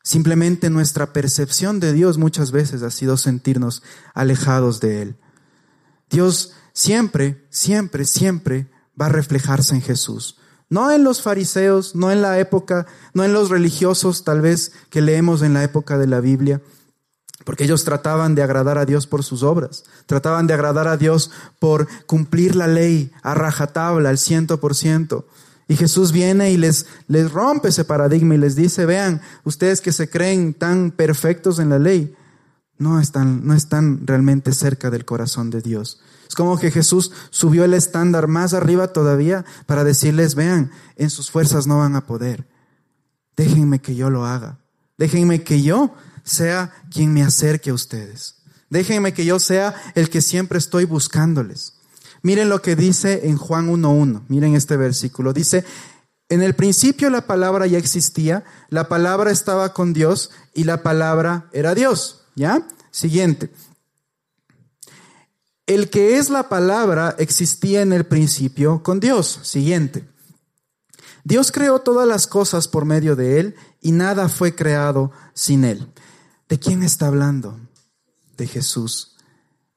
Simplemente 0.02 0.72
nuestra 0.72 1.14
percepción 1.14 1.80
de 1.80 1.94
Dios 1.94 2.18
muchas 2.18 2.52
veces 2.52 2.82
ha 2.82 2.90
sido 2.90 3.16
sentirnos 3.16 3.84
alejados 4.16 4.80
de 4.80 5.04
Él. 5.04 5.18
Dios 6.10 6.54
siempre, 6.74 7.46
siempre, 7.52 8.06
siempre 8.06 8.72
va 9.00 9.06
a 9.06 9.10
reflejarse 9.10 9.76
en 9.76 9.84
Jesús. 9.84 10.40
No 10.68 10.90
en 10.90 11.04
los 11.04 11.22
fariseos, 11.22 11.94
no 11.94 12.12
en 12.12 12.24
la 12.24 12.40
época, 12.40 12.88
no 13.14 13.24
en 13.24 13.34
los 13.34 13.52
religiosos 13.52 14.24
tal 14.24 14.42
vez 14.42 14.72
que 14.90 15.02
leemos 15.02 15.44
en 15.44 15.54
la 15.54 15.64
época 15.64 16.00
de 16.00 16.08
la 16.08 16.22
Biblia, 16.22 16.60
porque 17.46 17.64
ellos 17.64 17.84
trataban 17.84 18.36
de 18.36 18.44
agradar 18.44 18.78
a 18.78 18.86
Dios 18.86 19.08
por 19.08 19.24
sus 19.24 19.44
obras, 19.44 19.84
trataban 20.06 20.48
de 20.48 20.54
agradar 20.54 20.88
a 20.88 20.98
Dios 20.98 21.32
por 21.60 21.88
cumplir 22.06 22.56
la 22.56 22.68
ley 22.68 23.12
a 23.22 23.34
rajatabla, 23.34 24.10
al 24.10 24.18
ciento 24.18 24.60
por 24.60 24.76
ciento. 24.76 25.28
Y 25.68 25.76
Jesús 25.76 26.12
viene 26.12 26.52
y 26.52 26.58
les, 26.58 26.88
les 27.08 27.32
rompe 27.32 27.70
ese 27.70 27.86
paradigma 27.86 28.36
y 28.36 28.40
les 28.40 28.56
dice, 28.56 28.86
vean, 28.86 29.22
ustedes 29.44 29.82
que 29.82 29.92
se 29.92 30.10
creen 30.10 30.54
tan 30.54 30.92
perfectos 30.92 31.60
en 31.60 31.70
la 31.70 31.78
ley, 31.78 32.16
no 32.80 33.00
están, 33.00 33.46
no 33.46 33.54
están 33.54 34.08
realmente 34.08 34.52
cerca 34.54 34.90
del 34.90 35.06
corazón 35.06 35.52
de 35.52 35.62
Dios. 35.62 36.02
Es 36.28 36.36
como 36.36 36.58
que 36.58 36.72
Jesús 36.72 37.12
subió 37.30 37.66
el 37.66 37.74
estándar 37.74 38.28
más 38.28 38.54
arriba 38.54 38.94
todavía 38.94 39.46
para 39.66 39.84
decirles, 39.84 40.36
vean, 40.36 40.72
en 40.96 41.10
sus 41.10 41.30
fuerzas 41.30 41.68
no 41.68 41.80
van 41.80 41.96
a 41.96 42.06
poder. 42.06 42.48
Déjenme 43.36 43.80
que 43.80 43.96
yo 43.96 44.10
lo 44.10 44.26
haga. 44.26 44.60
Déjenme 45.00 45.44
que 45.44 45.62
yo 45.62 45.96
sea 46.26 46.74
quien 46.92 47.14
me 47.14 47.24
acerque 47.24 47.70
a 47.70 47.74
ustedes. 47.74 48.36
Déjenme 48.70 49.14
que 49.14 49.24
yo 49.24 49.40
sea 49.40 49.74
el 49.96 50.10
que 50.10 50.22
siempre 50.22 50.60
estoy 50.60 50.84
buscándoles. 50.84 51.76
Miren 52.22 52.50
lo 52.50 52.62
que 52.62 52.76
dice 52.76 53.30
en 53.30 53.38
Juan 53.38 53.70
1.1. 53.70 54.26
Miren 54.28 54.56
este 54.56 54.76
versículo. 54.76 55.32
Dice, 55.32 55.64
en 56.28 56.44
el 56.44 56.54
principio 56.54 57.10
la 57.10 57.26
palabra 57.26 57.66
ya 57.66 57.78
existía, 57.78 58.44
la 58.68 58.90
palabra 58.90 59.32
estaba 59.32 59.74
con 59.74 59.94
Dios 59.94 60.32
y 60.54 60.66
la 60.66 60.84
palabra 60.84 61.50
era 61.54 61.74
Dios. 61.76 62.26
¿Ya? 62.36 62.68
Siguiente. 62.92 63.52
El 65.66 65.90
que 65.90 66.18
es 66.18 66.30
la 66.30 66.50
palabra 66.50 67.16
existía 67.20 67.82
en 67.82 67.94
el 67.94 68.06
principio 68.06 68.84
con 68.84 69.00
Dios. 69.00 69.40
Siguiente. 69.44 70.04
Dios 71.24 71.54
creó 71.54 71.80
todas 71.80 72.08
las 72.08 72.28
cosas 72.28 72.68
por 72.68 72.84
medio 72.84 73.16
de 73.16 73.40
Él 73.40 73.56
y 73.82 73.92
nada 73.92 74.30
fue 74.30 74.56
creado 74.56 75.12
sin 75.34 75.64
Él. 75.64 75.88
¿De 76.48 76.60
quién 76.60 76.84
está 76.84 77.08
hablando? 77.08 77.60
De 78.38 78.48
Jesús. 78.48 79.16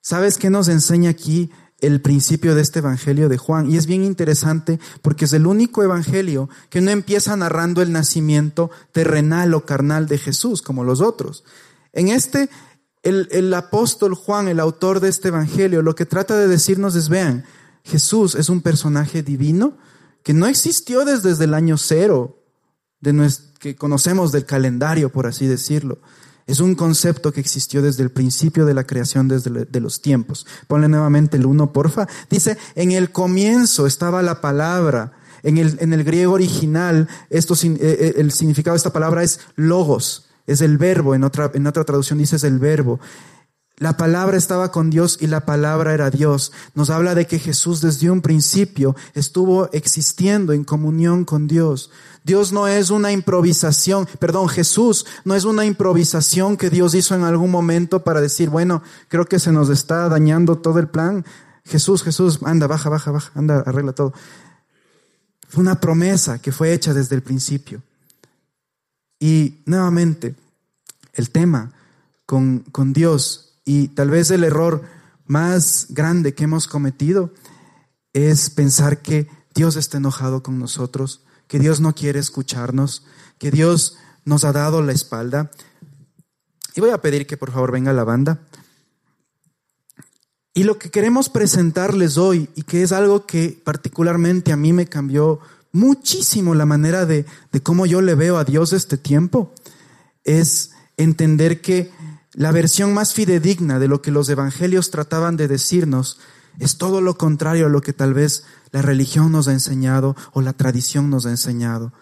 ¿Sabes 0.01 0.39
qué 0.39 0.51
nos 0.51 0.69
enseña 0.69 1.11
aquí 1.11 1.51
el 1.79 2.01
principio 2.01 2.55
de 2.55 2.63
este 2.63 2.81
Evangelio 2.81 3.29
de 3.29 3.39
Juan? 3.39 3.71
Y 3.71 3.77
es 3.77 3.87
bien 3.87 4.05
interesante 4.05 4.81
porque 5.03 5.27
es 5.27 5.33
el 5.33 5.47
único 5.47 5.83
Evangelio 5.83 6.49
que 6.71 6.81
no 6.81 6.91
empieza 6.91 7.37
narrando 7.37 7.83
el 7.83 7.93
nacimiento 7.93 8.71
terrenal 8.93 9.55
o 9.55 9.65
carnal 9.65 10.07
de 10.07 10.19
Jesús 10.19 10.63
como 10.63 10.85
los 10.85 11.01
otros. 11.01 11.45
En 11.93 12.09
este, 12.09 12.49
el, 13.03 13.29
el 13.31 13.53
apóstol 13.55 14.15
Juan, 14.15 14.49
el 14.49 14.61
autor 14.61 15.01
de 15.01 15.09
este 15.09 15.29
Evangelio, 15.29 15.83
lo 15.83 15.95
que 15.95 16.07
trata 16.07 16.37
de 16.37 16.49
decirnos 16.49 16.95
es, 16.95 17.09
vean, 17.09 17.45
Jesús 17.85 18.35
es 18.35 18.49
un 18.49 18.61
personaje 18.61 19.23
divino 19.23 19.77
que 20.23 20.35
no 20.35 20.47
existió 20.47 21.05
desde, 21.05 21.45
el 21.45 21.55
año 21.55 21.77
cero 21.77 22.45
de 23.01 23.13
que 23.63 23.77
conocemos 23.77 24.33
del 24.33 24.45
calendario, 24.45 25.11
por 25.11 25.29
así 25.29 25.47
decirlo. 25.47 25.99
Es 26.49 26.59
un 26.59 26.75
concepto 26.75 27.33
que 27.33 27.39
existió 27.39 27.81
desde 27.81 28.03
el 28.03 28.11
principio 28.11 28.67
de 28.67 28.75
la 28.75 28.83
creación, 28.83 29.29
desde 29.29 29.67
de 29.67 29.81
los 29.81 30.03
tiempos. 30.03 30.49
Ponle 30.67 30.89
nuevamente 30.89 31.37
el 31.37 31.47
uno, 31.47 31.73
porfa. 31.73 32.09
Dice, 32.29 32.59
en 32.75 32.91
el 32.91 33.13
comienzo 33.13 33.87
estaba 33.87 34.21
la 34.21 34.41
palabra. 34.41 35.13
En 35.45 35.59
el, 35.59 35.77
en 35.81 35.93
el 35.93 36.03
griego 36.03 36.33
original, 36.33 37.09
esto, 37.31 37.55
eh, 37.55 37.79
eh, 37.81 38.15
el 38.17 38.33
significado 38.33 38.75
de 38.75 38.79
esta 38.79 38.93
palabra 38.93 39.23
es 39.23 39.39
logos, 39.55 40.27
es 40.49 40.61
el 40.61 40.77
verbo. 40.77 41.15
En 41.15 41.23
otra, 41.23 41.53
en 41.55 41.65
otra 41.69 41.85
traducción 41.85 42.19
dice 42.19 42.37
es 42.37 42.45
el 42.45 42.59
verbo. 42.59 42.99
La 43.79 43.97
palabra 43.97 44.37
estaba 44.37 44.71
con 44.71 44.91
Dios 44.91 45.19
y 45.21 45.27
la 45.27 45.45
palabra 45.45 45.93
era 45.93 46.11
Dios. 46.11 46.53
Nos 46.75 46.91
habla 46.91 47.15
de 47.15 47.27
que 47.27 47.39
Jesús 47.39 47.81
desde 47.81 48.11
un 48.11 48.21
principio 48.21 48.95
estuvo 49.15 49.71
existiendo 49.73 50.53
en 50.53 50.63
comunión 50.63 51.25
con 51.25 51.49
Dios. 51.49 51.91
Dios 52.23 52.53
no 52.53 52.69
es 52.69 52.91
una 52.91 53.11
improvisación, 53.11 54.07
perdón, 54.21 54.49
Jesús 54.49 55.07
no 55.25 55.35
es 55.35 55.45
una 55.45 55.65
improvisación 55.65 56.57
que 56.57 56.71
Dios 56.71 56.95
hizo 56.95 57.17
en 57.17 57.25
algún 57.25 57.51
momento 57.51 58.05
para 58.05 58.21
decir, 58.21 58.51
bueno, 58.51 58.83
creo 59.09 59.25
que 59.25 59.41
se 59.41 59.51
nos 59.51 59.69
está 59.71 60.09
dañando 60.09 60.59
todo 60.59 60.79
el 60.79 60.87
plan. 60.87 61.25
Jesús, 61.65 62.05
Jesús, 62.05 62.39
anda, 62.45 62.67
baja, 62.69 62.89
baja, 62.89 63.11
baja, 63.11 63.33
anda, 63.35 63.65
arregla 63.67 63.93
todo. 63.93 64.13
Fue 65.49 65.61
una 65.61 65.81
promesa 65.81 66.39
que 66.39 66.53
fue 66.53 66.73
hecha 66.73 66.95
desde 66.95 67.17
el 67.17 67.23
principio. 67.23 67.83
Y 69.19 69.63
nuevamente, 69.67 70.35
el 71.15 71.31
tema 71.31 71.73
con, 72.27 72.61
con 72.71 72.93
Dios 72.93 73.52
y 73.65 73.89
tal 73.89 74.11
vez 74.11 74.31
el 74.31 74.45
error 74.45 74.83
más 75.27 75.87
grande 75.91 76.35
que 76.35 76.45
hemos 76.45 76.67
cometido 76.67 77.33
es 78.13 78.51
pensar 78.51 79.03
que 79.03 79.29
Dios 79.55 79.77
está 79.77 79.99
enojado 79.99 80.43
con 80.43 80.59
nosotros, 80.59 81.25
que 81.47 81.59
Dios 81.59 81.81
no 81.81 81.95
quiere 81.95 82.19
escucharnos, 82.19 83.05
que 83.39 83.51
Dios 83.51 83.97
nos 84.25 84.45
ha 84.45 84.53
dado 84.53 84.83
la 84.83 84.93
espalda. 84.93 85.51
Y 86.75 86.81
voy 86.81 86.91
a 86.91 87.01
pedir 87.01 87.27
que 87.27 87.37
por 87.37 87.53
favor 87.53 87.73
venga 87.73 87.93
la 87.93 88.05
banda. 88.05 88.41
Y 90.55 90.65
lo 90.65 90.79
que 90.79 90.91
queremos 90.91 91.29
presentarles 91.29 92.19
hoy, 92.19 92.49
y 92.55 92.63
que 92.63 92.83
es 92.83 92.93
algo 92.93 93.27
que 93.27 93.59
particularmente 93.65 94.53
a 94.53 94.57
mí 94.57 94.73
me 94.73 94.87
cambió 94.87 95.41
muchísimo 95.73 96.55
la 96.55 96.67
manera 96.67 97.07
de, 97.07 97.25
de 97.53 97.63
cómo 97.63 97.87
yo 97.87 98.03
le 98.03 98.15
veo 98.15 98.37
a 98.37 98.45
Dios 98.45 98.75
este 98.75 98.99
tiempo, 98.99 99.55
es 100.25 100.73
entender 100.99 101.63
que 101.63 101.91
la 102.35 102.51
versión 102.51 102.95
más 102.95 103.13
fidedigna 103.13 103.79
de 103.79 103.89
lo 103.89 104.01
que 104.01 104.11
los 104.11 104.29
evangelios 104.29 104.91
trataban 104.91 105.37
de 105.37 105.49
decirnos 105.49 106.19
es 106.59 106.77
todo 106.77 107.01
lo 107.01 107.17
contrario 107.17 107.67
a 107.67 107.69
lo 107.69 107.81
que 107.81 107.93
tal 107.93 108.15
vez 108.15 108.45
la 108.73 108.83
religión 108.83 109.33
nos 109.33 109.49
ha 109.49 109.53
enseñado 109.53 110.17
o 110.33 110.41
la 110.41 110.53
tradición 110.53 111.11
nos 111.11 111.27
ha 111.27 111.31
enseñado. 111.31 111.93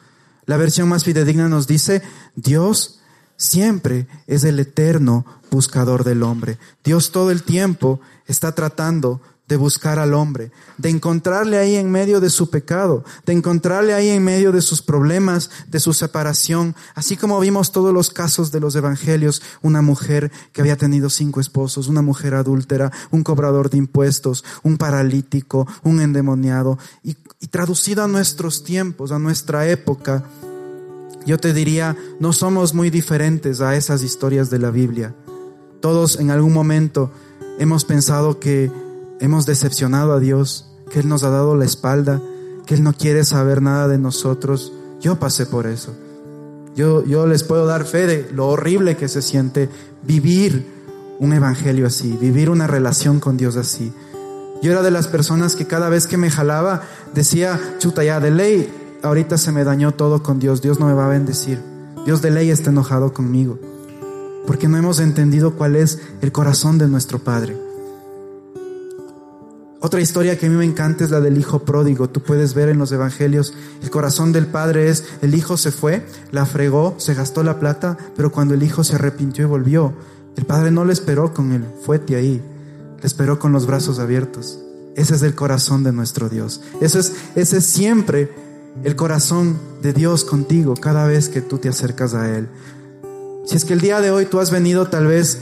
La 0.47 0.57
versión 0.57 0.89
más 0.89 1.05
fidedigna 1.05 1.49
nos 1.49 1.67
dice, 1.67 2.03
Dios 2.35 3.01
siempre 3.37 4.07
es 4.27 4.45
el 4.45 4.59
eterno 4.59 5.25
buscador 5.51 6.05
del 6.05 6.23
hombre. 6.23 6.59
Dios 6.85 7.11
todo 7.13 7.31
el 7.31 7.43
tiempo 7.43 8.01
está 8.27 8.55
tratando 8.55 9.21
de 9.51 9.57
buscar 9.57 9.99
al 9.99 10.15
hombre, 10.15 10.53
de 10.79 10.91
encontrarle 10.91 11.59
ahí 11.59 11.75
en 11.75 11.91
medio 11.91 12.21
de 12.21 12.31
su 12.31 12.51
pecado, 12.51 13.05
de 13.27 13.33
encontrarle 13.33 13.93
ahí 13.93 14.09
en 14.09 14.23
medio 14.23 14.53
de 14.53 14.63
sus 14.63 14.81
problemas, 14.81 15.51
de 15.67 15.81
su 15.81 15.93
separación, 15.93 16.77
así 16.95 17.17
como 17.17 17.41
vimos 17.41 17.73
todos 17.73 17.93
los 17.93 18.11
casos 18.11 18.53
de 18.53 18.61
los 18.61 18.77
evangelios, 18.77 19.43
una 19.61 19.83
mujer 19.83 20.31
que 20.53 20.61
había 20.61 20.77
tenido 20.77 21.11
cinco 21.11 21.41
esposos, 21.41 21.89
una 21.89 22.01
mujer 22.01 22.35
adúltera, 22.35 22.93
un 23.11 23.25
cobrador 23.25 23.71
de 23.71 23.79
impuestos, 23.79 24.45
un 24.63 24.79
paralítico, 24.79 25.67
un 25.83 26.01
endemoniado, 26.01 26.79
y, 27.03 27.17
traducido 27.51 28.05
a 28.05 28.09
nuestros 28.09 28.63
tiempos, 28.63 29.11
a 29.11 29.19
nuestra 29.19 29.69
época, 29.69 30.23
yo 31.27 31.39
te 31.39 31.53
diría, 31.53 31.97
no 32.21 32.33
somos 32.33 32.73
muy 32.73 32.89
diferentes 32.89 33.61
a 33.61 33.75
esas 33.75 34.05
historias 34.05 34.49
de 34.49 34.61
la 34.61 34.71
Biblia. 34.71 35.13
Todos 35.81 36.21
en 36.21 36.31
algún 36.31 36.53
momento 36.53 37.11
hemos 37.59 37.85
pensado 37.85 38.39
que 38.39 38.71
hemos 39.21 39.47
decepcionado 39.47 40.13
a 40.13 40.21
Dios, 40.21 40.67
que 40.91 41.01
Él 41.01 41.09
nos 41.09 41.23
ha 41.23 41.31
dado 41.31 41.55
la 41.55 41.65
espalda, 41.65 42.21
que 42.67 42.75
Él 42.75 42.83
no 42.83 42.93
quiere 42.93 43.25
saber 43.25 43.63
nada 43.63 43.87
de 43.87 43.99
nosotros. 43.99 44.73
Yo 45.01 45.19
pasé 45.19 45.47
por 45.47 45.67
eso. 45.67 45.95
Yo, 46.75 47.05
yo 47.05 47.27
les 47.27 47.43
puedo 47.45 47.67
dar 47.67 47.85
fe 47.85 48.07
de 48.07 48.31
lo 48.33 48.49
horrible 48.49 48.97
que 48.97 49.09
se 49.09 49.23
siente 49.23 49.69
vivir 50.03 50.67
un 51.19 51.33
evangelio 51.33 51.87
así, 51.87 52.17
vivir 52.21 52.49
una 52.49 52.67
relación 52.67 53.21
con 53.21 53.37
Dios 53.37 53.57
así. 53.57 53.93
Yo 54.63 54.73
era 54.73 54.83
de 54.83 54.91
las 54.91 55.09
personas 55.09 55.57
que 55.57 55.67
cada 55.67 55.89
vez 55.89 56.07
que 56.07 56.17
me 56.17 56.31
jalaba 56.31 56.83
decía, 57.15 57.61
chuta 57.79 58.05
ya, 58.05 58.21
de 58.21 58.31
ley, 58.31 58.99
ahorita 59.03 59.39
se 59.39 59.53
me 59.53 59.65
dañó 59.65 59.93
todo 59.93 60.23
con 60.23 60.39
Dios, 60.39 60.63
Dios 60.63 60.81
no 60.81 60.87
me 60.87 60.95
va 60.95 61.07
a 61.07 61.11
bendecir. 61.11 61.61
Dios 62.05 62.23
de 62.23 62.31
ley 62.31 62.51
está 62.51 62.71
enojado 62.71 63.13
conmigo, 63.13 63.59
porque 64.47 64.69
no 64.69 64.79
hemos 64.79 65.01
entendido 65.01 65.57
cuál 65.57 65.77
es 65.77 65.99
el 66.23 66.33
corazón 66.33 66.79
de 66.79 66.89
nuestro 66.89 67.19
Padre. 67.19 67.70
Otra 69.83 70.01
historia 70.03 70.39
que 70.39 70.45
a 70.45 70.51
mí 70.51 70.57
me 70.57 70.67
encanta 70.67 71.05
es 71.05 71.11
la 71.11 71.21
del 71.21 71.39
hijo 71.39 71.61
pródigo. 71.61 72.11
Tú 72.11 72.21
puedes 72.21 72.53
ver 72.53 72.69
en 72.69 72.79
los 72.79 72.93
evangelios, 72.93 73.55
el 73.83 73.91
corazón 73.91 74.31
del 74.31 74.47
padre 74.47 74.91
es, 74.91 75.05
el 75.23 75.35
hijo 75.35 75.57
se 75.57 75.71
fue, 75.71 76.05
la 76.33 76.45
fregó, 76.45 76.95
se 76.99 77.15
gastó 77.15 77.43
la 77.43 77.59
plata, 77.59 77.97
pero 78.15 78.31
cuando 78.31 78.53
el 78.53 78.63
hijo 78.63 78.85
se 78.85 78.97
arrepintió 78.97 79.45
y 79.45 79.49
volvió, 79.49 79.95
el 80.37 80.45
padre 80.45 80.71
no 80.71 80.85
le 80.85 80.93
esperó 80.93 81.33
con 81.33 81.53
el 81.53 81.65
fuete 81.85 82.17
ahí, 82.17 82.43
le 83.01 83.07
esperó 83.07 83.39
con 83.39 83.53
los 83.53 83.67
brazos 83.67 83.99
abiertos. 83.99 84.59
Ese 84.97 85.15
es 85.15 85.23
el 85.23 85.35
corazón 85.35 85.83
de 85.83 85.93
nuestro 85.93 86.29
Dios. 86.29 86.61
Ese 86.83 86.99
es, 86.99 87.13
ese 87.35 87.57
es 87.57 87.65
siempre 87.65 88.31
el 88.85 88.97
corazón 88.97 89.59
de 89.81 89.95
Dios 89.95 90.25
contigo 90.25 90.75
cada 90.75 91.07
vez 91.07 91.31
que 91.31 91.41
tú 91.41 91.57
te 91.57 91.71
acercas 91.71 92.13
a 92.13 92.37
Él. 92.37 92.49
Si 93.47 93.57
es 93.57 93.65
que 93.65 93.73
el 93.73 93.81
día 93.81 94.03
de 94.03 94.11
hoy 94.11 94.27
tú 94.27 94.41
has 94.41 94.51
venido 94.51 94.89
tal 94.89 95.07
vez, 95.07 95.39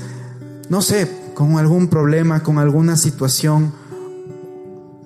no 0.69 0.81
sé, 0.81 1.11
con 1.35 1.59
algún 1.59 1.89
problema, 1.89 2.45
con 2.45 2.59
alguna 2.59 2.97
situación, 2.97 3.73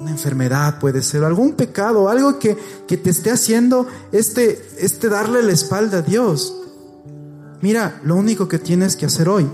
una 0.02 0.10
enfermedad 0.10 0.80
puede 0.80 1.00
ser, 1.00 1.22
algún 1.22 1.52
pecado, 1.52 2.08
algo 2.08 2.40
que, 2.40 2.58
que 2.88 2.96
te 2.96 3.10
esté 3.10 3.30
haciendo 3.30 3.86
este, 4.10 4.60
este 4.78 5.08
darle 5.08 5.42
la 5.44 5.52
espalda 5.52 5.98
a 5.98 6.02
Dios. 6.02 6.56
Mira, 7.60 8.00
lo 8.02 8.16
único 8.16 8.48
que 8.48 8.58
tienes 8.58 8.96
que 8.96 9.06
hacer 9.06 9.28
hoy 9.28 9.48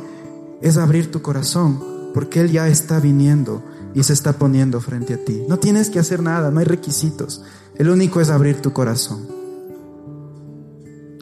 es 0.63 0.79
abrir 0.79 1.11
tu 1.11 1.21
corazón, 1.21 2.11
porque 2.15 2.41
Él 2.41 2.51
ya 2.51 2.67
está 2.67 2.99
viniendo 2.99 3.63
y 3.95 4.03
se 4.05 4.15
está 4.15 4.33
poniendo 4.33 4.81
frente 4.81 5.15
a 5.15 5.23
ti. 5.23 5.43
No 5.49 5.59
tienes 5.59 5.91
que 5.91 5.99
hacer 5.99 6.23
nada, 6.23 6.51
no 6.51 6.61
hay 6.61 6.67
requisitos. 6.67 7.43
El 7.77 7.91
único 7.91 8.23
es 8.23 8.31
abrir 8.31 8.63
tu 8.63 8.73
corazón 8.73 9.29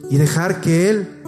y 0.09 0.15
dejar 0.15 0.61
que 0.61 0.89
Él 0.89 1.21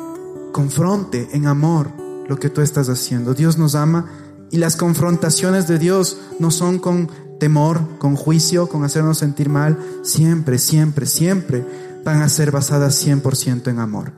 confronte 0.54 1.28
en 1.34 1.48
amor 1.48 1.92
lo 2.30 2.40
que 2.40 2.50
tú 2.50 2.62
estás 2.62 2.88
haciendo. 2.88 3.34
Dios 3.34 3.58
nos 3.58 3.76
ama 3.76 4.10
y 4.52 4.58
las 4.58 4.78
confrontaciones 4.78 5.68
de 5.68 5.80
Dios 5.80 6.18
no 6.40 6.50
son 6.50 6.80
con 6.80 7.10
temor, 7.40 7.98
con 7.98 8.16
juicio, 8.16 8.68
con 8.68 8.84
hacernos 8.84 9.18
sentir 9.18 9.50
mal, 9.50 9.80
siempre, 10.04 10.60
siempre, 10.60 11.06
siempre 11.06 11.66
van 12.04 12.22
a 12.22 12.30
ser 12.30 12.52
basadas 12.52 13.06
100% 13.06 13.68
en 13.70 13.80
amor. 13.80 14.12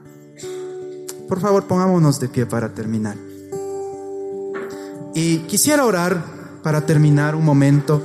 Por 1.28 1.39
favor, 1.39 1.65
pongámonos 1.65 2.19
de 2.19 2.28
pie 2.28 2.45
para 2.45 2.74
terminar. 2.74 3.15
Y 5.13 5.39
quisiera 5.39 5.86
orar 5.86 6.24
para 6.63 6.86
terminar 6.86 7.36
un 7.36 7.45
momento. 7.45 8.01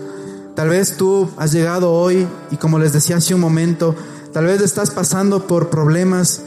Tal 0.55 0.69
vez 0.69 0.97
tú 0.97 1.29
has 1.37 1.53
llegado 1.53 1.93
hoy 1.93 2.27
y 2.51 2.57
como 2.57 2.79
les 2.79 2.93
decía 2.93 3.17
hace 3.17 3.35
un 3.35 3.41
momento, 3.41 3.95
tal 4.33 4.47
vez 4.47 4.61
estás 4.61 4.91
pasando 4.91 5.47
por 5.47 5.71
problemas, 5.71 6.43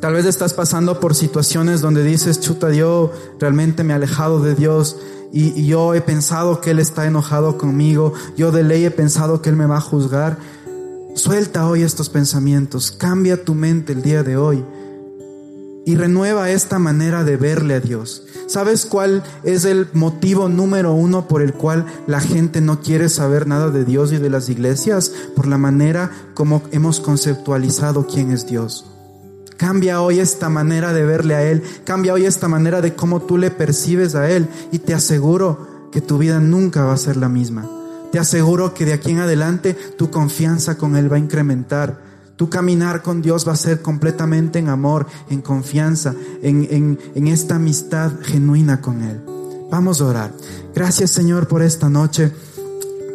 tal 0.00 0.14
vez 0.14 0.26
estás 0.26 0.54
pasando 0.54 1.00
por 1.00 1.14
situaciones 1.14 1.80
donde 1.80 2.02
dices, 2.02 2.40
chuta, 2.40 2.72
yo 2.72 3.12
realmente 3.38 3.84
me 3.84 3.92
he 3.92 3.96
alejado 3.96 4.42
de 4.42 4.54
Dios 4.54 4.96
y, 5.32 5.66
yo 5.66 5.94
he 5.94 6.00
pensado 6.00 6.60
que 6.60 6.70
Él 6.70 6.78
está 6.78 7.06
enojado 7.06 7.58
conmigo, 7.58 8.12
yo 8.36 8.52
de 8.52 8.62
ley 8.62 8.84
he 8.84 8.90
pensado 8.90 9.42
que 9.42 9.50
Él 9.50 9.56
me 9.56 9.66
va 9.66 9.78
a 9.78 9.80
juzgar. 9.80 10.38
Suelta 11.14 11.66
hoy 11.66 11.82
estos 11.82 12.08
pensamientos, 12.08 12.90
cambia 12.90 13.44
tu 13.44 13.54
mente 13.54 13.92
el 13.92 14.02
día 14.02 14.22
de 14.22 14.36
hoy 14.36 14.64
y 15.86 15.94
renueva 15.94 16.50
esta 16.50 16.78
manera 16.78 17.22
de 17.22 17.36
verle 17.36 17.74
a 17.74 17.80
Dios. 17.80 18.24
¿Sabes 18.48 18.86
cuál 18.86 19.22
es 19.44 19.64
el 19.64 19.88
motivo 19.92 20.48
número 20.48 20.92
uno 20.92 21.28
por 21.28 21.42
el 21.42 21.54
cual 21.54 21.86
la 22.06 22.20
gente 22.20 22.60
no 22.60 22.80
quiere 22.80 23.08
saber 23.08 23.46
nada 23.46 23.70
de 23.70 23.84
Dios 23.84 24.12
y 24.12 24.18
de 24.18 24.28
las 24.28 24.48
iglesias? 24.48 25.12
Por 25.34 25.46
la 25.46 25.58
manera 25.58 26.10
como 26.34 26.62
hemos 26.72 27.00
conceptualizado 27.00 28.06
quién 28.06 28.32
es 28.32 28.46
Dios. 28.46 28.95
Cambia 29.56 30.02
hoy 30.02 30.20
esta 30.20 30.48
manera 30.48 30.92
de 30.92 31.04
verle 31.04 31.34
a 31.34 31.42
Él. 31.42 31.62
Cambia 31.84 32.12
hoy 32.12 32.26
esta 32.26 32.48
manera 32.48 32.80
de 32.80 32.94
cómo 32.94 33.22
tú 33.22 33.38
le 33.38 33.50
percibes 33.50 34.14
a 34.14 34.30
Él. 34.30 34.48
Y 34.72 34.80
te 34.80 34.94
aseguro 34.94 35.88
que 35.90 36.00
tu 36.00 36.18
vida 36.18 36.40
nunca 36.40 36.84
va 36.84 36.92
a 36.92 36.98
ser 36.98 37.16
la 37.16 37.28
misma. 37.28 37.68
Te 38.12 38.18
aseguro 38.18 38.74
que 38.74 38.84
de 38.84 38.92
aquí 38.92 39.12
en 39.12 39.20
adelante 39.20 39.74
tu 39.74 40.10
confianza 40.10 40.76
con 40.76 40.96
Él 40.96 41.10
va 41.10 41.16
a 41.16 41.20
incrementar. 41.20 42.00
Tu 42.36 42.50
caminar 42.50 43.02
con 43.02 43.22
Dios 43.22 43.48
va 43.48 43.52
a 43.52 43.56
ser 43.56 43.80
completamente 43.80 44.58
en 44.58 44.68
amor, 44.68 45.06
en 45.30 45.40
confianza, 45.40 46.14
en, 46.42 46.68
en, 46.70 46.98
en 47.14 47.26
esta 47.28 47.56
amistad 47.56 48.12
genuina 48.22 48.82
con 48.82 49.02
Él. 49.02 49.22
Vamos 49.70 50.00
a 50.00 50.06
orar. 50.06 50.32
Gracias 50.74 51.10
Señor 51.10 51.48
por 51.48 51.62
esta 51.62 51.88
noche. 51.88 52.30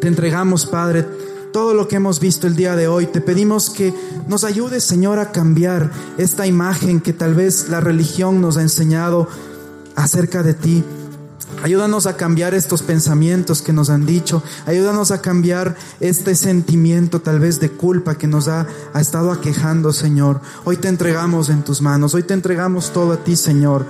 Te 0.00 0.08
entregamos, 0.08 0.66
Padre, 0.66 1.06
todo 1.52 1.74
lo 1.74 1.86
que 1.86 1.96
hemos 1.96 2.18
visto 2.18 2.46
el 2.46 2.56
día 2.56 2.74
de 2.74 2.88
hoy. 2.88 3.06
Te 3.06 3.20
pedimos 3.20 3.70
que 3.70 3.94
nos 4.26 4.44
ayudes, 4.44 4.84
Señor, 4.84 5.18
a 5.18 5.30
cambiar 5.30 5.90
esta 6.18 6.46
imagen 6.46 7.00
que 7.00 7.12
tal 7.12 7.34
vez 7.34 7.68
la 7.68 7.80
religión 7.80 8.40
nos 8.40 8.56
ha 8.56 8.62
enseñado 8.62 9.28
acerca 9.94 10.42
de 10.42 10.54
ti. 10.54 10.84
Ayúdanos 11.62 12.06
a 12.06 12.16
cambiar 12.16 12.54
estos 12.54 12.82
pensamientos 12.82 13.62
que 13.62 13.72
nos 13.72 13.90
han 13.90 14.06
dicho. 14.06 14.42
Ayúdanos 14.66 15.10
a 15.10 15.20
cambiar 15.20 15.76
este 16.00 16.34
sentimiento 16.34 17.20
tal 17.20 17.38
vez 17.38 17.60
de 17.60 17.70
culpa 17.70 18.16
que 18.16 18.26
nos 18.26 18.48
ha, 18.48 18.66
ha, 18.92 19.00
estado 19.00 19.30
aquejando, 19.30 19.92
Señor. 19.92 20.40
Hoy 20.64 20.78
te 20.78 20.88
entregamos 20.88 21.50
en 21.50 21.62
tus 21.62 21.82
manos. 21.82 22.14
Hoy 22.14 22.24
te 22.24 22.34
entregamos 22.34 22.92
todo 22.92 23.12
a 23.12 23.18
ti, 23.18 23.36
Señor. 23.36 23.86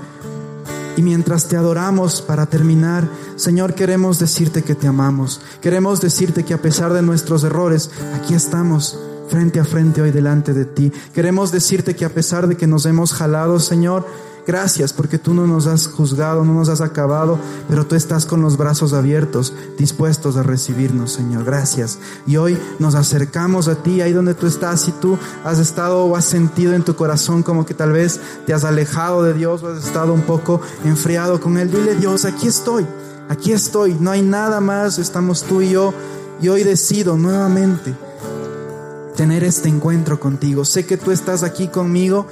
Y 0.96 1.02
mientras 1.02 1.48
te 1.48 1.56
adoramos 1.56 2.20
para 2.20 2.46
terminar, 2.46 3.08
Señor, 3.36 3.74
queremos 3.74 4.18
decirte 4.18 4.62
que 4.62 4.74
te 4.74 4.86
amamos. 4.86 5.40
Queremos 5.60 6.00
decirte 6.00 6.44
que 6.44 6.54
a 6.54 6.60
pesar 6.60 6.92
de 6.92 7.02
nuestros 7.02 7.44
errores, 7.44 7.90
aquí 8.14 8.34
estamos 8.34 8.98
frente 9.28 9.58
a 9.58 9.64
frente 9.64 10.02
hoy 10.02 10.10
delante 10.10 10.52
de 10.52 10.66
ti. 10.66 10.92
Queremos 11.14 11.50
decirte 11.50 11.96
que 11.96 12.04
a 12.04 12.10
pesar 12.10 12.46
de 12.46 12.56
que 12.56 12.66
nos 12.66 12.84
hemos 12.84 13.14
jalado, 13.14 13.58
Señor, 13.58 14.06
Gracias 14.44 14.92
porque 14.92 15.18
tú 15.18 15.34
no 15.34 15.46
nos 15.46 15.66
has 15.68 15.86
juzgado, 15.86 16.44
no 16.44 16.52
nos 16.52 16.68
has 16.68 16.80
acabado, 16.80 17.38
pero 17.68 17.86
tú 17.86 17.94
estás 17.94 18.26
con 18.26 18.42
los 18.42 18.56
brazos 18.56 18.92
abiertos, 18.92 19.54
dispuestos 19.78 20.36
a 20.36 20.42
recibirnos, 20.42 21.12
Señor. 21.12 21.44
Gracias. 21.44 21.98
Y 22.26 22.36
hoy 22.36 22.58
nos 22.80 22.96
acercamos 22.96 23.68
a 23.68 23.76
ti, 23.76 24.00
ahí 24.00 24.12
donde 24.12 24.34
tú 24.34 24.48
estás, 24.48 24.80
si 24.80 24.92
tú 24.92 25.16
has 25.44 25.60
estado 25.60 26.04
o 26.04 26.16
has 26.16 26.24
sentido 26.24 26.74
en 26.74 26.82
tu 26.82 26.96
corazón 26.96 27.44
como 27.44 27.64
que 27.64 27.74
tal 27.74 27.92
vez 27.92 28.20
te 28.44 28.52
has 28.52 28.64
alejado 28.64 29.22
de 29.22 29.34
Dios 29.34 29.62
o 29.62 29.68
has 29.68 29.84
estado 29.84 30.12
un 30.12 30.22
poco 30.22 30.60
enfriado 30.84 31.40
con 31.40 31.56
Él, 31.56 31.70
dile 31.70 31.94
Dios, 31.94 32.24
aquí 32.24 32.48
estoy, 32.48 32.84
aquí 33.28 33.52
estoy, 33.52 33.94
no 33.94 34.10
hay 34.10 34.22
nada 34.22 34.60
más, 34.60 34.98
estamos 34.98 35.44
tú 35.44 35.62
y 35.62 35.70
yo. 35.70 35.94
Y 36.40 36.48
hoy 36.48 36.64
decido 36.64 37.16
nuevamente 37.16 37.94
tener 39.16 39.44
este 39.44 39.68
encuentro 39.68 40.18
contigo. 40.18 40.64
Sé 40.64 40.84
que 40.84 40.96
tú 40.96 41.12
estás 41.12 41.44
aquí 41.44 41.68
conmigo 41.68 42.26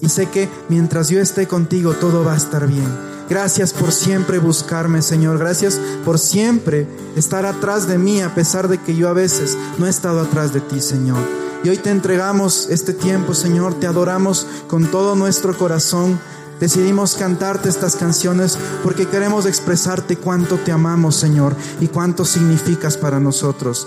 y 0.00 0.08
sé 0.08 0.26
que 0.26 0.48
mientras 0.68 1.08
yo 1.08 1.20
esté 1.20 1.46
contigo 1.46 1.94
todo 1.94 2.24
va 2.24 2.34
a 2.34 2.36
estar 2.36 2.66
bien. 2.66 3.10
Gracias 3.30 3.72
por 3.72 3.92
siempre 3.92 4.40
buscarme, 4.40 5.02
Señor. 5.02 5.38
Gracias 5.38 5.80
por 6.04 6.18
siempre 6.18 6.88
estar 7.14 7.46
atrás 7.46 7.86
de 7.86 7.96
mí 7.96 8.20
a 8.20 8.34
pesar 8.34 8.66
de 8.66 8.78
que 8.78 8.96
yo 8.96 9.08
a 9.08 9.12
veces 9.12 9.56
no 9.78 9.86
he 9.86 9.90
estado 9.90 10.20
atrás 10.20 10.52
de 10.52 10.60
ti, 10.60 10.80
Señor. 10.80 11.18
Y 11.62 11.68
hoy 11.68 11.76
te 11.76 11.90
entregamos 11.90 12.66
este 12.70 12.92
tiempo, 12.92 13.32
Señor. 13.34 13.74
Te 13.74 13.86
adoramos 13.86 14.48
con 14.66 14.90
todo 14.90 15.14
nuestro 15.14 15.56
corazón. 15.56 16.18
Decidimos 16.58 17.14
cantarte 17.14 17.68
estas 17.68 17.94
canciones 17.94 18.58
porque 18.82 19.06
queremos 19.06 19.46
expresarte 19.46 20.16
cuánto 20.16 20.56
te 20.56 20.72
amamos, 20.72 21.14
Señor, 21.14 21.54
y 21.80 21.86
cuánto 21.86 22.24
significas 22.24 22.96
para 22.96 23.20
nosotros. 23.20 23.86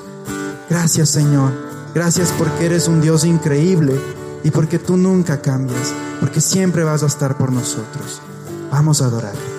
Gracias, 0.69 1.09
Señor. 1.09 1.51
Gracias 1.93 2.33
porque 2.37 2.67
eres 2.67 2.87
un 2.87 3.01
Dios 3.01 3.25
increíble 3.25 3.99
y 4.43 4.51
porque 4.51 4.79
tú 4.79 4.97
nunca 4.97 5.41
cambias, 5.41 5.93
porque 6.19 6.41
siempre 6.41 6.83
vas 6.83 7.03
a 7.03 7.07
estar 7.07 7.37
por 7.37 7.51
nosotros. 7.51 8.21
Vamos 8.71 9.01
a 9.01 9.05
adorar. 9.05 9.52